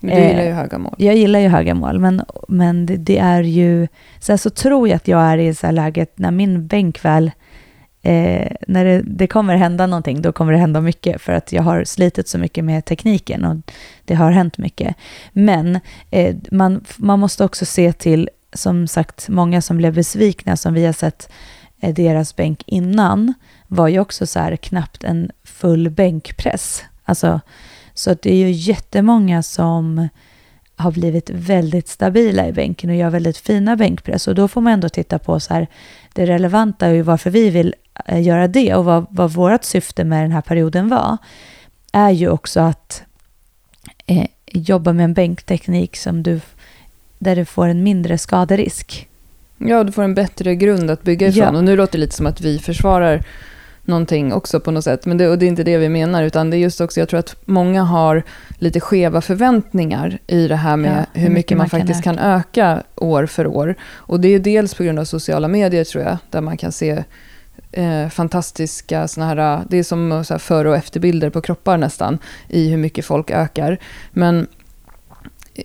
Du 0.00 0.08
gillar 0.08 0.42
ju 0.42 0.48
eh, 0.48 0.56
höga 0.56 0.78
mål. 0.78 0.94
Jag 0.98 1.16
gillar 1.16 1.40
ju 1.40 1.48
höga 1.48 1.74
mål, 1.74 1.98
men, 1.98 2.22
men 2.48 2.86
det, 2.86 2.96
det 2.96 3.18
är 3.18 3.42
ju... 3.42 3.88
Sen 4.20 4.38
så 4.38 4.50
tror 4.50 4.88
jag 4.88 4.96
att 4.96 5.08
jag 5.08 5.20
är 5.20 5.38
i 5.38 5.54
så 5.54 5.66
här 5.66 5.72
läget 5.72 6.18
när 6.18 6.30
min 6.30 6.66
bänk 6.66 7.04
väl... 7.04 7.30
Eh, 8.02 8.52
när 8.68 8.84
det, 8.84 9.02
det 9.04 9.26
kommer 9.26 9.56
hända 9.56 9.86
någonting, 9.86 10.22
då 10.22 10.32
kommer 10.32 10.52
det 10.52 10.58
hända 10.58 10.80
mycket 10.80 11.22
för 11.22 11.32
att 11.32 11.52
jag 11.52 11.62
har 11.62 11.84
slitit 11.84 12.28
så 12.28 12.38
mycket 12.38 12.64
med 12.64 12.84
tekniken 12.84 13.44
och 13.44 13.56
det 14.04 14.14
har 14.14 14.30
hänt 14.30 14.58
mycket. 14.58 14.96
Men 15.32 15.80
eh, 16.10 16.36
man, 16.50 16.84
man 16.96 17.18
måste 17.18 17.44
också 17.44 17.64
se 17.64 17.92
till, 17.92 18.30
som 18.52 18.86
sagt, 18.86 19.28
många 19.28 19.62
som 19.62 19.76
blev 19.76 19.94
besvikna 19.94 20.56
som 20.56 20.74
vi 20.74 20.86
har 20.86 20.92
sett 20.92 21.32
Eh, 21.80 21.94
deras 21.94 22.36
bänk 22.36 22.62
innan 22.66 23.34
var 23.66 23.88
ju 23.88 24.00
också 24.00 24.26
så 24.26 24.38
här 24.38 24.56
knappt 24.56 25.04
en 25.04 25.30
full 25.44 25.90
bänkpress. 25.90 26.82
Alltså, 27.04 27.40
så 27.94 28.10
att 28.10 28.22
det 28.22 28.30
är 28.30 28.36
ju 28.36 28.50
jättemånga 28.50 29.42
som 29.42 30.08
har 30.76 30.90
blivit 30.90 31.30
väldigt 31.30 31.88
stabila 31.88 32.48
i 32.48 32.52
bänken 32.52 32.90
och 32.90 32.96
gör 32.96 33.10
väldigt 33.10 33.38
fina 33.38 33.76
bänkpress. 33.76 34.28
Och 34.28 34.34
då 34.34 34.48
får 34.48 34.60
man 34.60 34.72
ändå 34.72 34.88
titta 34.88 35.18
på 35.18 35.40
så 35.40 35.54
här, 35.54 35.66
det 36.12 36.26
relevanta 36.26 36.86
är 36.86 36.92
ju 36.92 37.02
varför 37.02 37.30
vi 37.30 37.50
vill 37.50 37.74
eh, 38.06 38.22
göra 38.22 38.48
det 38.48 38.74
och 38.74 38.84
vad, 38.84 39.06
vad 39.10 39.32
vårt 39.32 39.64
syfte 39.64 40.04
med 40.04 40.24
den 40.24 40.32
här 40.32 40.40
perioden 40.40 40.88
var, 40.88 41.16
är 41.92 42.10
ju 42.10 42.28
också 42.28 42.60
att 42.60 43.02
eh, 44.06 44.26
jobba 44.46 44.92
med 44.92 45.04
en 45.04 45.14
bänkteknik 45.14 45.96
som 45.96 46.22
du, 46.22 46.40
där 47.18 47.36
du 47.36 47.44
får 47.44 47.68
en 47.68 47.82
mindre 47.82 48.18
skaderisk. 48.18 49.08
Ja, 49.58 49.84
du 49.84 49.92
får 49.92 50.02
en 50.02 50.14
bättre 50.14 50.54
grund 50.54 50.90
att 50.90 51.02
bygga 51.02 51.28
ifrån. 51.28 51.44
Ja. 51.44 51.58
Och 51.58 51.64
nu 51.64 51.76
låter 51.76 51.92
det 51.92 51.98
lite 51.98 52.16
som 52.16 52.26
att 52.26 52.40
vi 52.40 52.58
försvarar 52.58 53.22
någonting 53.84 54.32
också 54.32 54.60
på 54.60 54.70
något 54.70 54.84
sätt. 54.84 55.06
Men 55.06 55.18
det, 55.18 55.28
och 55.28 55.38
det 55.38 55.46
är 55.46 55.48
inte 55.48 55.64
det 55.64 55.78
vi 55.78 55.88
menar, 55.88 56.22
utan 56.22 56.50
det 56.50 56.56
är 56.56 56.58
just 56.58 56.80
också, 56.80 57.00
jag 57.00 57.08
tror 57.08 57.20
att 57.20 57.36
många 57.44 57.82
har 57.82 58.22
lite 58.58 58.80
skeva 58.80 59.20
förväntningar 59.20 60.18
i 60.26 60.48
det 60.48 60.56
här 60.56 60.76
med 60.76 61.06
Ja, 61.12 61.20
hur, 61.20 61.30
mycket 61.30 61.58
man, 61.58 61.68
faktiskt 61.68 62.04
kan 62.04 62.18
öka. 62.18 62.82
år 62.94 63.26
för 63.26 63.46
år. 63.46 63.74
Och 63.94 64.20
det 64.20 64.28
är 64.28 64.38
dels 64.38 64.74
på 64.74 64.84
grund 64.84 64.98
av 64.98 65.04
sociala 65.04 65.48
medier 65.48 65.84
tror 65.84 66.04
jag, 66.04 66.16
där 66.30 66.40
man 66.40 66.56
kan 66.56 66.72
se 66.72 67.04
eh, 67.72 68.08
fantastiska 68.08 69.08
såna 69.08 69.26
här, 69.26 69.62
det 69.68 69.76
är 69.76 69.82
som 69.82 70.24
så 70.24 70.38
före 70.38 70.68
och 70.68 70.76
efterbilder 70.76 71.30
på 71.30 71.40
kroppar 71.40 71.78
nästan, 71.78 72.18
i 72.48 72.68
hur 72.68 72.76
mycket 72.76 73.04
folk 73.04 73.30
ökar. 73.30 73.78
Men 74.10 74.46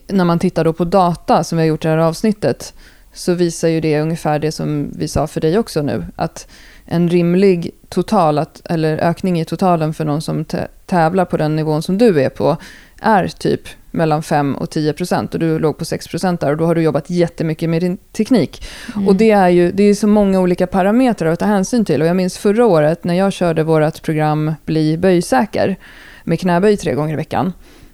när 0.08 0.26
man 0.26 0.40
tittar 0.40 0.64
då 0.64 0.74
på 0.74 0.86
data, 0.86 1.44
som 1.44 1.58
vi 1.58 1.62
har 1.62 1.68
gjort 1.68 1.86
i 1.86 1.88
det 1.88 1.94
här 1.94 1.98
avsnittet, 1.98 2.74
så 3.13 3.34
visar 3.34 3.67
ju 3.67 3.82
det 3.82 4.02
ungefär 4.02 4.39
det 4.39 4.52
som 4.52 4.91
vi 4.95 5.08
sa 5.08 5.28
för 5.28 5.41
dig 5.41 5.60
också 5.60 5.82
nu. 5.82 6.06
Att 6.15 6.47
en 6.86 7.10
rimlig 7.10 7.71
total, 7.89 8.38
att, 8.38 8.62
eller 8.65 8.97
ökning 8.97 9.39
i 9.39 9.45
totalen 9.45 9.93
för 9.93 10.06
någon 10.06 10.21
som 10.21 10.45
tä- 10.45 10.67
tävlar 10.86 11.26
på 11.26 11.38
den 11.38 11.56
nivån 11.56 11.82
som 11.82 11.97
du 11.97 12.21
är 12.21 12.30
på, 12.30 12.58
är 13.02 13.28
typ 13.28 13.62
mellan 13.91 14.24
5 14.24 14.56
och 14.56 14.69
10 14.69 14.93
procent. 14.93 15.34
Och 15.34 15.39
du 15.39 15.60
låg 15.60 15.78
på 15.78 15.86
6 15.86 16.08
procent 16.08 16.41
där 16.41 16.52
och 16.52 16.58
då 16.58 16.65
har 16.65 16.76
du 16.76 16.82
jobbat 16.82 17.10
jättemycket 17.10 17.69
med 17.69 17.82
din 17.82 17.97
teknik. 17.97 18.63
Mm. 18.95 19.08
Och 19.08 19.15
det 19.15 19.32
är 19.32 19.50
ju 19.50 19.71
det 19.71 19.84
är 19.84 19.93
så 19.93 20.08
många 20.08 20.39
olika 20.39 20.67
parametrar 20.67 21.32
att 21.32 21.39
ta 21.39 21.45
hänsyn 21.45 21.86
till. 21.86 22.02
Och 22.02 22.08
jag 22.08 22.15
minns 22.15 22.38
förra 22.38 22.65
året 22.65 23.04
när 23.04 23.13
jag 23.13 23.34
körde 23.34 23.63
vårt 23.63 24.02
program 24.02 24.54
Bli 24.65 24.97
böjsäker 24.97 25.76
med 26.24 26.39
knäböj 26.39 26.78
tre 26.78 26.93
gånger 26.93 27.13
i 27.13 27.17
veckan. 27.17 27.54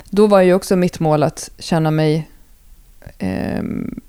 Då 0.09 0.27
var 0.27 0.41
ju 0.41 0.53
också 0.53 0.75
mitt 0.75 0.99
mål 0.99 1.23
att 1.23 1.51
känna 1.59 1.91
mig 1.91 2.27
både 3.19 4.06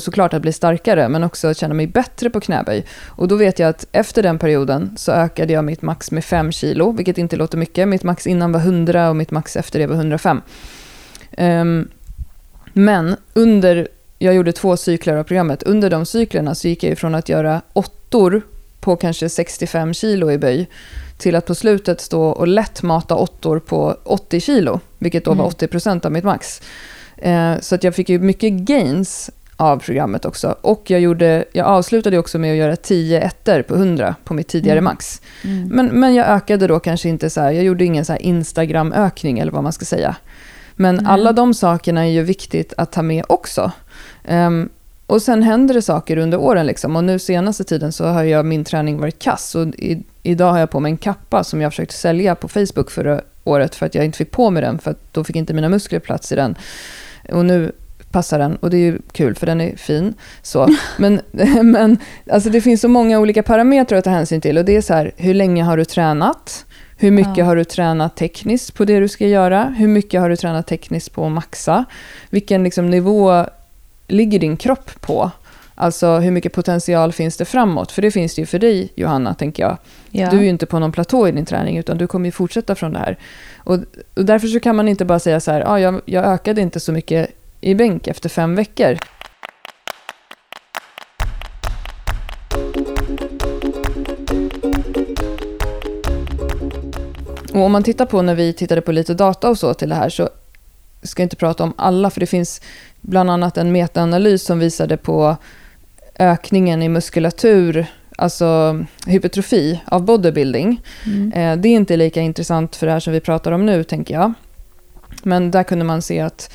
såklart 0.00 0.34
att 0.34 0.42
bli 0.42 0.52
starkare, 0.52 1.08
men 1.08 1.24
också 1.24 1.48
att 1.48 1.56
känna 1.56 1.74
mig 1.74 1.86
bättre 1.86 2.30
på 2.30 2.40
knäböj. 2.40 2.84
Och 3.06 3.28
då 3.28 3.36
vet 3.36 3.58
jag 3.58 3.68
att 3.68 3.86
efter 3.92 4.22
den 4.22 4.38
perioden 4.38 4.94
så 4.96 5.12
ökade 5.12 5.52
jag 5.52 5.64
mitt 5.64 5.82
max 5.82 6.10
med 6.10 6.24
5 6.24 6.52
kilo, 6.52 6.92
vilket 6.92 7.18
inte 7.18 7.36
låter 7.36 7.58
mycket. 7.58 7.88
Mitt 7.88 8.02
max 8.02 8.26
innan 8.26 8.52
var 8.52 8.60
100 8.60 9.10
och 9.10 9.16
mitt 9.16 9.30
max 9.30 9.56
efter 9.56 9.78
det 9.78 9.86
var 9.86 9.94
105. 9.94 10.42
Ehm, 11.36 11.88
men 12.72 13.16
under, 13.34 13.88
jag 14.18 14.34
gjorde 14.34 14.52
två 14.52 14.76
cykler 14.76 15.16
av 15.16 15.24
programmet, 15.24 15.62
under 15.62 15.90
de 15.90 16.06
cyklerna 16.06 16.54
så 16.54 16.68
gick 16.68 16.84
jag 16.84 16.92
ifrån 16.92 17.14
att 17.14 17.28
göra 17.28 17.62
åttor 17.72 18.42
på 18.80 18.96
kanske 18.96 19.28
65 19.28 19.94
kilo 19.94 20.30
i 20.30 20.38
böj, 20.38 20.68
till 21.18 21.34
att 21.34 21.46
på 21.46 21.54
slutet 21.54 22.00
stå 22.00 22.22
och 22.22 22.48
lätt 22.48 22.82
mata 22.82 23.14
åttor 23.14 23.58
på 23.58 23.96
80 24.04 24.40
kilo, 24.40 24.80
vilket 24.98 25.24
då 25.24 25.30
var 25.30 25.34
Mm. 25.34 25.46
80 25.46 25.66
procent 25.66 26.04
av 26.04 26.12
mitt 26.12 26.24
max. 26.24 26.62
Eh, 27.16 27.54
så 27.60 27.74
att 27.74 27.84
jag 27.84 27.94
fick 27.94 28.08
ju 28.08 28.18
mycket 28.18 28.52
gains 28.52 29.30
av 29.56 29.78
programmet 29.78 30.24
också. 30.24 30.56
Och 30.60 30.90
jag, 30.90 31.00
gjorde, 31.00 31.44
jag 31.52 31.66
avslutade 31.66 32.18
också 32.18 32.38
med 32.38 32.50
att 32.52 32.58
göra 32.58 32.76
10 32.76 33.20
ettor 33.20 33.62
på 33.62 33.74
100 33.74 34.14
på 34.24 34.34
mitt 34.34 34.48
tidigare 34.48 34.78
Mm. 34.78 34.84
max. 34.84 35.20
Mm. 35.44 35.68
Men, 35.68 35.86
men 35.86 36.14
jag 36.14 36.26
ökade 36.26 36.66
då 36.66 36.80
kanske 36.80 37.08
inte 37.08 37.30
så 37.30 37.40
här, 37.40 37.50
jag 37.50 37.64
gjorde 37.64 37.84
ingen 37.84 38.04
så 38.04 38.16
Instagram-ökning 38.16 39.38
eller 39.38 39.52
vad 39.52 39.62
man 39.62 39.72
ska 39.72 39.84
säga. 39.84 40.16
Men 40.74 40.94
Nej. 40.94 41.04
alla 41.08 41.32
de 41.32 41.54
sakerna 41.54 42.06
är 42.06 42.10
ju 42.10 42.22
viktigt 42.22 42.72
att 42.76 42.92
ta 42.92 43.02
med 43.02 43.24
också. 43.28 43.72
Ehm, 44.24 44.68
och 45.06 45.22
sen 45.22 45.42
händer 45.42 45.74
det 45.74 45.82
saker 45.82 46.16
under 46.16 46.38
åren 46.40 46.66
liksom. 46.66 46.96
Och 46.96 47.04
nu 47.04 47.18
senaste 47.18 47.64
tiden 47.64 47.92
så 47.92 48.04
har 48.06 48.22
jag 48.24 48.46
min 48.46 48.64
träning 48.64 48.98
varit 49.00 49.18
kass. 49.18 49.54
Och 49.54 49.66
i, 49.66 50.02
idag 50.22 50.52
har 50.52 50.58
jag 50.58 50.70
på 50.70 50.80
mig 50.80 50.90
en 50.92 50.96
kappa 50.96 51.44
som 51.44 51.60
jag 51.60 51.72
försökte 51.72 51.94
sälja 51.94 52.34
på 52.34 52.48
Facebook 52.48 52.90
förra 52.90 53.20
året 53.44 53.74
för 53.74 53.86
att 53.86 53.94
jag 53.94 54.04
inte 54.04 54.18
fick 54.18 54.30
på 54.30 54.50
mig 54.50 54.62
den. 54.62 54.78
För 54.78 54.90
att 54.90 55.12
då 55.12 55.24
fick 55.24 55.36
inte 55.36 55.54
mina 55.54 55.68
muskler 55.68 55.98
plats 56.00 56.32
i 56.32 56.34
den. 56.34 56.54
Och 57.32 57.44
nu 57.44 57.72
passar 58.10 58.38
den 58.38 58.56
och 58.56 58.70
det 58.70 58.76
är 58.76 58.80
ju 58.80 58.98
kul 59.12 59.34
för 59.34 59.46
den 59.46 59.60
är 59.60 59.76
fin. 59.76 60.14
Så. 60.42 60.68
Men, 60.98 61.20
men 61.62 61.98
alltså 62.30 62.50
det 62.50 62.60
finns 62.60 62.80
så 62.80 62.88
många 62.88 63.18
olika 63.18 63.42
parametrar 63.42 63.98
att 63.98 64.04
ta 64.04 64.10
hänsyn 64.10 64.40
till. 64.40 64.58
Och 64.58 64.64
det 64.64 64.76
är 64.76 64.80
så 64.80 64.94
här, 64.94 65.12
hur 65.16 65.34
länge 65.34 65.62
har 65.64 65.76
du 65.76 65.84
tränat? 65.84 66.64
Hur 66.98 67.10
mycket 67.10 67.36
Ja. 67.36 67.44
har 67.44 67.56
du 67.56 67.64
tränat 67.64 68.16
tekniskt 68.16 68.74
på 68.74 68.84
det 68.84 69.00
du 69.00 69.08
ska 69.08 69.26
göra? 69.26 69.64
Hur 69.64 69.88
mycket 69.88 70.20
har 70.20 70.28
du 70.28 70.36
tränat 70.36 70.66
tekniskt 70.66 71.12
på 71.12 71.26
att 71.26 71.32
maxa? 71.32 71.84
Vilken 72.30 72.64
liksom 72.64 72.90
nivå 72.90 73.44
ligger 74.08 74.38
din 74.38 74.56
kropp 74.56 74.90
på? 75.00 75.30
Alltså 75.74 76.16
hur 76.18 76.30
mycket 76.30 76.52
potential 76.52 77.12
finns 77.12 77.36
det 77.36 77.44
framåt? 77.44 77.92
För 77.92 78.02
det 78.02 78.10
finns 78.10 78.34
det 78.34 78.42
ju 78.42 78.46
för 78.46 78.58
dig, 78.58 78.92
Johanna, 78.94 79.34
tänker 79.34 79.62
jag. 79.62 79.78
Ja. 80.18 80.30
Du 80.30 80.38
är 80.38 80.42
ju 80.42 80.48
inte 80.48 80.66
på 80.66 80.78
någon 80.78 80.92
platå 80.92 81.28
i 81.28 81.32
din 81.32 81.44
träning, 81.44 81.78
utan 81.78 81.98
du 81.98 82.06
kommer 82.06 82.26
ju 82.26 82.32
fortsätta 82.32 82.74
från 82.74 82.92
det 82.92 82.98
här. 82.98 83.18
Och, 83.56 83.78
och 84.14 84.24
därför 84.24 84.48
så 84.48 84.60
kan 84.60 84.76
man 84.76 84.88
inte 84.88 85.04
bara 85.04 85.18
säga 85.18 85.40
så 85.40 85.50
här, 85.50 85.62
ah, 85.66 85.80
jag, 85.80 86.00
jag 86.04 86.24
ökade 86.24 86.60
inte 86.60 86.80
så 86.80 86.92
mycket 86.92 87.30
i 87.60 87.74
bänk 87.74 88.06
efter 88.06 88.28
fem 88.28 88.54
veckor. 88.54 88.98
Och 97.52 97.62
om 97.62 97.72
man 97.72 97.82
tittar 97.82 98.06
på 98.06 98.22
när 98.22 98.34
vi 98.34 98.52
tittade 98.52 98.80
på 98.80 98.92
lite 98.92 99.14
data 99.14 99.50
och 99.50 99.58
så 99.58 99.74
till 99.74 99.88
det 99.88 99.94
här 99.94 100.08
så 100.08 100.28
ska 101.02 101.22
jag 101.22 101.26
inte 101.26 101.36
prata 101.36 101.64
om 101.64 101.74
alla, 101.76 102.10
för 102.10 102.20
det 102.20 102.26
finns 102.26 102.60
bland 103.00 103.30
annat 103.30 103.56
en 103.56 103.72
metaanalys 103.72 104.42
som 104.42 104.58
visade 104.58 104.96
på 104.96 105.36
ökningen 106.18 106.82
i 106.82 106.88
muskulatur, 106.88 107.86
alltså 108.16 108.78
hypertrofi 109.06 109.80
av 109.86 110.04
bodybuilding. 110.04 110.82
Mm. 111.06 111.32
Eh, 111.32 111.56
Det 111.62 111.68
är 111.68 111.72
inte 111.76 111.96
lika 111.96 112.20
intressant 112.20 112.76
för 112.76 112.86
det 112.86 112.92
här 112.92 113.00
som 113.00 113.12
vi 113.12 113.20
pratar 113.20 113.52
om 113.52 113.66
nu, 113.66 113.84
tänker 113.84 114.14
jag. 114.14 114.32
Men 115.22 115.50
där 115.50 115.62
kunde 115.62 115.84
man 115.84 116.02
se 116.02 116.20
att 116.20 116.50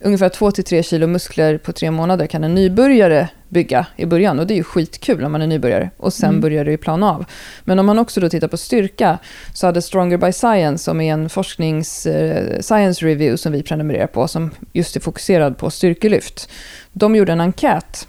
ungefär 0.00 0.28
2-3 0.28 0.82
kilo 0.82 1.06
muskler 1.06 1.58
på 1.58 1.72
tre 1.72 1.90
månader 1.90 2.26
kan 2.26 2.44
en 2.44 2.54
nybörjare 2.54 3.28
bygga 3.48 3.86
i 3.96 4.06
början. 4.06 4.38
Och 4.38 4.46
det 4.46 4.54
är 4.54 4.56
ju 4.56 4.64
skitkul 4.64 5.24
om 5.24 5.32
man 5.32 5.42
är 5.42 5.46
nybörjare. 5.46 5.90
Och 5.96 6.12
sen 6.12 6.28
Mm. 6.28 6.40
börjar 6.40 6.64
det 6.64 6.70
ju 6.70 6.76
plana 6.76 7.10
av. 7.12 7.24
Men 7.64 7.78
om 7.78 7.86
man 7.86 7.98
också 7.98 8.20
då 8.20 8.28
tittar 8.28 8.48
på 8.48 8.56
styrka 8.56 9.18
så 9.54 9.66
hade 9.66 9.82
Stronger 9.82 10.16
by 10.16 10.32
Science, 10.32 10.84
som 10.84 11.00
är 11.00 11.12
en 11.12 11.28
forsknings 11.28 12.06
eh, 12.06 12.60
science 12.60 13.06
review 13.06 13.36
som 13.36 13.52
vi 13.52 13.62
prenumererar 13.62 14.06
på, 14.06 14.28
som 14.28 14.50
just 14.72 14.96
är 14.96 15.00
fokuserad 15.00 15.58
på 15.58 15.70
styrkelyft. 15.70 16.48
De 16.92 17.16
gjorde 17.16 17.32
en 17.32 17.40
enkät 17.40 18.08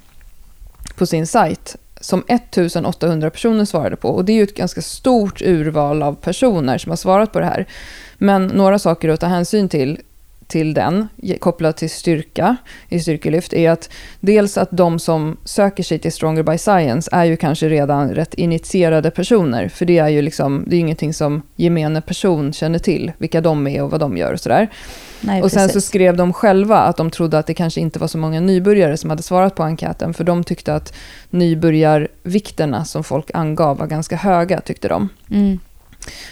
på 0.96 1.06
sin 1.06 1.28
sajt 1.28 1.76
som 2.04 2.24
1800 2.28 3.30
personer 3.30 3.66
svarade 3.66 3.96
på. 3.96 4.10
Och 4.10 4.26
det 4.26 4.32
är 4.32 4.36
ju 4.36 4.44
ett 4.44 4.56
ganska 4.56 4.82
stort 4.82 5.42
urval 5.42 6.04
av 6.04 6.14
personer 6.14 6.78
som 6.78 6.90
har 6.90 6.98
svarat 6.98 7.32
på 7.32 7.40
det 7.40 7.46
här. 7.46 7.68
Men 8.18 8.48
några 8.48 8.80
saker 8.80 9.10
att 9.10 9.20
ta 9.20 9.28
hänsyn 9.28 9.70
till 9.70 10.00
till 10.48 10.74
den, 10.74 11.08
kopplat 11.40 11.78
till 11.78 11.90
styrka 11.90 12.56
i 12.90 13.00
styrkelyft, 13.00 13.54
är 13.54 13.72
att 13.72 13.90
dels 14.20 14.58
att 14.58 14.70
de 14.72 15.00
som 15.00 15.38
söker 15.44 15.84
sig 15.84 16.00
till 16.00 16.12
Stronger 16.12 16.44
by 16.44 16.58
Science 16.58 17.10
är 17.12 17.24
ju 17.24 17.38
kanske 17.38 17.70
redan 17.70 18.12
rätt 18.12 18.34
initierade 18.34 19.12
personer, 19.12 19.70
för 19.70 19.86
det 19.86 19.98
är 19.98 20.10
ju 20.10 20.22
liksom, 20.22 20.64
det 20.68 20.76
är 20.76 20.80
ingenting 20.80 21.14
som 21.14 21.42
gemene 21.56 22.02
person 22.02 22.54
känner 22.54 22.80
till, 22.80 23.12
vilka 23.18 23.42
de 23.42 23.68
är 23.68 23.84
och 23.84 23.92
vad 23.92 24.00
de 24.00 24.18
gör 24.18 24.34
och 24.34 24.40
sådär. 24.40 24.70
Nej, 25.22 25.42
Och 25.42 25.52
sen 25.52 25.70
så 25.70 25.74
precis. 25.74 25.86
skrev 25.86 26.18
de 26.18 26.34
själva 26.34 26.78
att 26.78 26.98
de 26.98 27.12
trodde 27.12 27.40
att 27.40 27.48
det 27.48 27.54
kanske 27.54 27.82
inte 27.82 28.00
var 28.00 28.08
så 28.08 28.18
många 28.18 28.40
nybörjare 28.40 28.98
som 28.98 29.10
hade 29.10 29.24
svarat 29.24 29.56
på 29.56 29.64
enkäten, 29.64 30.14
för 30.14 30.24
de 30.24 30.44
tyckte 30.44 30.76
att 30.76 30.94
nybörjarvikterna 31.30 32.86
som 32.86 33.04
folk 33.04 33.32
angav 33.34 33.78
var 33.78 33.88
ganska 33.88 34.16
höga, 34.16 34.62
tyckte 34.62 34.88
de. 34.88 35.10
Mm. 35.32 35.60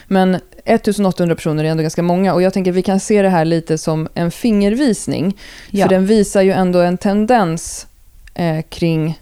Men 0.08 0.36
1800 0.66 1.36
personer 1.36 1.64
är 1.64 1.68
ändå 1.68 1.82
ganska 1.82 2.04
många 2.04 2.34
och 2.34 2.42
jag 2.42 2.54
tänker 2.54 2.72
att 2.72 2.78
vi 2.78 2.82
kan 2.82 3.00
se 3.00 3.22
det 3.22 3.30
här 3.30 3.46
lite 3.46 3.78
som 3.78 4.08
en 4.14 4.32
fingervisning. 4.32 5.38
Ja. 5.70 5.86
För 5.86 5.90
den 5.90 6.06
visar 6.06 6.42
ju 6.42 6.52
ändå 6.52 6.80
en 6.80 6.98
tendens 6.98 7.88
eh, 8.34 8.62
kring 8.70 9.20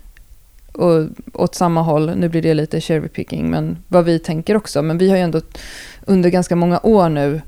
och, 0.73 1.07
åt 1.33 1.55
samma 1.55 1.81
håll. 1.81 2.15
Nu 2.15 2.29
blir 2.29 2.41
det 2.41 2.53
lite 2.53 2.81
cherry 2.81 3.07
picking, 3.07 3.49
men 3.49 3.77
vad 3.87 4.05
vi 4.05 4.19
tänker 4.19 4.57
också. 4.57 4.81
Men 4.81 4.97
vi 4.97 5.09
har 5.09 5.17
ju 5.17 5.23
ändå 5.23 5.41
under 6.05 6.29
ganska 6.29 6.55
många 6.55 6.79
år 6.83 7.09
nu 7.09 7.41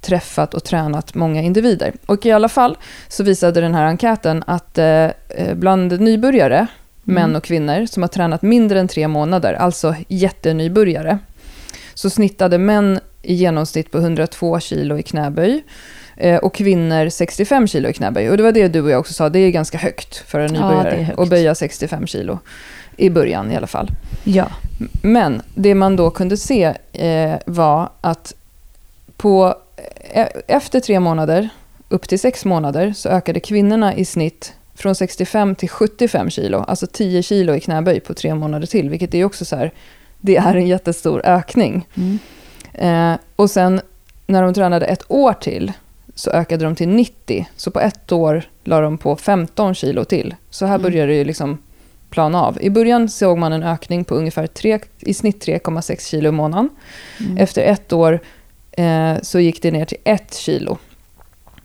träffat 0.00 0.54
och 0.54 0.64
tränat 0.64 1.14
många 1.14 1.42
individer. 1.42 1.92
Och 2.06 2.26
i 2.26 2.30
alla 2.32 2.48
fall 2.48 2.76
så 3.08 3.24
visade 3.24 3.60
den 3.60 3.74
här 3.74 3.84
enkäten 3.84 4.44
att 4.46 4.78
eh, 4.78 5.04
eh, 5.28 5.54
bland 5.54 6.00
nybörjare, 6.00 6.66
män 7.02 7.24
Mm. 7.24 7.36
och 7.36 7.44
kvinnor, 7.44 7.86
som 7.86 8.02
har 8.02 8.08
tränat 8.08 8.42
mindre 8.42 8.80
än 8.80 8.88
tre 8.88 9.08
månader, 9.08 9.54
alltså 9.54 9.94
jättenybörjare, 10.08 11.18
så 11.94 12.10
snittade 12.10 12.58
män 12.58 13.00
i 13.22 13.34
genomsnitt 13.34 13.90
på 13.90 13.98
102 13.98 14.60
kilo 14.60 14.98
i 14.98 15.02
knäböj 15.02 15.62
eh, 16.16 16.36
och 16.36 16.54
kvinnor 16.54 17.08
65 17.08 17.66
kilo 17.66 17.88
i 17.88 17.92
knäböj. 17.92 18.30
Och 18.30 18.36
det 18.36 18.42
var 18.42 18.52
det 18.52 18.68
du 18.68 18.80
och 18.80 18.90
jag 18.90 19.00
också 19.00 19.12
sa, 19.12 19.28
det 19.28 19.38
är 19.38 19.50
ganska 19.50 19.78
högt 19.78 20.16
för 20.16 20.40
en 20.40 20.54
Ja, 20.54 20.68
nybörjare 20.68 21.02
högt. 21.02 21.18
att 21.18 21.28
böja 21.28 21.54
65 21.54 22.06
kilo. 22.06 22.38
I 22.96 23.10
början 23.10 23.52
i 23.52 23.56
alla 23.56 23.66
fall. 23.66 23.88
Ja. 24.24 24.46
Men 25.02 25.42
det 25.54 25.74
man 25.74 25.96
då 25.96 26.10
kunde 26.10 26.36
se 26.36 26.74
eh, 26.92 27.34
var 27.46 27.90
att 28.00 28.34
på, 29.16 29.54
e- 30.14 30.28
efter 30.46 30.80
tre 30.80 31.00
månader, 31.00 31.48
upp 31.88 32.08
till 32.08 32.18
sex 32.18 32.44
månader, 32.44 32.92
så 32.96 33.08
ökade 33.08 33.40
kvinnorna 33.40 33.94
i 33.94 34.04
snitt 34.04 34.52
från 34.74 34.94
65 34.94 35.54
till 35.54 35.68
75 35.68 36.30
kilo, 36.30 36.58
alltså 36.58 36.86
10 36.86 37.22
kilo 37.22 37.54
i 37.54 37.60
knäböj 37.60 38.00
på 38.00 38.14
tre 38.14 38.34
månader 38.34 38.66
till, 38.66 38.90
vilket 38.90 39.14
är 39.14 39.24
också 39.24 39.44
så 39.44 39.56
här, 39.56 39.72
det 40.22 40.36
är 40.36 40.54
en 40.54 40.66
jättestor 40.66 41.22
ökning. 41.24 41.88
Mm. 41.94 42.18
Eh, 42.74 43.18
och 43.36 43.50
sen 43.50 43.80
när 44.26 44.42
de 44.42 44.54
tränade 44.54 44.86
ett 44.86 45.04
år 45.08 45.32
till 45.32 45.72
så 46.14 46.30
ökade 46.30 46.64
de 46.64 46.74
till 46.76 46.88
90. 46.88 47.46
Så 47.56 47.70
på 47.70 47.80
ett 47.80 48.12
år 48.12 48.42
la 48.64 48.80
de 48.80 48.98
på 48.98 49.16
15 49.16 49.74
kilo 49.74 50.04
till. 50.04 50.34
Så 50.50 50.66
här 50.66 50.74
Mm. 50.74 50.82
började 50.82 51.12
det 51.12 51.18
ju 51.18 51.24
liksom 51.24 51.58
plana 52.10 52.42
av. 52.42 52.58
I 52.62 52.70
början 52.70 53.08
såg 53.08 53.38
man 53.38 53.52
en 53.52 53.62
ökning 53.62 54.04
på 54.04 54.14
ungefär 54.14 54.46
3, 54.46 54.78
i 55.00 55.14
snitt 55.14 55.44
3,6 55.46 56.08
kilo 56.10 56.28
i 56.28 56.32
månaden. 56.32 56.68
Mm. 57.20 57.36
Efter 57.36 57.62
ett 57.62 57.92
år 57.92 58.20
eh, 58.72 59.14
så 59.22 59.40
gick 59.40 59.62
det 59.62 59.70
ner 59.70 59.84
till 59.84 59.98
1 60.04 60.34
kilo. 60.34 60.78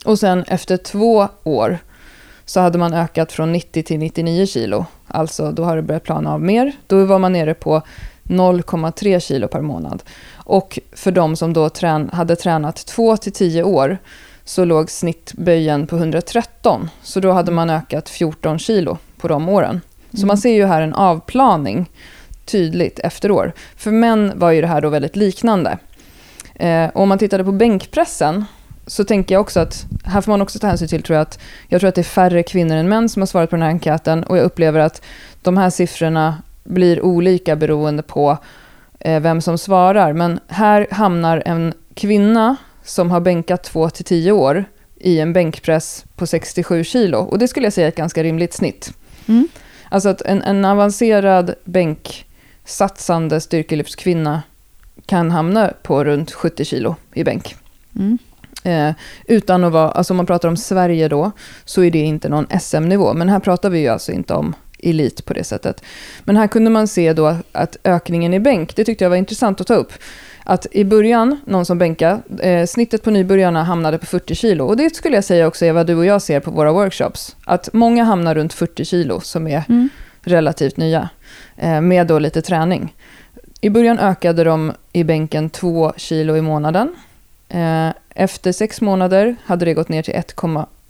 Och 0.06 0.20
sen 0.20 0.43
efter 0.43 0.78
två 0.78 1.28
år 1.43 1.78
så 2.46 2.60
hade 2.60 2.78
man 2.78 2.93
ökat 2.93 3.32
från 3.32 3.52
90 3.52 3.84
till 3.84 4.00
99 4.00 4.46
kilo. 4.46 4.86
Alltså 5.08 5.52
då 5.52 5.63
har 5.63 5.76
det 5.76 5.82
börjat 5.82 6.04
plana 6.04 6.34
av 6.34 6.41
mer. 6.41 6.72
Då 6.88 7.06
var 7.06 7.20
man 7.20 7.34
nere 7.34 7.54
på 7.54 7.82
0,3 8.28 9.20
kilo 9.20 9.48
per 9.48 9.62
månad. 9.62 10.04
Och 10.34 10.80
för 10.94 11.12
de 11.12 11.36
som 11.36 11.54
då 11.54 11.70
trän 11.70 12.10
hade 12.13 12.36
tränat 12.36 12.86
2 12.86 13.18
till 13.18 13.32
10 13.32 13.63
år 13.63 13.98
så 14.46 14.66
låg 14.66 14.92
snittböjen 14.92 15.88
på 15.88 15.96
113. 15.96 16.90
Så 17.04 17.20
då 17.20 17.32
hade 17.32 17.52
man 17.52 17.70
ökat 17.70 18.10
14 18.10 18.60
kilo 18.60 18.98
på 19.18 19.28
de 19.28 19.50
åren. 19.50 19.82
Så 20.12 20.18
Mm. 20.18 20.28
man 20.28 20.38
ser 20.38 20.54
ju 20.54 20.66
här 20.66 20.82
en 20.82 20.94
avplaning 20.94 21.90
tydligt 22.46 23.00
efter 23.00 23.32
år. 23.32 23.54
För 23.76 23.92
män 23.92 24.34
var 24.36 24.52
ju 24.52 24.62
det 24.62 24.68
här 24.68 24.82
då 24.82 24.90
väldigt 24.90 25.16
liknande. 25.16 25.78
Eh, 26.56 26.86
och 26.88 27.02
om 27.02 27.10
man 27.10 27.18
tittade 27.18 27.44
på 27.44 27.52
bänkpressen 27.52 28.46
så 28.88 29.04
tänker 29.04 29.36
jag 29.36 29.42
också 29.42 29.60
att, 29.60 29.86
här 30.04 30.22
får 30.22 30.32
man 30.32 30.42
också 30.42 30.60
ta 30.60 30.68
hänsyn 30.68 30.88
till 30.88 31.04
tror 31.04 31.16
jag 31.16 31.22
att, 31.22 31.40
jag 31.68 31.82
tror 31.82 31.88
att 31.88 31.96
det 31.96 32.02
är 32.02 32.04
färre 32.04 32.44
kvinnor 32.44 32.76
än 32.76 32.90
män 32.90 33.10
som 33.10 33.22
har 33.22 33.28
svarat 33.28 33.50
på 33.50 33.56
den 33.56 33.63
här 33.63 33.70
enkäten 33.70 34.24
och 34.24 34.38
jag 34.38 34.44
upplever 34.44 34.80
att 34.80 35.02
de 35.42 35.58
här 35.58 35.70
siffrorna 35.70 36.38
blir 36.67 37.06
olika 37.06 37.56
beroende 37.56 38.03
på 38.03 38.38
eh, 38.99 39.19
vem 39.19 39.41
som 39.41 39.58
svarar. 39.58 40.13
Men 40.13 40.39
här 40.47 40.88
hamnar 40.91 41.43
en 41.45 41.73
kvinna 41.93 42.56
som 42.84 43.12
har 43.12 43.19
bänkat 43.19 43.63
2 43.63 43.89
till 43.89 44.06
10 44.06 44.32
år 44.32 44.65
i 44.95 45.19
en 45.19 45.34
bänkpress 45.34 46.06
på 46.15 46.27
67 46.27 46.84
kilo 46.84 47.17
och 47.17 47.39
det 47.39 47.47
skulle 47.47 47.65
jag 47.65 47.73
säga 47.73 47.88
är 47.88 47.89
ett 47.89 47.95
ganska 47.95 48.23
rimligt 48.23 48.53
snitt. 48.53 48.93
Mm. 49.27 49.47
Alltså 49.89 50.10
att 50.10 50.21
en, 50.21 50.41
en 50.41 50.65
avancerad 50.65 51.53
bänksatsande 51.63 53.41
styrkelyftskvinna 53.41 54.43
kan 55.06 55.32
hamna 55.32 55.73
på 55.84 56.03
runt 56.03 56.32
70 56.32 56.65
kilo 56.65 56.95
i 57.13 57.23
bänk. 57.23 57.56
Mm. 57.95 58.17
Eh, 58.63 58.95
utan 59.25 59.63
att 59.63 59.71
vara, 59.71 59.91
alltså 59.91 60.13
om 60.13 60.17
man 60.17 60.25
pratar 60.25 60.49
om 60.49 60.58
Sverige 60.58 61.08
då, 61.08 61.32
så 61.65 61.84
är 61.84 61.91
det 61.91 61.99
inte 61.99 62.30
någon 62.30 62.47
SM-nivå. 62.62 63.13
Men 63.13 63.30
här 63.30 63.39
pratar 63.39 63.69
vi 63.69 63.80
ju 63.80 63.88
alltså 63.88 64.12
inte 64.12 64.34
om 64.34 64.56
elit 64.80 65.26
på 65.26 65.34
det 65.34 65.44
sättet. 65.44 65.84
Men 66.24 66.38
här 66.38 66.48
kunde 66.48 66.70
man 66.70 66.88
se 66.88 67.13
då 67.13 67.36
att 67.52 67.78
ökningen 67.84 68.34
i 68.34 68.40
bänk, 68.40 68.76
det 68.76 68.84
tyckte 68.86 69.04
jag 69.06 69.10
var 69.10 69.18
intressant 69.18 69.62
att 69.62 69.68
ta 69.68 69.74
upp. 69.74 69.92
Att 70.44 70.68
i 70.72 70.84
början, 70.84 71.40
någon 71.46 71.66
som 71.66 71.78
bänkade, 71.78 72.20
eh, 72.50 72.66
snittet 72.66 73.04
på 73.04 73.12
nybörjarna 73.12 73.63
hamnade 73.63 73.98
på 73.98 74.06
40 74.06 74.36
kilo. 74.36 74.66
Och 74.66 74.78
det 74.78 74.96
skulle 74.96 75.16
jag 75.18 75.24
säga 75.24 75.48
också 75.48 75.66
är 75.66 75.72
vad 75.72 75.88
du 75.88 75.96
och 75.96 76.06
jag 76.06 76.22
ser 76.22 76.40
på 76.40 76.52
våra 76.52 76.72
workshops. 76.72 77.36
Att 77.46 77.70
många 77.74 78.04
hamnar 78.04 78.36
runt 78.36 78.54
40 78.54 78.86
kilo 78.86 79.20
som 79.22 79.48
är 79.48 79.63
Mm. 79.70 79.90
relativt 80.22 80.78
nya, 80.78 81.10
eh, 81.58 81.82
med 81.82 82.08
då 82.08 82.20
lite 82.20 82.42
träning. 82.42 82.96
I 83.62 83.70
början 83.70 84.00
ökade 84.00 84.44
de 84.44 84.72
i 84.94 85.04
bänken 85.04 85.50
2 85.50 85.94
kilo 85.98 86.36
i 86.38 86.42
månaden. 86.42 86.96
Eh, 87.50 87.90
Efter 88.20 88.52
sex 88.52 88.82
månader 88.82 89.36
hade 89.46 89.66
det 89.66 89.74
gått 89.74 89.90
ner 89.90 90.02
till 90.04 90.13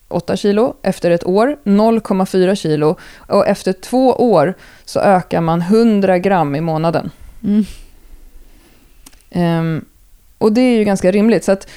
1,8 0.10 0.36
kilo. 0.36 0.76
Efter 0.84 1.12
ett 1.12 1.26
år 1.26 1.58
0,4 1.64 2.56
kilo. 2.56 2.98
Och 3.28 3.48
efter 3.48 3.74
två 3.74 4.08
år 4.14 4.54
så 4.86 5.00
ökar 5.00 5.42
man 5.42 5.62
100 5.62 6.20
gram 6.20 6.56
i 6.56 6.62
månaden. 6.62 7.12
Mm. 7.44 7.66
Ehm, 9.30 9.86
och 10.38 10.54
det 10.54 10.62
är 10.62 10.78
ju 10.78 10.84
ganska 10.84 11.12
rimligt. 11.12 11.44
Så 11.44 11.52
att 11.52 11.68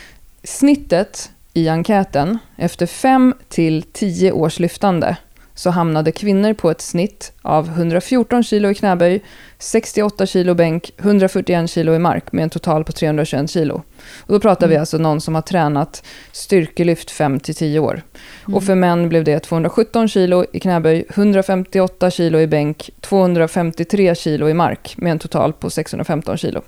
snittet 0.42 1.30
i 1.52 1.68
enkäten 1.68 2.38
efter 2.56 2.86
5 2.86 3.34
till 3.48 3.82
10 3.82 4.32
års 4.32 4.58
lyftande 4.58 5.16
så 5.60 5.70
hamnade 5.70 6.12
kvinnor 6.12 6.52
på 6.54 6.70
ett 6.70 6.80
snitt 6.80 7.32
av 7.42 7.68
114 7.68 8.42
kilo 8.42 8.70
i 8.70 8.74
knäböj, 8.74 9.22
68 9.58 10.26
kilo 10.26 10.54
bänk, 10.54 10.92
141 10.98 11.70
kilo 11.70 11.94
i 11.94 11.98
mark 11.98 12.32
med 12.32 12.42
en 12.42 12.50
total 12.50 12.84
på 12.84 12.92
321 12.92 13.50
kilo. 13.50 13.82
Och 14.20 14.32
då 14.34 14.40
pratar 14.40 14.68
vi 14.68 14.74
Mm. 14.74 14.80
alltså 14.80 14.98
någon 14.98 15.20
som 15.20 15.34
har 15.34 15.42
tränat 15.42 16.04
styrkelyft 16.32 17.10
5 17.10 17.40
till 17.40 17.54
10 17.54 17.78
år. 17.80 18.02
Mm. 18.46 18.54
Och 18.56 18.64
för 18.64 18.74
män 18.74 19.08
blev 19.08 19.24
det 19.24 19.40
217 19.40 20.08
kilo 20.08 20.44
i 20.52 20.60
knäböj, 20.60 21.04
158 21.08 22.10
kilo 22.10 22.38
i 22.38 22.46
bänk, 22.46 22.90
253 23.00 24.14
kilo 24.14 24.48
i 24.48 24.54
mark 24.54 24.94
med 24.96 25.10
en 25.12 25.18
total 25.18 25.52
på 25.52 25.70
615 25.70 26.36
kilo. 26.36 26.60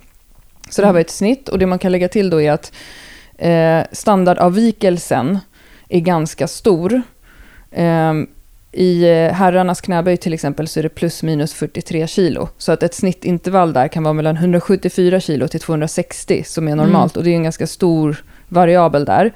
Så 0.71 0.83
det 0.83 0.87
här 0.87 0.91
Mm. 0.91 0.95
var 0.95 1.01
ett 1.01 1.11
snitt 1.11 1.49
och 1.49 1.59
det 1.59 1.67
man 1.67 1.79
kan 1.79 1.93
lägga 1.93 2.09
till 2.09 2.31
då 2.31 2.41
är 2.41 2.53
att 2.53 2.73
eh, 3.39 3.81
standardavvikelsen 3.93 5.39
är 5.89 6.01
ganska 6.01 6.49
stor. 6.49 7.03
Ehm, 7.73 8.27
I 8.73 9.03
eh, 9.03 9.33
herrarnas 9.33 9.81
knäböj 9.81 10.17
till 10.17 10.35
exempel 10.35 10.69
så 10.69 10.81
är 10.81 10.83
det 10.83 10.89
plus 10.89 11.23
minus 11.23 11.55
43 11.55 12.07
kilo. 12.07 12.49
Så 12.59 12.73
att 12.73 12.83
ett 12.83 12.95
snittintervall 12.95 13.73
där 13.73 13.89
kan 13.89 14.03
vara 14.03 14.15
mellan 14.15 14.37
174 14.37 15.21
kilo 15.21 15.49
till 15.49 15.61
260 15.61 16.43
som 16.47 16.69
är 16.69 16.77
normalt. 16.77 17.17
Och 17.17 17.25
det 17.25 17.31
är 17.31 17.35
en 17.35 17.43
ganska 17.43 17.67
stor 17.67 18.25
variabel 18.49 19.05
där. 19.05 19.33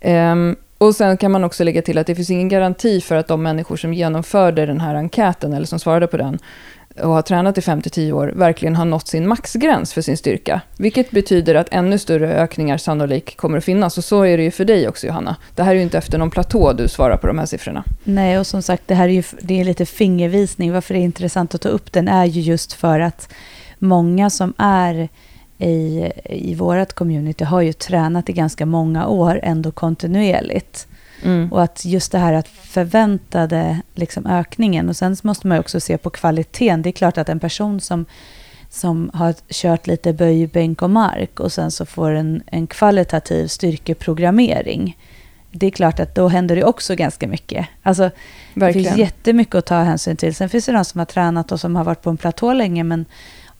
Ehm, 0.00 0.56
och 0.78 0.94
sen 0.94 1.16
kan 1.16 1.30
man 1.30 1.44
också 1.44 1.64
lägga 1.64 1.82
till 1.82 1.98
att 1.98 2.06
det 2.06 2.14
finns 2.14 2.30
ingen 2.30 2.48
garanti 2.48 3.00
för 3.00 3.16
att 3.16 3.28
de 3.28 3.42
människor 3.42 3.76
som 3.76 3.94
genomförde 3.94 4.66
den 4.66 4.80
här 4.80 4.94
enkäten 4.94 5.52
eller 5.52 5.66
som 5.66 5.78
svarade 5.78 6.06
på 6.06 6.16
den 6.16 6.38
och 6.96 7.10
har 7.10 7.22
tränat 7.22 7.58
i 7.58 7.60
5-10 7.60 8.12
år 8.12 8.32
verkligen 8.36 8.76
har 8.76 8.84
nått 8.84 9.08
sin 9.08 9.28
maxgräns 9.28 9.92
för 9.92 10.02
sin 10.02 10.16
styrka. 10.16 10.60
Vilket 10.76 11.10
betyder 11.10 11.54
att 11.54 11.68
ännu 11.70 11.98
större 11.98 12.34
ökningar 12.34 12.78
sannolikt 12.78 13.36
kommer 13.36 13.58
att 13.58 13.64
finnas. 13.64 13.98
Och 13.98 14.04
så 14.04 14.22
är 14.22 14.36
det 14.36 14.42
ju 14.42 14.50
för 14.50 14.64
dig 14.64 14.88
också 14.88 15.06
Johanna. 15.06 15.36
Det 15.54 15.62
här 15.62 15.70
är 15.70 15.76
ju 15.76 15.82
inte 15.82 15.98
efter 15.98 16.18
någon 16.18 16.30
platå 16.30 16.72
du 16.72 16.88
svarar 16.88 17.16
på 17.16 17.26
de 17.26 17.38
här 17.38 17.46
siffrorna. 17.46 17.84
Nej, 18.04 18.38
och 18.38 18.46
som 18.46 18.62
sagt, 18.62 18.82
det 18.86 18.94
här 18.94 19.08
är 19.08 19.12
ju 19.12 19.22
det 19.40 19.60
är 19.60 19.64
lite 19.64 19.86
fingervisning. 19.86 20.72
Varför 20.72 20.94
det 20.94 21.00
är 21.00 21.04
intressant 21.04 21.54
att 21.54 21.60
ta 21.60 21.68
upp 21.68 21.92
den 21.92 22.08
är 22.08 22.24
ju 22.24 22.40
just 22.40 22.72
för 22.72 23.00
att 23.00 23.32
många 23.78 24.30
som 24.30 24.54
är 24.58 25.08
i, 25.58 26.12
i 26.24 26.54
vårt 26.54 26.92
community 26.92 27.44
har 27.44 27.60
ju 27.60 27.72
tränat 27.72 28.28
i 28.28 28.32
ganska 28.32 28.66
många 28.66 29.06
år 29.06 29.40
ändå 29.42 29.70
kontinuerligt. 29.70 30.86
Mm. 31.24 31.52
Och 31.52 31.62
att 31.62 31.84
just 31.84 32.12
det 32.12 32.18
här 32.18 32.32
att 32.32 32.48
förväntade 32.48 33.80
liksom 33.94 34.26
ökningen. 34.26 34.88
Och 34.88 34.96
sen 34.96 35.16
måste 35.22 35.46
man 35.46 35.58
också 35.58 35.80
se 35.80 35.98
på 35.98 36.10
kvaliteten. 36.10 36.82
Det 36.82 36.90
är 36.90 36.92
klart 36.92 37.18
att 37.18 37.28
en 37.28 37.40
person 37.40 37.80
som, 37.80 38.04
som 38.68 39.10
har 39.14 39.34
kört 39.48 39.86
lite 39.86 40.12
böj, 40.12 40.46
bänk 40.46 40.82
och 40.82 40.90
mark 40.90 41.40
och 41.40 41.52
sen 41.52 41.70
så 41.70 41.86
får 41.86 42.10
en, 42.10 42.42
en 42.46 42.66
kvalitativ 42.66 43.46
styrkeprogrammering. 43.46 44.96
Det 45.52 45.66
är 45.66 45.70
klart 45.70 46.00
att 46.00 46.14
då 46.14 46.28
händer 46.28 46.56
det 46.56 46.64
också 46.64 46.94
ganska 46.94 47.28
mycket. 47.28 47.66
Alltså, 47.82 48.10
det 48.54 48.72
finns 48.72 48.96
jättemycket 48.96 49.54
att 49.54 49.66
ta 49.66 49.82
hänsyn 49.82 50.16
till. 50.16 50.34
Sen 50.34 50.48
finns 50.48 50.66
det 50.66 50.72
de 50.72 50.84
som 50.84 50.98
har 50.98 51.06
tränat 51.06 51.52
och 51.52 51.60
som 51.60 51.76
har 51.76 51.84
varit 51.84 52.02
på 52.02 52.10
en 52.10 52.16
platå 52.16 52.52
länge 52.52 52.84
men 52.84 53.04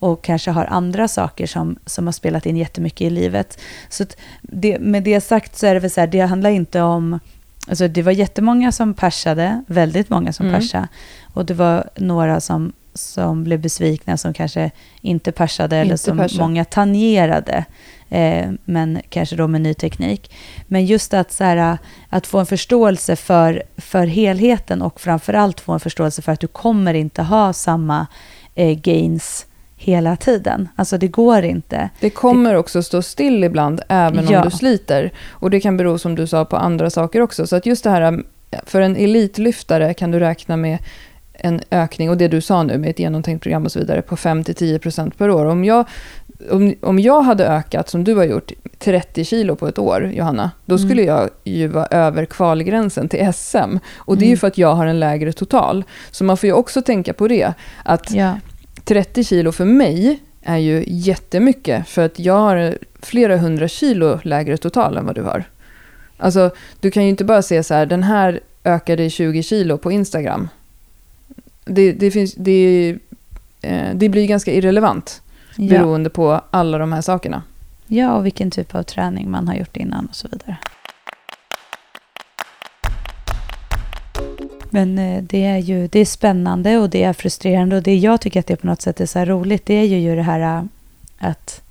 och 0.01 0.25
kanske 0.25 0.51
har 0.51 0.65
andra 0.65 1.09
saker 1.09 1.47
som, 1.47 1.79
som 1.87 2.07
har 2.07 2.13
spelat 2.13 2.47
in 2.47 2.57
jättemycket 2.57 3.01
i 3.01 3.11
livet. 3.11 3.59
Så 3.89 4.05
det, 4.43 4.79
med 4.79 5.03
det 5.03 5.21
sagt 5.21 5.57
så 5.57 5.67
är 5.67 5.75
det 5.75 5.81
väl 5.81 5.91
så 5.91 6.01
här, 6.01 6.07
det 6.07 6.21
handlar 6.21 6.51
inte 6.51 6.81
om 6.81 7.21
Alltså 7.69 7.89
det 7.89 8.03
var 8.03 8.13
jättemånga 8.13 8.73
som 8.73 8.95
persade, 8.95 9.65
väldigt 9.67 10.11
många 10.11 10.33
som 10.33 10.47
mm. 10.47 10.61
persade. 10.61 10.89
Och 11.35 11.47
det 11.47 11.55
var 11.55 11.91
några 11.97 12.41
som, 12.41 12.73
som 12.95 13.45
blev 13.45 13.61
besvikna 13.61 14.17
som 14.17 14.35
kanske 14.35 14.71
inte 15.01 15.33
persade 15.33 15.77
eller 15.77 15.97
som 15.97 16.19
persa. 16.19 16.41
många 16.41 16.65
tangerade. 16.65 17.65
Eh, 18.09 18.51
men 18.65 19.01
kanske 19.09 19.37
då 19.37 19.47
med 19.49 19.61
ny 19.61 19.75
teknik. 19.75 20.33
Men 20.67 20.87
just 20.87 21.15
att, 21.15 21.33
så 21.33 21.45
här, 21.45 21.79
att 22.09 22.27
få 22.27 22.39
en 22.39 22.47
förståelse 22.47 23.17
för, 23.17 23.63
för 23.77 24.07
helheten 24.07 24.83
och 24.83 25.01
framförallt 25.01 25.61
få 25.61 25.73
en 25.73 25.81
förståelse 25.81 26.23
för 26.23 26.33
att 26.33 26.41
du 26.41 26.47
kommer 26.47 26.95
inte 26.95 27.23
ha 27.23 27.53
samma 27.53 28.07
eh, 28.55 28.79
gains 28.79 29.47
hela 29.83 30.17
tiden. 30.17 30.69
Alltså 30.77 30.99
det 30.99 31.09
går 31.09 31.43
inte. 31.43 31.91
Det 32.01 32.11
kommer 32.11 32.55
också 32.55 32.83
stå 32.83 33.03
still 33.03 33.45
ibland, 33.45 33.81
även 33.89 34.29
ja. 34.29 34.39
om 34.39 34.45
du 34.45 34.57
sliter. 34.57 35.13
Och 35.31 35.51
det 35.51 35.61
kan 35.61 35.77
bero, 35.77 35.99
som 35.99 36.15
du 36.15 36.27
sa, 36.27 36.45
på 36.45 36.57
andra 36.57 36.91
saker 36.91 37.21
också. 37.21 37.47
Så 37.47 37.57
att 37.57 37.67
just 37.67 37.85
det 37.85 37.91
här, 37.91 38.23
för 38.67 38.81
en 38.81 38.97
elitlyftare 38.97 39.95
kan 39.95 40.11
du 40.11 40.19
räkna 40.19 40.57
med 40.57 40.79
en 41.33 41.61
ökning, 41.71 42.11
och 42.11 42.17
det 42.17 42.29
du 42.29 42.41
sa 42.41 42.63
nu 42.63 42.79
med 42.79 42.91
ett 42.91 42.99
genomtänkt 42.99 43.43
program 43.43 43.65
och 43.65 43.73
så 43.73 43.79
vidare, 43.79 44.03
på 44.03 44.17
5-10% 44.17 45.13
per 45.19 45.31
år. 45.31 45.45
Om 45.47 45.65
jag, 45.65 45.85
om, 46.51 46.75
om 46.83 46.99
jag 46.99 47.23
hade 47.23 47.47
ökat, 47.47 47.89
som 47.89 48.05
du 48.05 48.15
har 48.15 48.25
gjort, 48.25 48.53
30 48.79 49.25
kilo 49.25 49.57
på 49.57 49.69
ett 49.69 49.79
år, 49.79 50.11
Johanna, 50.15 50.51
då 50.65 50.77
mm. 50.77 50.89
skulle 50.89 51.03
jag 51.03 51.31
ju 51.45 51.69
vara 51.69 51.87
över 51.87 52.25
kvalgränsen 52.25 53.09
till 53.09 53.33
SM. 53.33 53.77
Och 53.97 54.19
det 54.19 54.25
är 54.25 54.27
ju 54.27 54.33
mm. 54.33 54.39
för 54.39 54.47
att 54.47 54.59
jag 54.59 54.75
har 54.75 54.87
en 54.87 55.01
lägre 55.01 55.33
total. 55.33 55.85
Så 56.11 56.25
man 56.25 56.37
får 56.37 56.47
ju 56.47 56.53
också 56.53 56.83
tänka 56.83 57.13
på 57.13 57.29
det, 57.29 57.53
att 57.85 58.11
ja. 58.11 58.35
30 58.85 59.25
kilo 59.25 59.53
för 59.53 59.65
mig 59.65 60.19
är 60.43 60.57
ju 60.57 60.85
jättemycket, 60.87 61.89
för 61.89 62.03
att 62.03 62.19
jag 62.19 62.39
har 62.39 62.79
flera 63.03 63.37
hundra 63.37 63.69
kilo 63.69 64.21
lägre 64.23 64.57
total 64.57 64.97
än 64.97 65.07
vad 65.07 65.15
du 65.15 65.23
har. 65.23 65.45
Alltså, 66.17 66.51
du 66.81 66.91
kan 66.91 67.03
ju 67.03 67.09
inte 67.09 67.25
bara 67.25 67.43
se 67.43 67.63
så 67.63 67.75
här, 67.75 67.87
den 67.87 68.03
här 68.03 68.41
ökade 68.65 69.05
i 69.05 69.11
20 69.11 69.43
kilo 69.43 69.79
på 69.79 69.93
Instagram. 69.93 70.49
Det, 71.65 71.93
det, 71.93 72.11
finns, 72.11 72.35
det, 72.35 72.97
eh, 73.63 73.95
det 73.95 74.09
blir 74.09 74.27
ganska 74.27 74.53
irrelevant 74.53 75.23
ja. 75.57 75.69
beroende 75.69 76.11
på 76.11 76.41
alla 76.51 76.79
de 76.79 76.93
här 76.93 77.01
sakerna. 77.01 77.43
Ja, 77.87 78.13
och 78.13 78.27
vilken 78.27 78.51
typ 78.51 78.75
av 78.75 78.83
träning 78.83 79.31
man 79.31 79.49
har 79.49 79.55
gjort 79.55 79.77
innan 79.77 80.07
och 80.07 80.17
så 80.17 80.29
vidare. 80.29 80.57
Men 84.71 84.99
eh, 84.99 85.23
det 85.23 85.45
är 85.45 85.59
ju 85.59 85.87
det 85.87 86.01
är 86.01 86.05
spännande 86.05 86.79
och 86.79 86.91
det 86.91 87.03
är 87.03 87.13
frustrerande 87.13 87.77
och 87.77 87.83
det 87.83 87.97
jag 87.97 88.21
tycker 88.21 88.41
att 88.41 88.47
det 88.47 88.57
på 88.57 88.67
något 88.67 88.83
sätt 88.83 89.01
är 89.01 89.07
så 89.07 89.19
här 89.19 89.27
roligt 89.27 89.67
det 89.67 89.75
är 89.75 89.85
ju 89.85 90.17
det 90.17 90.23
här 90.23 90.41
äh, 90.59 90.65
att, 91.19 91.63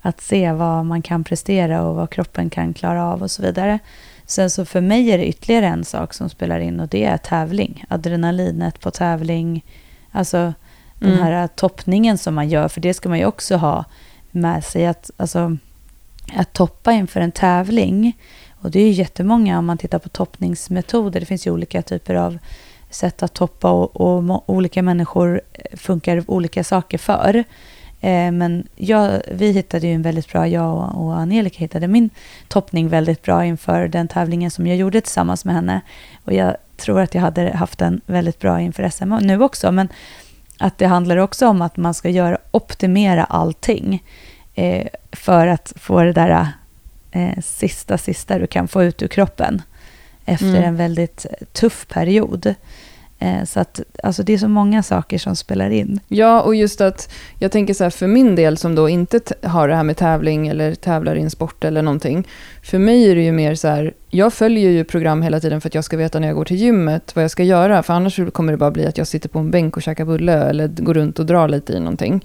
att 0.00 0.20
se 0.20 0.52
vad 0.52 0.86
man 0.86 1.02
kan 1.02 1.24
prestera 1.24 1.82
och 1.82 1.94
vad 1.94 2.10
kroppen 2.10 2.50
kan 2.50 2.74
klara 2.74 3.04
av 3.04 3.22
och 3.22 3.30
så 3.30 3.42
vidare. 3.42 3.78
Sen 4.26 4.50
så 4.50 4.64
för 4.64 4.80
mig 4.80 5.10
är 5.10 5.18
det 5.18 5.26
ytterligare 5.28 5.66
en 5.66 5.84
sak 5.84 6.14
som 6.14 6.28
spelar 6.28 6.58
in 6.58 6.80
och 6.80 6.88
det 6.88 7.04
är 7.04 7.16
tävling. 7.16 7.84
Adrenalinet 7.88 8.80
på 8.80 8.90
tävling, 8.90 9.64
alltså 10.10 10.54
den 10.98 11.12
mm. 11.12 11.22
här 11.22 11.46
toppningen 11.46 12.18
som 12.18 12.34
man 12.34 12.48
gör, 12.48 12.68
för 12.68 12.80
det 12.80 12.94
ska 12.94 13.08
man 13.08 13.18
ju 13.18 13.26
också 13.26 13.56
ha 13.56 13.84
med 14.30 14.64
sig. 14.64 14.86
Att, 14.86 15.10
alltså, 15.16 15.56
att 16.36 16.52
toppa 16.52 16.92
inför 16.92 17.20
en 17.20 17.32
tävling 17.32 18.16
och 18.60 18.70
det 18.70 18.80
är 18.80 18.86
ju 18.86 18.92
jättemånga 18.92 19.58
om 19.58 19.66
man 19.66 19.78
tittar 19.78 19.98
på 19.98 20.08
toppningsmetoder. 20.08 21.20
Det 21.20 21.26
finns 21.26 21.46
ju 21.46 21.50
olika 21.50 21.82
typer 21.82 22.14
av 22.14 22.38
sätt 22.90 23.22
att 23.22 23.34
toppa 23.34 23.70
och, 23.70 24.00
och 24.00 24.50
olika 24.50 24.82
människor 24.82 25.40
eh, 25.52 25.76
funkar 25.76 26.24
olika 26.26 26.64
saker 26.64 26.98
för. 26.98 27.44
Eh, 28.00 28.32
men 28.32 28.68
jag, 28.76 29.22
vi 29.32 29.50
hittade 29.52 29.86
ju 29.86 29.94
en 29.94 30.02
väldigt 30.02 30.32
bra, 30.32 30.48
jag 30.48 30.76
och, 30.76 31.04
och 31.04 31.18
Angelica 31.18 31.58
hittade 31.58 31.88
min 31.88 32.10
toppning 32.48 32.88
väldigt 32.88 33.22
bra 33.22 33.44
inför 33.44 33.88
den 33.88 34.08
tävlingen 34.08 34.50
som 34.50 34.66
jag 34.66 34.76
gjorde 34.76 35.00
tillsammans 35.00 35.44
med 35.44 35.54
henne. 35.54 35.80
Och 36.24 36.32
jag 36.32 36.56
tror 36.76 37.00
att 37.00 37.14
jag 37.14 37.22
hade 37.22 37.56
haft 37.56 37.78
den 37.78 38.00
väldigt 38.06 38.38
bra 38.38 38.60
inför 38.60 38.88
SM 38.88 39.14
nu 39.20 39.42
också. 39.42 39.72
Men 39.72 39.88
att 40.58 40.78
det 40.78 40.86
handlar 40.86 41.16
också 41.16 41.48
om 41.48 41.62
att 41.62 41.76
man 41.76 41.94
ska 41.94 42.10
göra, 42.10 42.38
optimera 42.50 43.24
allting 43.24 44.02
eh, 44.54 44.86
för 45.12 45.46
att 45.46 45.72
få 45.76 46.02
det 46.02 46.12
där 46.12 46.48
eh, 47.16 47.42
sista, 47.42 47.98
sista 47.98 48.38
du 48.38 48.46
kan 48.46 48.68
få 48.68 48.84
ut 48.84 49.02
ur 49.02 49.08
kroppen 49.08 49.62
efter 50.24 50.48
mm. 50.48 50.64
en 50.64 50.76
väldigt 50.76 51.26
tuff 51.52 51.86
period. 51.88 52.54
Eh, 53.18 53.44
så 53.44 53.60
att, 53.60 53.80
alltså 54.02 54.22
det 54.22 54.34
är 54.34 54.38
så 54.38 54.48
många 54.48 54.82
saker 54.82 55.18
som 55.18 55.36
spelar 55.36 55.70
in. 55.70 56.00
Ja, 56.08 56.40
och 56.42 56.54
just 56.54 56.80
att 56.80 57.12
jag 57.38 57.52
tänker 57.52 57.74
så 57.74 57.84
här, 57.84 57.90
för 57.90 58.06
min 58.06 58.34
del 58.34 58.56
som 58.56 58.74
då 58.74 58.88
inte 58.88 59.20
har 59.42 59.68
det 59.68 59.76
här 59.76 59.82
med 59.82 59.96
tävling 59.96 60.48
eller 60.48 60.74
tävlar 60.74 61.16
i 61.16 61.22
en 61.22 61.30
sport 61.30 61.64
eller 61.64 61.82
någonting. 61.82 62.28
För 62.62 62.78
mig 62.78 63.10
är 63.10 63.14
det 63.14 63.22
ju 63.22 63.32
mer 63.32 63.54
så 63.54 63.68
här, 63.68 63.94
jag 64.16 64.32
följer 64.32 64.70
ju 64.70 64.84
program 64.84 65.22
hela 65.22 65.40
tiden 65.40 65.60
för 65.60 65.68
att 65.68 65.74
jag 65.74 65.84
ska 65.84 65.96
veta 65.96 66.18
när 66.18 66.26
jag 66.26 66.36
går 66.36 66.44
till 66.44 66.56
gymmet 66.56 67.16
vad 67.16 67.24
jag 67.24 67.30
ska 67.30 67.42
göra. 67.42 67.82
För 67.82 67.94
annars 67.94 68.20
kommer 68.32 68.52
det 68.52 68.58
bara 68.58 68.70
bli 68.70 68.86
att 68.86 68.98
jag 68.98 69.06
sitter 69.06 69.28
på 69.28 69.38
en 69.38 69.50
bänk 69.50 69.76
och 69.76 69.82
käkar 69.82 70.04
bulle 70.04 70.32
eller 70.32 70.68
går 70.68 70.94
runt 70.94 71.18
och 71.18 71.26
drar 71.26 71.48
lite 71.48 71.72
i 71.72 71.78
någonting. 71.78 72.24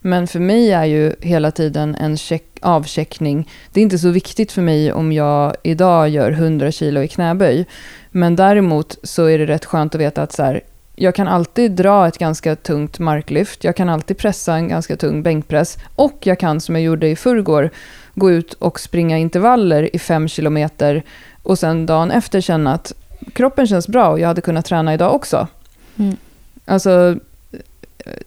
Men 0.00 0.26
för 0.26 0.40
mig 0.40 0.72
är 0.72 0.84
ju 0.84 1.12
hela 1.20 1.50
tiden 1.50 1.94
en 1.94 2.16
check, 2.16 2.44
avcheckning. 2.60 3.50
Det 3.72 3.80
är 3.80 3.82
inte 3.82 3.98
så 3.98 4.10
viktigt 4.10 4.52
för 4.52 4.62
mig 4.62 4.92
om 4.92 5.12
jag 5.12 5.54
idag 5.62 6.08
gör 6.08 6.30
100 6.30 6.72
kilo 6.72 7.02
i 7.02 7.08
knäböj. 7.08 7.66
Men 8.10 8.36
däremot 8.36 8.98
så 9.02 9.24
är 9.24 9.38
det 9.38 9.46
rätt 9.46 9.64
skönt 9.64 9.94
att 9.94 10.00
veta 10.00 10.22
att 10.22 10.32
så 10.32 10.42
här, 10.42 10.60
jag 10.96 11.14
kan 11.14 11.28
alltid 11.28 11.72
dra 11.72 12.08
ett 12.08 12.18
ganska 12.18 12.56
tungt 12.56 12.98
marklyft. 12.98 13.64
Jag 13.64 13.76
kan 13.76 13.88
alltid 13.88 14.18
pressa 14.18 14.54
en 14.54 14.68
ganska 14.68 14.96
tung 14.96 15.22
bänkpress. 15.22 15.78
Och 15.96 16.18
jag 16.22 16.38
kan, 16.38 16.60
som 16.60 16.74
jag 16.74 16.84
gjorde 16.84 17.08
i 17.08 17.16
förrgår, 17.16 17.70
gå 18.14 18.30
ut 18.30 18.52
och 18.52 18.80
springa 18.80 19.18
intervaller 19.18 19.96
i 19.96 19.98
5 19.98 20.28
kilometer 20.28 21.02
och 21.42 21.58
sen 21.58 21.86
dagen 21.86 22.10
efter 22.10 22.40
känna 22.40 22.74
att 22.74 22.92
kroppen 23.32 23.66
känns 23.66 23.88
bra 23.88 24.08
och 24.08 24.20
jag 24.20 24.28
hade 24.28 24.40
kunnat 24.40 24.64
träna 24.64 24.94
idag 24.94 25.14
också. 25.14 25.48
Mm. 25.96 26.16
Alltså, 26.64 27.16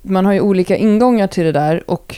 man 0.01 0.25
har 0.25 0.33
ju 0.33 0.41
olika 0.41 0.75
ingångar 0.75 1.27
till 1.27 1.43
det 1.43 1.51
där 1.51 1.89
och 1.89 2.15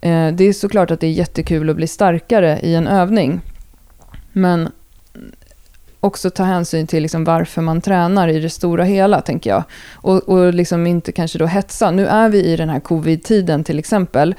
eh, 0.00 0.32
det 0.32 0.44
är 0.44 0.52
såklart 0.52 0.90
att 0.90 1.00
det 1.00 1.06
är 1.06 1.12
jättekul 1.12 1.70
att 1.70 1.76
bli 1.76 1.86
starkare 1.86 2.60
i 2.62 2.74
en 2.74 2.88
övning. 2.88 3.40
Men 4.32 4.68
också 6.00 6.30
ta 6.30 6.42
hänsyn 6.42 6.86
till 6.86 7.02
liksom 7.02 7.24
varför 7.24 7.62
man 7.62 7.80
tränar 7.80 8.28
i 8.28 8.40
det 8.40 8.50
stora 8.50 8.84
hela, 8.84 9.20
tänker 9.20 9.50
jag. 9.50 9.62
Och, 9.94 10.28
och 10.28 10.54
liksom 10.54 10.86
inte 10.86 11.12
kanske 11.12 11.38
då 11.38 11.46
hetsa. 11.46 11.90
Nu 11.90 12.06
är 12.06 12.28
vi 12.28 12.44
i 12.44 12.56
den 12.56 12.68
här 12.68 12.80
covid-tiden 12.80 13.64
till 13.64 13.78
exempel. 13.78 14.34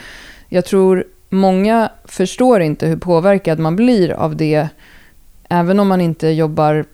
Jag 0.50 0.66
tror 0.66 1.04
många 1.30 1.92
förstår 2.06 2.62
inte 2.62 2.88
hur 2.88 2.98
påverkad 2.98 3.60
man 3.60 3.76
blir 3.76 4.12
av 4.12 4.36
det, 4.36 4.68
även 5.50 5.80
om 5.80 5.88
man 5.88 6.02
inte 6.02 6.28
jobbar 6.28 6.86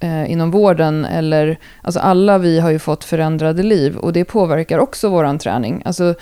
eh, 0.00 0.30
inom 0.30 0.50
vården. 0.50 1.04
Eller, 1.04 1.58
alltså 1.82 2.00
alla 2.00 2.38
vi 2.38 2.60
har 2.60 2.70
ju 2.70 2.78
fått 2.78 3.04
förändrade 3.04 3.62
liv 3.62 3.96
och 3.96 4.12
det 4.12 4.24
påverkar 4.24 4.78
också 4.78 5.08
vår 5.08 5.38
träning. 5.38 5.82
Alltså, 5.84 6.14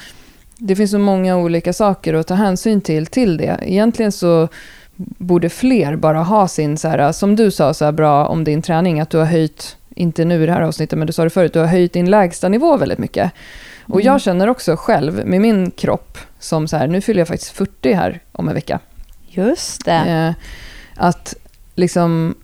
det 0.58 0.76
finns 0.76 0.90
så 0.90 0.98
många 0.98 1.36
olika 1.36 1.72
saker 1.72 2.14
att 2.14 2.26
ta 2.26 2.34
hänsyn 2.34 2.80
till 2.80 3.06
till 3.06 3.36
det. 3.36 3.58
Egentligen 3.62 4.12
så 4.12 4.48
borde 4.96 5.48
fler 5.48 5.96
bara 5.96 6.22
ha 6.22 6.48
sin, 6.48 6.78
så 6.78 6.88
här, 6.88 7.12
som 7.12 7.36
du 7.36 7.50
sa 7.50 7.74
så 7.74 7.84
här 7.84 7.92
bra 7.92 8.26
om 8.26 8.44
din 8.44 8.62
träning, 8.62 9.00
att 9.00 9.10
du 9.10 9.18
har 9.18 9.24
höjt, 9.24 9.76
inte 9.94 10.24
nu 10.24 10.42
i 10.42 10.46
det 10.46 10.52
här 10.52 10.60
avsnittet, 10.60 10.98
men 10.98 11.06
du 11.06 11.12
sa 11.12 11.24
det 11.24 11.30
förut, 11.30 11.52
du 11.52 11.58
har 11.58 11.66
höjt 11.66 11.92
din 11.92 12.10
lägsta 12.10 12.48
nivå 12.48 12.76
väldigt 12.76 12.98
mycket. 12.98 13.32
Och 13.84 14.00
mm. 14.00 14.06
jag 14.06 14.20
känner 14.20 14.48
också 14.48 14.76
själv 14.76 15.26
med 15.26 15.40
min 15.40 15.70
kropp, 15.70 16.18
som 16.38 16.68
så 16.68 16.76
här, 16.76 16.86
nu 16.86 17.00
fyller 17.00 17.20
jag 17.20 17.28
faktiskt 17.28 17.50
40 17.50 17.92
här 17.92 18.20
om 18.32 18.48
en 18.48 18.54
vecka. 18.54 18.80
Just 19.28 19.84
det. 19.84 19.92
Eh, 19.92 20.34
att 20.96 21.34
liksom, 21.76 22.34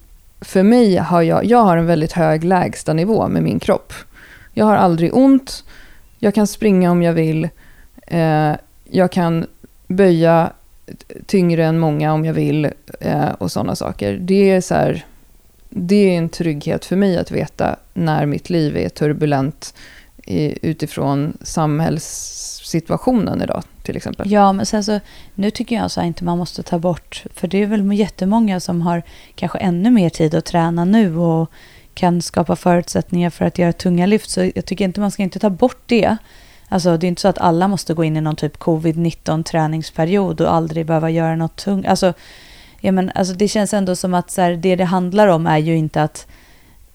för 0.40 0.62
mig 0.62 0.96
har 0.96 1.22
jag, 1.22 1.44
jag 1.44 1.58
har 1.58 1.76
en 1.76 1.86
väldigt 1.86 2.12
hög 2.12 2.44
lägsta 2.44 2.92
nivå 2.92 3.28
med 3.28 3.42
min 3.42 3.58
kropp. 3.58 3.92
Jag 4.52 4.64
har 4.64 4.76
aldrig 4.76 5.14
ont, 5.14 5.64
jag 6.18 6.34
kan 6.34 6.46
springa 6.46 6.90
om 6.90 7.02
jag 7.02 7.12
vill. 7.12 7.48
Eh, 8.06 8.52
jag 8.84 9.12
kan 9.12 9.46
böja 9.86 10.52
tyngre 11.26 11.64
än 11.64 11.78
många 11.78 12.12
om 12.12 12.24
jag 12.24 12.34
vill 12.34 12.70
eh, 13.00 13.28
och 13.38 13.52
sådana 13.52 13.76
saker. 13.76 14.16
Det 14.16 14.50
är 14.50 14.60
så 14.60 14.74
här, 14.74 15.04
det 15.68 16.14
är 16.14 16.18
en 16.18 16.28
trygghet 16.28 16.84
för 16.84 16.96
mig 16.96 17.18
att 17.18 17.30
veta 17.30 17.76
när 17.94 18.26
mitt 18.26 18.50
liv 18.50 18.76
är 18.76 18.88
turbulent 18.88 19.74
i, 20.26 20.68
utifrån 20.68 21.36
samhällssituationen 21.42 23.42
idag 23.42 23.62
till 23.82 23.96
exempel. 23.96 24.30
Ja, 24.32 24.52
men 24.52 24.66
sen 24.66 24.84
så, 24.84 25.00
nu 25.34 25.50
tycker 25.50 25.76
jag 25.76 25.90
så 25.90 26.00
här 26.00 26.06
inte 26.06 26.24
man 26.24 26.38
måste 26.38 26.62
ta 26.62 26.78
bort, 26.78 27.24
för 27.34 27.48
det 27.48 27.62
är 27.62 27.66
väl 27.66 27.92
jättemånga 27.92 28.60
som 28.60 28.82
har 28.82 29.02
kanske 29.34 29.58
ännu 29.58 29.90
mer 29.90 30.10
tid 30.10 30.34
att 30.34 30.44
träna 30.44 30.84
nu 30.84 31.16
och 31.16 31.50
kan 31.94 32.22
skapa 32.22 32.56
förutsättningar 32.56 33.30
för 33.30 33.44
att 33.44 33.58
göra 33.58 33.72
tunga 33.72 34.06
lyft. 34.06 34.30
Så 34.30 34.50
jag 34.54 34.64
tycker 34.66 34.84
inte 34.84 35.00
man 35.00 35.10
ska 35.10 35.22
inte 35.22 35.38
ta 35.38 35.50
bort 35.50 35.82
det. 35.86 36.16
Alltså 36.68 36.96
det 36.96 37.06
är 37.06 37.08
inte 37.08 37.20
så 37.22 37.28
att 37.28 37.38
alla 37.38 37.68
måste 37.68 37.94
gå 37.94 38.04
in 38.04 38.16
i 38.16 38.20
någon 38.20 38.36
typ 38.36 38.58
covid-19 38.58 39.42
träningsperiod 39.42 40.40
och 40.40 40.54
aldrig 40.54 40.86
behöva 40.86 41.10
göra 41.10 41.36
något 41.36 41.56
tungt. 41.56 41.86
Alltså, 41.86 42.12
ja, 42.80 42.92
men, 42.92 43.10
alltså 43.14 43.34
det 43.34 43.48
känns 43.48 43.74
ändå 43.74 43.96
som 43.96 44.14
att 44.14 44.30
så 44.30 44.40
här, 44.40 44.52
det 44.52 44.76
det 44.76 44.84
handlar 44.84 45.28
om 45.28 45.46
är 45.46 45.58
ju 45.58 45.76
inte 45.76 46.02
att, 46.02 46.26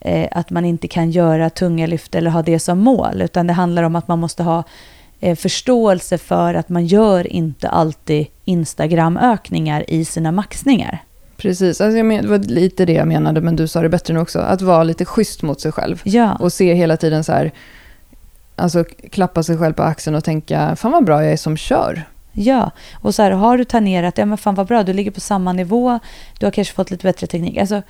eh, 0.00 0.28
att 0.32 0.50
man 0.50 0.64
inte 0.64 0.88
kan 0.88 1.10
göra 1.10 1.50
tunga 1.50 1.86
lyft 1.86 2.14
eller 2.14 2.30
ha 2.30 2.42
det 2.42 2.58
som 2.58 2.78
mål, 2.78 3.22
utan 3.22 3.46
det 3.46 3.52
handlar 3.52 3.82
om 3.82 3.96
att 3.96 4.08
man 4.08 4.18
måste 4.18 4.42
ha 4.42 4.64
förståelse 5.38 6.18
för 6.18 6.54
att 6.54 6.68
man 6.68 6.86
gör 6.86 7.32
inte 7.32 7.68
alltid 7.68 8.26
Instagram-ökningar 8.44 9.90
i 9.90 10.04
sina 10.04 10.32
maxningar. 10.32 11.02
Precis, 11.36 11.80
alltså 11.80 11.96
jag 11.96 12.06
men, 12.06 12.22
det 12.22 12.28
var 12.28 12.38
lite 12.38 12.84
det 12.84 12.92
jag 12.92 13.08
menade, 13.08 13.40
men 13.40 13.56
du 13.56 13.68
sa 13.68 13.82
det 13.82 13.88
bättre 13.88 14.14
nu 14.14 14.20
också. 14.20 14.38
Att 14.38 14.62
vara 14.62 14.82
lite 14.82 15.04
schysst 15.04 15.42
mot 15.42 15.60
sig 15.60 15.72
själv. 15.72 16.02
Ja. 16.04 16.34
Och 16.34 16.52
se 16.52 16.74
hela 16.74 16.96
tiden 16.96 17.24
så 17.24 17.32
här, 17.32 17.52
alltså 18.56 18.84
klappa 19.10 19.42
sig 19.42 19.58
själv 19.58 19.72
på 19.72 19.82
axeln 19.82 20.16
och 20.16 20.24
tänka, 20.24 20.76
fan 20.76 20.92
vad 20.92 21.04
bra 21.04 21.22
jag 21.22 21.32
är 21.32 21.36
som 21.36 21.56
kör. 21.56 22.04
Ja, 22.32 22.70
och 22.94 23.14
så 23.14 23.22
här, 23.22 23.30
har 23.30 23.58
du 23.58 23.64
tangerat, 23.64 24.18
ja 24.18 24.26
men 24.26 24.38
fan 24.38 24.54
vad 24.54 24.66
bra, 24.66 24.82
du 24.82 24.92
ligger 24.92 25.10
på 25.10 25.20
samma 25.20 25.52
nivå, 25.52 25.98
du 26.38 26.46
har 26.46 26.50
kanske 26.50 26.74
fått 26.74 26.90
lite 26.90 27.06
bättre 27.06 27.26
teknik. 27.26 27.56
Alltså, 27.56 27.82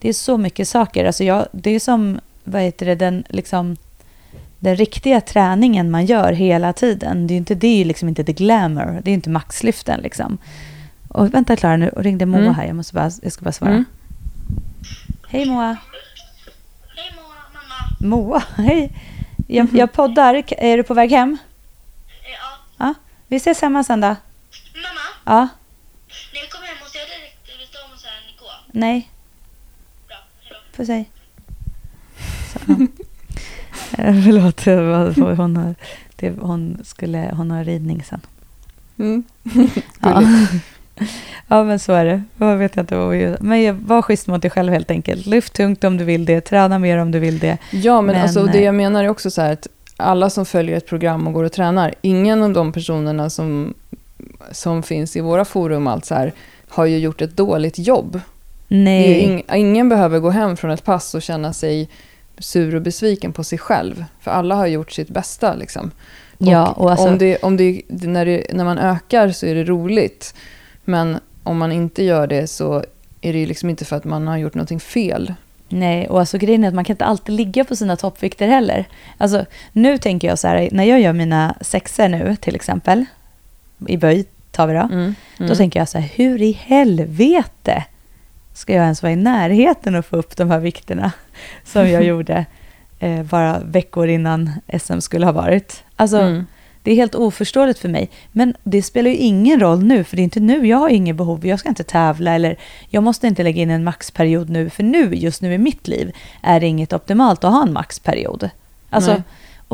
det 0.00 0.08
är 0.08 0.12
så 0.12 0.38
mycket 0.38 0.68
saker. 0.68 1.04
Alltså 1.04 1.24
jag, 1.24 1.46
det 1.52 1.70
är 1.70 1.80
som, 1.80 2.20
vad 2.44 2.62
heter 2.62 2.86
det, 2.86 2.94
den, 2.94 3.24
liksom, 3.28 3.76
den 4.64 4.76
riktiga 4.76 5.20
träningen 5.20 5.90
man 5.90 6.06
gör 6.06 6.32
hela 6.32 6.72
tiden. 6.72 7.26
Det 7.26 7.34
är, 7.34 7.36
inte, 7.36 7.54
det 7.54 7.80
är 7.80 7.84
liksom 7.84 8.08
inte 8.08 8.24
the 8.24 8.32
glamour, 8.32 9.00
det 9.04 9.10
är 9.10 9.14
inte 9.14 9.30
maxlyften 9.30 10.00
liksom. 10.00 10.38
Och 11.08 11.34
vänta 11.34 11.56
Klara, 11.56 11.76
nu 11.76 11.90
ringde 11.96 12.26
Moa 12.26 12.40
Mm. 12.40 12.54
här, 12.54 12.64
jag, 12.66 12.76
måste 12.76 12.94
bara, 12.94 13.10
jag 13.22 13.32
ska 13.32 13.44
bara 13.44 13.52
svara. 13.52 13.70
Mm. 13.70 13.84
Hej 15.28 15.46
Moa. 15.46 15.76
Hej 16.96 17.12
Moa, 17.16 17.34
mamma. 17.54 18.16
Moa, 18.16 18.42
hej. 18.56 18.90
Jag, 19.48 19.68
jag 19.74 19.92
poddar, 19.92 20.42
är 20.58 20.76
du 20.76 20.82
på 20.82 20.94
väg 20.94 21.10
hem? 21.10 21.38
Eh, 22.08 22.30
Ja, 22.78 22.86
Ja, 22.86 22.94
vi 23.28 23.36
ses 23.36 23.62
hemma 23.62 23.84
sen 23.84 24.00
då. 24.00 24.06
mamma. 24.06 24.16
Ja, 25.24 25.48
När 26.32 26.40
jag 26.40 26.50
kommer 26.50 26.66
hem 26.66 26.76
måste 26.82 26.98
jag 26.98 27.06
direkt 27.08 27.44
byta 27.46 27.78
om 27.92 27.98
så 27.98 28.06
här 28.06 28.16
Nico. 28.30 28.44
nej. 28.72 29.10
Bra, 30.08 30.16
hejdå. 30.42 30.56
Puss 30.76 30.88
hej. 30.88 31.10
Så, 32.52 32.58
ja. 32.66 32.74
Eh, 33.98 34.14
Förlåt, 34.24 34.64
hon, 35.36 35.56
har, 35.56 35.74
det, 36.16 36.32
hon, 36.40 36.78
skulle, 36.84 37.30
hon 37.36 37.50
har 37.50 37.64
ridning 37.64 38.02
sen. 38.04 38.20
Mm. 38.98 39.22
Ja. 40.00 40.22
ja, 41.48 41.64
men 41.64 41.78
så 41.78 41.92
är 41.92 42.04
det. 42.04 42.22
Jag 42.38 42.56
vet 42.56 42.76
inte 42.76 42.96
vad 42.96 43.10
vi 43.10 43.18
gör. 43.18 43.36
Men 43.40 43.62
jag- 43.62 43.74
var 43.74 44.02
schysst 44.02 44.26
mot 44.26 44.42
dig 44.42 44.50
själv 44.50 44.72
helt 44.72 44.90
enkelt. 44.90 45.26
Lyft 45.26 45.52
tungt 45.52 45.84
om 45.84 45.96
du 45.96 46.04
vill 46.04 46.24
det. 46.24 46.40
Träna 46.40 46.78
mer 46.78 46.98
om 46.98 47.10
du 47.10 47.18
vill 47.18 47.38
det. 47.38 47.58
Ja, 47.70 48.00
men, 48.00 48.14
Men, 48.14 48.22
alltså, 48.22 48.44
det 48.44 48.58
eh, 48.58 48.64
jag 48.64 48.74
menar 48.74 49.04
är 49.04 49.08
också 49.08 49.30
så 49.30 49.42
här 49.42 49.52
att 49.52 49.66
alla 49.96 50.30
som 50.30 50.46
följer 50.46 50.76
ett 50.76 50.86
program 50.86 51.26
och 51.26 51.32
går 51.32 51.44
och 51.44 51.52
tränar, 51.52 51.94
ingen 52.00 52.42
av 52.42 52.52
de 52.52 52.72
personerna 52.72 53.30
som, 53.30 53.74
som 54.52 54.82
finns 54.82 55.16
i 55.16 55.20
våra 55.20 55.44
forum 55.44 55.86
allt 55.86 56.04
så 56.04 56.14
här, 56.14 56.32
har 56.68 56.86
ju 56.86 56.98
gjort 56.98 57.22
ett 57.22 57.36
dåligt 57.36 57.78
jobb. 57.78 58.20
Nej. 58.68 59.20
ing, 59.20 59.42
ingen 59.54 59.88
behöver 59.88 60.18
gå 60.18 60.30
hem 60.30 60.56
från 60.56 60.70
ett 60.70 60.84
pass 60.84 61.14
och 61.14 61.22
känna 61.22 61.52
sig 61.52 61.88
sur 62.38 62.74
och 62.74 62.82
besviken 62.82 63.32
på 63.32 63.44
sig 63.44 63.58
själv. 63.58 64.04
För 64.20 64.30
alla 64.30 64.54
har 64.54 64.66
gjort 64.66 64.92
sitt 64.92 65.08
bästa. 65.08 65.54
Liksom. 65.54 65.90
Ja, 66.38 66.72
och 66.72 66.90
alltså, 66.90 67.08
om 67.08 67.18
det, 67.18 67.36
om 67.36 67.56
det, 67.56 67.82
när, 67.88 68.26
det, 68.26 68.46
när 68.52 68.64
man 68.64 68.78
ökar 68.78 69.30
så 69.30 69.46
är 69.46 69.54
det 69.54 69.64
roligt. 69.64 70.34
Men 70.84 71.18
om 71.42 71.58
man 71.58 71.72
inte 71.72 72.02
gör 72.02 72.26
det 72.26 72.46
så 72.46 72.84
är 73.20 73.32
det 73.32 73.46
liksom 73.46 73.70
inte 73.70 73.84
för 73.84 73.96
att 73.96 74.04
man 74.04 74.28
har 74.28 74.36
gjort 74.36 74.54
någonting 74.54 74.80
fel. 74.80 75.34
Nej, 75.68 76.08
och 76.08 76.20
alltså 76.20 76.38
grejen 76.38 76.64
är 76.64 76.68
att 76.68 76.74
man 76.74 76.84
kan 76.84 76.94
inte 76.94 77.04
alltid 77.04 77.34
ligga 77.34 77.64
på 77.64 77.76
sina 77.76 77.96
toppvikter 77.96 78.48
heller. 78.48 78.84
Alltså, 79.18 79.44
nu 79.72 79.98
tänker 79.98 80.28
jag 80.28 80.38
så 80.38 80.48
här, 80.48 80.68
när 80.72 80.84
jag 80.84 81.00
gör 81.00 81.12
mina 81.12 81.54
sexer 81.60 82.08
nu 82.08 82.36
till 82.40 82.54
exempel, 82.54 83.04
i 83.88 83.96
böj 83.96 84.24
tar 84.50 84.66
vi 84.66 84.74
då, 84.74 84.80
Mm. 84.80 85.14
då 85.38 85.54
tänker 85.54 85.80
jag 85.80 85.88
så 85.88 85.98
här, 85.98 86.08
hur 86.14 86.42
i 86.42 86.52
helvete 86.52 87.84
ska 88.54 88.74
jag 88.74 88.82
ens 88.84 89.02
vara 89.02 89.12
i 89.12 89.16
närheten 89.16 89.94
och 89.94 90.06
få 90.06 90.16
upp 90.16 90.36
de 90.36 90.50
här 90.50 90.60
vikterna 90.60 91.12
som 91.64 91.88
jag 91.90 92.04
gjorde 92.10 92.46
eh, 92.98 93.22
bara 93.22 93.58
veckor 93.58 94.08
innan 94.08 94.50
SM 94.80 94.98
skulle 95.00 95.26
ha 95.26 95.32
varit. 95.32 95.82
Alltså, 95.96 96.18
Mm. 96.18 96.46
det 96.82 96.90
är 96.90 96.94
helt 96.94 97.14
oförståeligt 97.14 97.78
för 97.78 97.88
mig. 97.88 98.10
Men 98.32 98.54
det 98.62 98.82
spelar 98.82 99.10
ju 99.10 99.16
ingen 99.16 99.60
roll 99.60 99.82
nu, 99.84 100.04
för 100.04 100.16
det 100.16 100.22
är 100.22 100.24
inte 100.24 100.40
nu. 100.40 100.66
Jag 100.66 100.76
har 100.78 100.88
inget 100.88 101.16
behov, 101.16 101.46
jag 101.46 101.58
ska 101.58 101.68
inte 101.68 101.84
tävla 101.84 102.34
eller 102.34 102.56
jag 102.88 103.02
måste 103.02 103.26
inte 103.26 103.42
lägga 103.42 103.62
in 103.62 103.70
en 103.70 103.84
maxperiod 103.84 104.50
nu, 104.50 104.70
för 104.70 104.82
nu, 104.82 105.14
just 105.14 105.42
nu 105.42 105.54
i 105.54 105.58
mitt 105.58 105.88
liv, 105.88 106.12
är 106.42 106.60
det 106.60 106.66
inget 106.66 106.92
optimalt 106.92 107.44
att 107.44 107.52
ha 107.52 107.62
en 107.62 107.72
maxperiod. 107.72 108.50
Alltså, 108.90 109.12
Nej. 109.12 109.22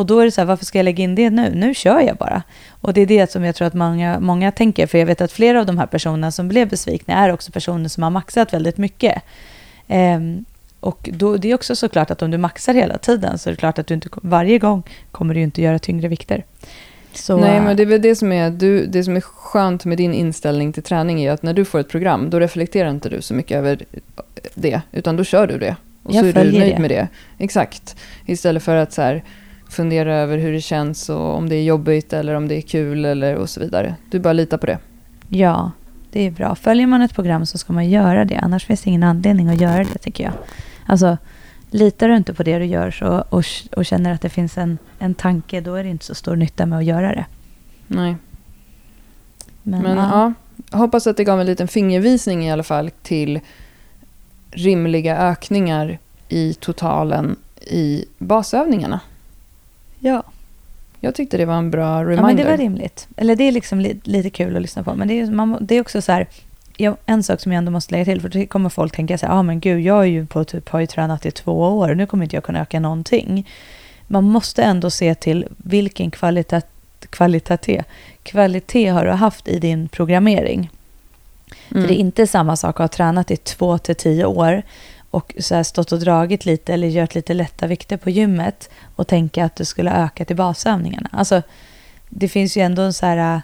Och 0.01 0.07
då 0.07 0.21
är 0.21 0.25
det 0.25 0.31
så 0.31 0.41
här, 0.41 0.47
varför 0.47 0.65
ska 0.65 0.79
jag 0.79 0.85
lägga 0.85 1.05
in 1.05 1.15
det 1.15 1.31
nu? 1.31 1.53
Nu 1.55 1.75
kör 1.75 2.01
jag 2.01 2.17
bara. 2.17 2.43
Och 2.81 2.93
det 2.93 3.01
är 3.01 3.07
det 3.07 3.31
som 3.31 3.45
jag 3.45 3.55
tror 3.55 3.67
att 3.67 3.75
många, 3.75 4.21
många 4.21 4.53
tänker, 4.53 4.87
för 4.87 4.99
jag 4.99 5.07
vet 5.07 5.21
att 5.21 5.33
flera 5.33 5.61
av 5.61 5.67
de 5.67 5.79
här 5.79 5.87
personerna 5.87 6.31
som 6.31 6.49
blev 6.49 6.69
besvikna 6.69 7.15
är 7.15 7.33
också 7.33 7.53
personer 7.53 7.89
som 7.89 8.03
har 8.03 8.11
maxat 8.11 8.53
väldigt 8.53 8.77
mycket. 8.77 9.23
Ehm, 9.89 10.45
och 10.81 11.09
då, 11.13 11.37
det 11.37 11.51
är 11.51 11.55
också 11.55 11.77
såklart 11.77 12.11
att 12.11 12.23
om 12.23 12.31
du 12.31 12.39
maxar 12.39 12.75
hela 12.75 12.99
tiden 12.99 13.39
så 13.39 13.49
är 13.49 13.53
det 13.53 13.57
klart 13.57 13.79
att 13.79 13.87
du 13.87 13.95
inte, 13.95 14.09
varje 14.23 14.59
gång 14.59 14.83
kommer 15.11 15.35
du 15.35 15.41
inte 15.41 15.63
göra 15.63 15.79
tyngre 15.79 16.09
vikter. 16.09 16.45
Så, 17.13 17.37
Nej, 17.37 17.61
men 17.61 17.77
det 17.77 17.83
är 17.83 17.87
väl 17.87 18.03
det 18.03 18.17
som 18.17 18.33
är, 18.33 18.51
du, 18.51 18.87
det 18.87 19.05
som 19.05 19.17
är 19.17 19.21
skönt 19.21 19.85
med 19.85 19.99
din 19.99 20.15
inställning 20.15 20.73
till 20.73 20.83
träning 20.83 21.23
är 21.23 21.33
att 21.33 21.43
när 21.43 21.53
du 21.53 21.65
får 21.65 21.79
ett 21.79 21.89
program, 21.89 22.31
då 22.31 22.41
reflekterar 22.41 22.91
inte 22.91 23.09
du 23.09 23.23
så 23.23 23.35
mycket 23.35 23.57
över 23.57 23.79
det, 24.55 24.83
utan 24.93 25.17
då 25.17 25.25
kör 25.25 25.47
du 25.47 25.59
det. 25.59 25.77
Och 26.03 26.15
Jag 26.15 26.21
så 26.21 26.27
är 26.27 26.45
du 26.45 26.59
nöjd 26.59 26.75
det. 26.77 26.81
med 26.81 26.91
det. 26.91 27.09
Exakt. 27.39 27.97
Istället 28.27 28.63
för 28.63 28.77
att 28.77 28.93
så 28.93 29.03
här, 29.03 29.23
fundera 29.71 30.15
över 30.15 30.39
hur 30.39 30.53
det 30.53 30.61
känns 30.61 31.09
och 31.09 31.37
om 31.37 31.49
det 31.49 31.57
är 31.57 31.63
jobbigt 31.63 32.13
eller 32.13 32.35
om 32.35 32.49
det 32.49 32.55
är 32.55 32.61
kul 32.61 33.05
eller 33.05 33.35
och 33.35 33.51
så 33.51 33.61
vidare. 33.61 33.95
Du 34.11 34.21
bara 34.21 34.33
litar 34.33 34.59
på 34.59 34.67
det. 34.67 34.79
Ja, 35.29 35.71
det 36.11 36.27
är 36.27 36.31
bra. 36.31 36.55
Följer 36.55 36.87
man 36.87 37.03
ett 37.03 37.15
program 37.15 37.47
så 37.47 37.59
ska 37.59 37.73
man 37.73 37.91
göra 37.91 38.25
det. 38.25 38.37
Annars 38.37 38.65
finns 38.67 38.83
det 38.83 38.89
ingen 38.89 39.03
anledning 39.03 39.49
att 39.49 39.61
göra 39.61 39.85
det, 39.85 39.99
tycker 39.99 40.25
jag. 40.25 40.33
Alltså, 40.87 41.19
litar 41.71 42.09
du 42.09 42.17
inte 42.17 42.35
på 42.35 42.43
det 42.43 42.59
du 42.59 42.65
gör 42.65 42.91
så, 42.91 43.25
och, 43.29 43.45
och 43.77 43.87
känner 43.87 44.15
att 44.15 44.21
det 44.21 44.29
finns 44.29 44.59
en, 44.59 44.79
en 44.99 45.15
tanke, 45.15 45.61
då 45.61 45.75
är 45.75 45.85
det 45.85 45.91
inte 45.91 46.05
så 46.05 46.15
stor 46.15 46.37
nytta 46.37 46.67
med 46.67 46.79
att 46.79 46.85
göra 46.85 47.15
det. 47.15 47.27
Nej. 47.87 48.17
Men, 49.63 49.83
Men 49.83 49.97
ja. 49.97 50.35
ja, 50.71 50.79
hoppas 50.79 51.07
att 51.07 51.17
det 51.17 51.25
gav 51.25 51.41
en 51.41 51.47
liten 51.47 51.69
fingervisning 51.69 52.45
i 52.45 52.53
alla 52.53 52.63
fall 52.63 52.91
till 53.03 53.41
rimliga 54.51 55.19
ökningar 55.19 55.99
i 56.29 56.55
totalen 56.55 57.37
i 57.61 58.05
basövningarna. 58.19 59.01
Ja. 60.01 60.23
Jag 61.01 61.15
tyckte 61.15 61.37
det 61.37 61.45
var 61.45 61.55
en 61.55 61.71
bra 61.71 62.05
reminder. 62.05 62.23
ja, 62.23 62.27
men 62.27 62.37
det 62.37 62.45
var 62.45 62.57
rimligt. 62.57 63.09
Eller 63.17 63.37
det 63.37 63.45
är 63.45 63.53
liksom 63.53 63.81
li, 63.81 64.01
lite 64.05 64.31
kul 64.31 64.57
att 64.57 64.63
lyssna 64.63 64.83
på. 64.83 64.95
Men 64.95 65.09
det 65.09 65.21
är, 65.21 65.27
man, 65.27 65.59
det 65.61 65.75
är 65.75 65.81
också 65.81 66.03
så 66.03 66.13
här, 66.13 66.27
ja, 66.77 66.97
en 67.07 67.23
sak 67.23 67.41
som 67.41 67.53
jag 67.53 67.59
ändå 67.59 67.73
måste 67.73 67.93
lägga 67.93 68.05
till, 68.05 68.21
för 68.21 68.29
då 68.29 68.47
kommer 68.47 68.69
folk 68.69 68.97
tänka 68.97 69.19
så 69.19 69.27
här, 69.27 69.33
ah, 69.33 69.43
men 69.43 69.61
gud, 69.61 69.81
jag 69.81 70.01
är 70.01 70.09
ju 70.09 70.27
på 70.27 70.45
typ, 70.45 70.69
har 70.69 70.81
ju 70.81 70.87
tränat 70.87 71.27
i 71.27 71.31
två 71.31 71.79
år, 71.79 71.95
nu 71.95 72.07
kommer 72.07 72.25
inte 72.25 72.37
jag 72.37 72.45
kunna 72.45 72.61
öka 72.61 72.81
någonting. 72.81 73.49
Man 74.07 74.25
måste 74.25 74.63
ändå 74.63 74.91
se 74.91 75.15
till 75.15 75.47
vilken 75.57 76.11
kvalitet, 76.11 76.63
kvalitet, 77.11 77.85
kvalitet 78.23 78.89
har 78.89 79.05
du 79.05 79.11
haft 79.11 79.49
i 79.49 79.59
din 79.59 79.89
programmering. 79.89 80.71
Mm. 81.69 81.83
För 81.83 81.89
det 81.89 81.95
är 81.95 82.01
inte 82.01 82.27
samma 82.27 82.57
sak 82.57 82.75
att 82.75 82.79
ha 82.79 82.89
tränat 82.89 83.31
i 83.31 83.37
två 83.37 83.79
till 83.79 83.95
tio 83.95 84.25
år 84.25 84.63
och 85.11 85.35
så 85.39 85.55
här 85.55 85.63
stått 85.63 85.93
och 85.93 85.99
dragit 85.99 86.45
lite 86.45 86.75
eller 86.75 86.89
gjort 86.89 87.15
lite 87.15 87.35
lätta 87.35 87.67
vikter 87.67 87.97
på 87.97 88.11
gymmet 88.11 88.71
och 88.97 89.07
tänka 89.07 89.45
att 89.45 89.57
du 89.57 89.65
skulle 89.65 89.91
öka 89.91 90.25
till 90.25 90.37
basövningarna. 90.37 91.09
Alltså, 91.13 91.43
det 92.09 92.29
finns 92.29 92.57
ju 92.57 92.61
ändå 92.61 92.83
en 92.83 92.93
så 92.93 93.07
här, 93.07 93.37
eh, 93.37 93.41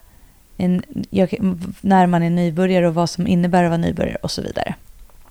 en, 0.57 0.83
jag, 1.11 1.35
när 1.81 2.07
man 2.07 2.23
är 2.23 2.31
nybörjare 2.31 2.89
och 2.89 2.95
vad 2.95 3.11
som 3.11 3.27
innebär 3.27 3.65
att 3.65 3.71
vara 3.71 3.79
nybörjare 3.79 4.19
och 4.23 4.31
så 4.31 4.43
vidare. 4.43 4.75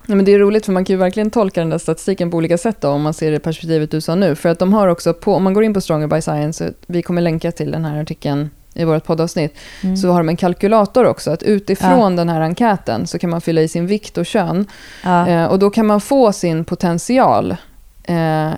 Ja, 0.06 0.14
men 0.14 0.24
det 0.24 0.32
är 0.32 0.38
roligt 0.38 0.66
för 0.66 0.72
man 0.72 0.84
kan 0.84 0.94
ju 0.94 0.98
verkligen 0.98 1.30
tolka 1.30 1.60
den 1.60 1.70
där 1.70 1.78
statistiken 1.78 2.30
på 2.30 2.36
olika 2.36 2.58
sätt 2.58 2.80
då, 2.80 2.88
om 2.88 3.02
man 3.02 3.14
ser 3.14 3.30
det 3.30 3.38
perspektivet 3.38 3.90
du 3.90 4.00
sa 4.00 4.14
nu. 4.14 4.34
För 4.34 4.48
att 4.48 4.58
de 4.58 4.72
har 4.72 4.88
också, 4.88 5.14
på, 5.14 5.34
om 5.34 5.42
man 5.42 5.54
går 5.54 5.64
in 5.64 5.74
på 5.74 5.80
Stronger 5.80 6.06
by 6.06 6.22
Science, 6.22 6.72
vi 6.86 7.02
kommer 7.02 7.22
länka 7.22 7.52
till 7.52 7.70
den 7.70 7.84
här 7.84 8.02
artikeln 8.02 8.50
i 8.76 8.84
vårt 8.84 9.04
poddavsnitt, 9.04 9.56
Mm. 9.82 9.96
så 9.96 10.10
har 10.12 10.18
de 10.18 10.28
en 10.28 10.36
kalkylator 10.36 11.04
också. 11.06 11.30
Att 11.30 11.42
utifrån 11.42 12.16
den 12.16 12.28
här 12.28 12.40
enkäten 12.40 13.06
så 13.06 13.18
kan 13.18 13.30
man 13.30 13.40
fylla 13.40 13.60
i 13.60 13.68
sin 13.68 13.86
vikt 13.86 14.18
och 14.18 14.26
kön. 14.26 14.66
ja. 15.04 15.28
Eh, 15.28 15.44
och 15.44 15.58
då 15.58 15.70
kan 15.70 15.86
man 15.86 16.00
få 16.00 16.32
sin 16.32 16.64
potential 16.64 17.56
eh, 18.04 18.50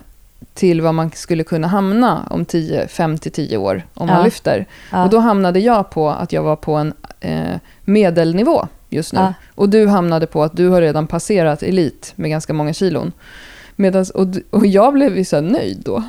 till 0.55 0.81
vad 0.81 0.95
man 0.95 1.11
skulle 1.11 1.45
kunna 1.45 1.69
hamna 1.69 2.23
om 2.31 2.45
5-10 2.45 3.57
år 3.57 3.83
om 3.95 4.09
Ja. 4.09 4.15
man 4.15 4.25
lyfter. 4.25 4.67
Ja. 4.93 5.05
Och 5.05 5.11
då 5.11 5.19
hamnade 5.19 5.61
jag 5.61 5.91
på 5.91 6.11
att 6.11 6.33
jag 6.33 6.43
var 6.43 6.57
på 6.57 6.75
en 6.75 6.93
eh, 7.21 7.57
medelnivå 7.85 8.67
just 8.89 9.13
nu. 9.13 9.21
Ja. 9.21 9.35
Och 9.55 9.69
du 9.69 9.87
hamnade 9.87 10.27
på 10.27 10.43
att 10.43 10.57
du 10.57 10.69
har 10.69 10.81
redan 10.81 11.07
passerat 11.07 11.63
elit 11.63 12.13
med 12.17 12.31
ganska 12.31 12.53
många 12.53 12.73
kilon. 12.73 13.13
Medans, 13.81 14.11
och, 14.11 14.27
och 14.51 14.67
jag 14.67 14.93
blev 14.95 15.17
ju 15.19 15.25
så 15.25 15.41
nöjd 15.41 15.83
då. 15.85 16.03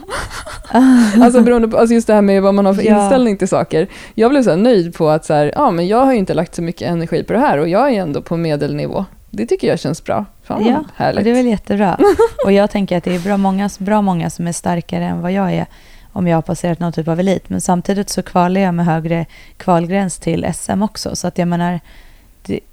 alltså 1.21 1.41
beroende 1.41 1.67
på, 1.67 1.77
alltså 1.77 1.93
just 1.93 2.07
det 2.07 2.13
här 2.13 2.21
med 2.21 2.41
vad 2.41 2.53
man 2.53 2.65
har 2.65 2.73
för 2.73 2.83
Ja. 2.83 3.01
inställning 3.03 3.37
till 3.37 3.47
saker. 3.47 3.87
Jag 4.13 4.31
blev 4.31 4.43
så 4.43 4.55
nöjd 4.55 4.93
på 4.95 5.09
att 5.09 5.25
så 5.25 5.33
här, 5.33 5.51
ja 5.55 5.71
men 5.71 5.87
jag 5.87 6.05
har 6.05 6.13
ju 6.13 6.19
inte 6.19 6.33
lagt 6.33 6.55
så 6.55 6.61
mycket 6.61 6.87
energi 6.89 7.23
på 7.23 7.33
det 7.33 7.39
här 7.39 7.57
och 7.57 7.67
jag 7.69 7.93
är 7.93 8.01
ändå 8.01 8.21
på 8.21 8.37
medelnivå. 8.37 9.05
Det 9.31 9.45
tycker 9.45 9.67
jag 9.67 9.79
känns 9.79 10.03
bra. 10.03 10.25
Fan 10.43 10.65
Ja, 10.65 10.83
härligt. 10.95 11.17
och 11.17 11.23
det 11.23 11.29
är 11.29 11.33
väl 11.35 11.45
jättebra. 11.45 11.99
Och 12.45 12.51
jag 12.51 12.69
tänker 12.71 12.97
att 12.97 13.03
det 13.03 13.15
är 13.15 13.19
bra 13.19 13.37
många, 13.37 13.69
bra 13.79 14.01
många 14.01 14.29
som 14.29 14.47
är 14.47 14.51
starkare 14.51 15.03
än 15.05 15.21
vad 15.21 15.31
jag 15.31 15.53
är 15.53 15.65
om 16.11 16.27
jag 16.27 16.37
har 16.37 16.41
passerat 16.41 16.79
någon 16.79 16.91
typ 16.93 17.07
av 17.07 17.19
elit. 17.19 17.49
Men 17.49 17.61
samtidigt 17.61 18.09
så 18.09 18.21
kvalar 18.23 18.61
jag 18.61 18.73
med 18.73 18.85
högre 18.85 19.25
kvalgräns 19.57 20.17
till 20.17 20.53
SM 20.53 20.81
också. 20.83 21.15
Så 21.15 21.27
att 21.27 21.37
jag 21.37 21.47
menar, 21.47 21.79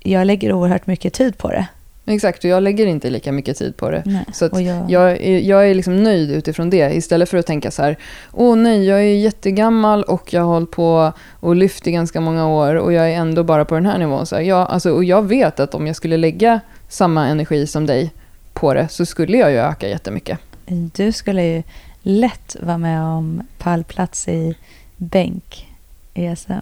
jag 0.00 0.26
lägger 0.26 0.52
oerhört 0.52 0.86
mycket 0.86 1.12
tid 1.12 1.38
på 1.38 1.48
det. 1.50 1.66
Exakt, 2.08 2.44
och 2.44 2.50
jag 2.50 2.62
lägger 2.62 2.86
inte 2.86 3.10
lika 3.10 3.32
mycket 3.32 3.56
tid 3.56 3.76
på 3.76 3.90
det. 3.90 4.02
Nej. 4.06 4.24
Så 4.32 4.48
jag, 4.52 4.90
Jag 4.90 5.10
är, 5.10 5.38
jag 5.38 5.70
är 5.70 5.74
liksom 5.74 6.02
nöjd 6.02 6.30
utifrån 6.30 6.70
det 6.70 6.94
istället 6.94 7.28
för 7.28 7.38
att 7.38 7.46
tänka 7.46 7.70
så 7.70 7.82
här, 7.82 7.96
åh 8.32 8.56
nej, 8.56 8.84
jag 8.84 8.98
är 8.98 9.14
jättegammal 9.14 10.02
och 10.02 10.32
jag 10.32 10.42
har 10.42 10.52
hållit 10.52 10.70
på 10.70 11.12
och 11.40 11.56
lyft 11.56 11.86
i 11.86 11.92
ganska 11.92 12.20
många 12.20 12.48
år 12.48 12.74
och 12.74 12.92
jag 12.92 13.10
är 13.10 13.14
ändå 13.14 13.44
bara 13.44 13.64
på 13.64 13.74
den 13.74 13.86
här 13.86 13.98
nivån. 13.98 14.26
Så 14.26 14.36
här, 14.36 14.42
jag, 14.42 14.70
alltså, 14.70 14.90
och 14.90 15.04
jag 15.04 15.22
vet 15.22 15.60
att 15.60 15.74
om 15.74 15.86
jag 15.86 15.96
skulle 15.96 16.16
lägga 16.16 16.60
samma 16.88 17.26
energi 17.26 17.66
som 17.66 17.86
dig 17.86 18.12
på 18.52 18.74
det 18.74 18.88
så 18.88 19.06
skulle 19.06 19.36
jag 19.36 19.50
ju 19.50 19.56
öka 19.56 19.88
jättemycket. 19.88 20.38
du 20.66 21.12
skulle 21.12 21.44
ju 21.44 21.62
lätt 22.02 22.56
vara 22.60 22.78
med 22.78 23.02
om 23.02 23.42
pallplats 23.58 24.28
i 24.28 24.54
bänk 24.96 25.68
i 26.14 26.36
SM. 26.36 26.52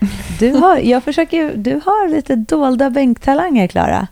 Du 0.38 0.50
har, 0.50 0.76
jag 0.78 1.04
försöker, 1.04 1.52
du 1.56 1.72
har 1.84 2.08
lite 2.08 2.36
dolda 2.36 2.90
bänktalanger, 2.90 3.66
Klara. 3.66 4.06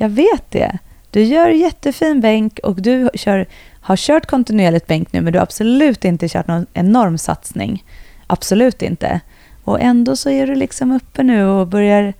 Jag 0.00 0.08
vet 0.08 0.50
det. 0.50 0.78
Du 1.10 1.22
gör 1.22 1.48
jättefin 1.48 2.20
bänk 2.20 2.58
och 2.62 2.82
du 2.82 3.10
kör, 3.14 3.46
har 3.80 3.96
kört 3.96 4.26
kontinuerligt 4.26 4.86
bänk 4.86 5.12
nu, 5.12 5.20
men 5.20 5.32
du 5.32 5.38
har 5.38 5.42
absolut 5.42 6.04
inte 6.04 6.28
kört 6.28 6.46
någon 6.46 6.66
enorm 6.72 7.18
satsning. 7.18 7.84
Absolut 8.26 8.82
inte. 8.82 9.20
Och 9.64 9.80
ändå 9.80 10.16
så 10.16 10.30
är 10.30 10.46
du 10.46 10.54
liksom 10.54 10.92
uppe 10.92 11.22
nu 11.22 11.44
och 11.44 11.66
börjar 11.66 12.14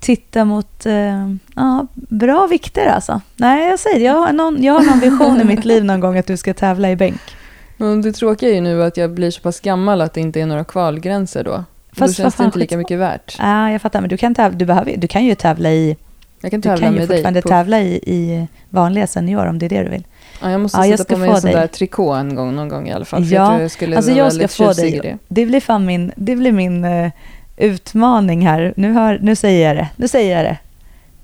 titta 0.00 0.44
mot 0.44 0.86
eh, 0.86 1.34
ja, 1.54 1.86
bra 1.94 2.46
vikter 2.46 2.86
alltså. 2.86 3.20
Nej, 3.36 3.68
jag 3.68 3.78
säger 3.78 3.98
det. 3.98 4.04
Jag 4.04 4.14
har, 4.14 4.32
någon, 4.32 4.62
jag 4.62 4.72
har 4.72 4.84
någon 4.84 5.00
vision 5.00 5.40
i 5.40 5.44
mitt 5.44 5.64
liv 5.64 5.84
någon 5.84 6.00
gång 6.00 6.18
att 6.18 6.26
du 6.26 6.36
ska 6.36 6.54
tävla 6.54 6.90
i 6.90 6.96
bänk. 6.96 7.20
Men 7.76 8.02
det 8.02 8.12
tråkiga 8.12 8.50
är 8.50 8.54
ju 8.54 8.60
nu 8.60 8.82
att 8.82 8.96
jag 8.96 9.10
blir 9.10 9.30
så 9.30 9.40
pass 9.40 9.60
gammal 9.60 10.00
att 10.00 10.14
det 10.14 10.20
inte 10.20 10.40
är 10.40 10.46
några 10.46 10.64
kvalgränser 10.64 11.44
då. 11.44 11.64
Fast 11.92 12.16
då 12.16 12.22
känns 12.22 12.34
det 12.34 12.44
inte 12.44 12.58
lika 12.58 12.76
mycket 12.76 12.98
värt. 12.98 13.36
Ja, 13.38 13.70
jag 13.70 13.82
fattar, 13.82 14.00
men 14.00 14.10
du 14.10 14.16
kan, 14.16 14.34
tävla, 14.34 14.58
du, 14.58 14.64
behöver, 14.64 14.96
du 14.96 15.08
kan 15.08 15.24
ju 15.24 15.34
tävla 15.34 15.70
i, 15.70 15.96
Jag 16.46 16.50
kan 16.50 16.60
du 16.60 16.68
tävla 16.68 16.86
kan 16.86 16.92
ju 16.94 16.98
med 17.00 17.08
dig. 17.08 17.16
fortfarande 17.16 17.42
På, 17.42 17.48
tävla 17.48 17.80
i, 17.80 17.94
i 18.06 18.46
vanliga 18.70 19.06
senior 19.06 19.46
om 19.46 19.58
det 19.58 19.66
är 19.66 19.70
det 19.70 19.82
du 19.82 19.88
vill. 19.90 20.04
ja, 20.42 20.50
jag 20.50 20.60
måste 20.60 20.78
Ja, 20.78 20.86
jag 20.86 20.98
sätta 20.98 21.14
på 21.14 21.20
mig 21.20 21.30
en 21.30 21.40
sån 21.40 21.50
dig. 21.50 21.60
där 21.60 21.66
trikå 21.66 22.12
en 22.12 22.34
gång, 22.34 22.56
någon 22.56 22.68
gång 22.68 22.88
i 22.88 22.92
alla 22.92 23.04
fall. 23.04 23.24
Ja, 23.24 23.30
jag 23.40 23.48
tror 23.48 23.60
jag 23.62 23.70
skulle 23.70 23.96
Alltså 23.96 24.12
jag 24.12 24.32
ska 24.32 24.48
få 24.48 24.72
dig. 24.72 25.00
det. 25.02 25.18
Det 25.28 25.46
blir 25.46 25.60
fan 25.60 25.86
min, 25.86 26.12
det 26.16 26.36
blir 26.36 26.52
min 26.52 26.84
eh, 26.84 27.10
utmaning 27.56 28.46
här. 28.46 28.74
Nu, 28.76 28.92
hör, 28.92 29.18
nu 29.22 29.36
säger 29.36 29.66
jag 29.68 29.76
det. 29.76 29.88
Nu 29.96 30.08
säger 30.08 30.36
jag 30.36 30.44
det. 30.44 30.56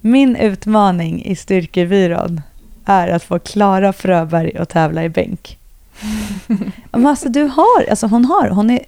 Min 0.01 0.37
utmaning 0.37 1.25
i 1.25 1.37
styrkebyrån 1.37 2.41
är 2.85 3.09
att 3.09 3.23
få 3.23 3.39
Klara 3.39 3.93
Fröberg 3.93 4.57
att 4.57 4.69
tävla 4.69 5.05
i 5.05 5.09
bänk. 5.09 5.59
Men 6.93 7.07
alltså 7.07 7.29
du 7.29 7.43
har, 7.43 7.91
alltså 7.91 8.07
hon 8.07 8.25
har, 8.25 8.49
hon 8.49 8.71
är, 8.71 8.81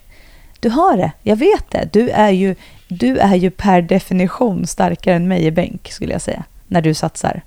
du 0.60 0.70
har 0.70 0.96
det. 0.96 1.12
Jag 1.22 1.36
vet 1.36 1.70
det. 1.70 1.88
Du 1.92 2.10
är 2.10 2.30
ju, 2.30 2.54
du 2.98 3.18
är 3.18 3.34
ju 3.34 3.50
per 3.50 3.82
definition 3.82 4.66
starkare 4.66 5.16
än 5.16 5.28
mig 5.28 5.44
i 5.44 5.50
bänk 5.50 5.88
skulle 5.92 6.12
jag 6.12 6.22
säga. 6.22 6.44
När 6.66 6.82
du 6.82 6.94
satsar. 6.94 7.42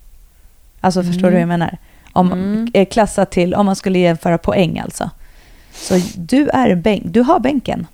Alltså 0.82 1.04
förstår 1.04 1.28
du 1.28 1.34
hur 1.34 1.40
jag 1.40 1.48
menar? 1.48 1.78
Om, 2.14 2.32
Mm. 2.32 2.86
klassat 2.86 3.32
till, 3.32 3.54
om 3.56 3.66
man 3.66 3.76
skulle 3.76 4.00
jämföra 4.00 4.38
poäng 4.38 4.80
alltså. 4.80 5.10
Så 5.74 6.00
du 6.16 6.50
är 6.50 6.76
bänk, 6.76 7.04
du 7.06 7.22
har 7.22 7.40
bänken. 7.40 7.88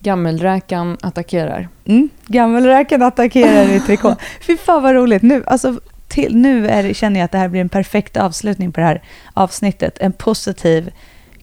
Gammelräkan 0.00 0.98
attackerar. 1.02 1.68
Mm. 1.84 2.08
Gammelräken 2.26 3.02
attackerar 3.02 3.68
i 3.68 3.80
trikå. 3.80 4.16
Fy 4.40 4.56
fan 4.56 4.82
vad 4.82 4.94
roligt. 4.94 5.22
Nu, 5.22 5.44
alltså, 5.46 5.80
till, 6.08 6.36
nu 6.36 6.68
är, 6.68 6.92
känner 6.94 7.20
jag 7.20 7.24
att 7.24 7.32
det 7.32 7.38
här 7.38 7.48
blir 7.48 7.60
en 7.60 7.68
perfekt 7.68 8.16
avslutning 8.16 8.72
på 8.72 8.80
det 8.80 8.86
här 8.86 9.02
avsnittet. 9.34 9.98
En 10.00 10.12
positiv, 10.12 10.90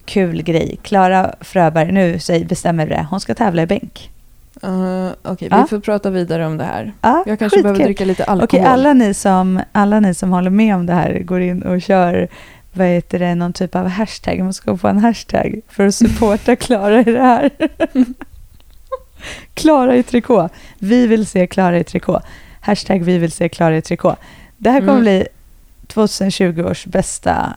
kul 0.05 0.43
grej. 0.43 0.77
Klara 0.83 1.35
Fröberg, 1.41 1.91
nu 1.91 2.19
säg, 2.19 2.45
bestämmer 2.45 2.87
det. 2.87 3.07
Hon 3.09 3.19
ska 3.19 3.35
tävla 3.35 3.61
i 3.61 3.65
bänk. 3.65 4.10
Uh, 4.63 5.09
Okej, 5.23 5.47
Ja. 5.51 5.61
vi 5.61 5.67
får 5.69 5.79
prata 5.79 6.09
vidare 6.09 6.45
om 6.47 6.57
det 6.57 6.63
här. 6.63 6.93
Ja, 7.01 7.23
Jag 7.27 7.39
kanske 7.39 7.61
behöver 7.61 7.79
skitkul. 7.79 7.85
dricka 7.87 8.05
lite 8.05 8.23
alkohol. 8.23 8.43
Okej, 8.43 8.59
alla 8.73 8.93
ni, 8.93 9.13
som, 9.13 9.61
alla 9.71 9.99
ni 9.99 10.13
som 10.13 10.31
håller 10.31 10.49
med 10.49 10.75
om 10.75 10.85
det 10.85 10.93
här 10.93 11.19
går 11.19 11.41
in 11.41 11.61
och 11.61 11.81
kör 11.81 12.27
vad 12.73 12.87
heter 12.87 13.19
det, 13.19 13.35
någon 13.35 13.53
typ 13.53 13.75
av 13.75 13.87
hashtag. 13.87 14.39
Man 14.39 14.53
ska 14.53 14.77
få 14.77 14.87
en 14.87 14.97
hashtag 14.99 15.61
för 15.69 15.87
att 15.87 15.95
supporta 15.95 16.55
Klara 16.65 16.99
i 16.99 17.03
det 17.03 17.21
här. 17.21 17.49
Klara 19.53 19.95
i 19.95 20.03
trikå. 20.03 20.49
Vi 20.79 21.07
vill 21.07 21.25
se 21.25 21.47
Klara 21.47 21.77
i 21.79 21.83
trikå. 21.83 22.21
Hashtag 22.61 22.99
vi 23.03 23.17
vill 23.17 23.31
se 23.31 23.49
Klara 23.49 23.77
i 23.77 23.81
trikå. 23.81 24.15
Det 24.57 24.69
här 24.69 24.79
kommer 24.79 24.91
Mm. 24.91 25.01
bli 25.03 25.27
2020 25.87 26.61
års 26.69 26.85
bästa 26.85 27.53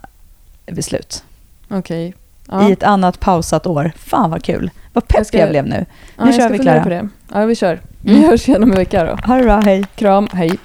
beslut. 0.67 1.25
Okej. 1.71 2.15
Ja. 2.49 2.69
I 2.69 2.73
ett 2.73 2.83
annat 2.83 3.21
pausat 3.21 3.67
år. 3.67 3.93
Fan 3.97 4.31
vad 4.31 4.43
kul. 4.43 4.71
Vad 4.95 5.09
pepp 5.09 5.15
jag, 5.17 5.21
Jag 5.21 5.27
ska- 5.27 5.47
blev 5.51 5.67
nu. 5.67 5.87
ja, 6.17 6.25
nu 6.25 6.31
jag 6.31 6.41
kör 6.41 6.51
vi, 6.51 6.59
Klara. 6.59 6.83
på 6.83 6.89
det. 6.89 7.09
Ja, 7.33 7.45
vi 7.45 7.55
kör. 7.55 7.81
Vi 8.03 8.17
Mm. 8.17 8.25
hörs 8.31 8.49
igen 8.49 8.63
om 8.63 8.71
en 8.71 8.77
vecka 8.77 9.05
då. 9.05 9.17
Ha 9.27 9.37
det 9.37 9.43
bra, 9.45 9.61
hej. 9.61 9.85
Kram, 9.97 10.29
hej. 10.33 10.59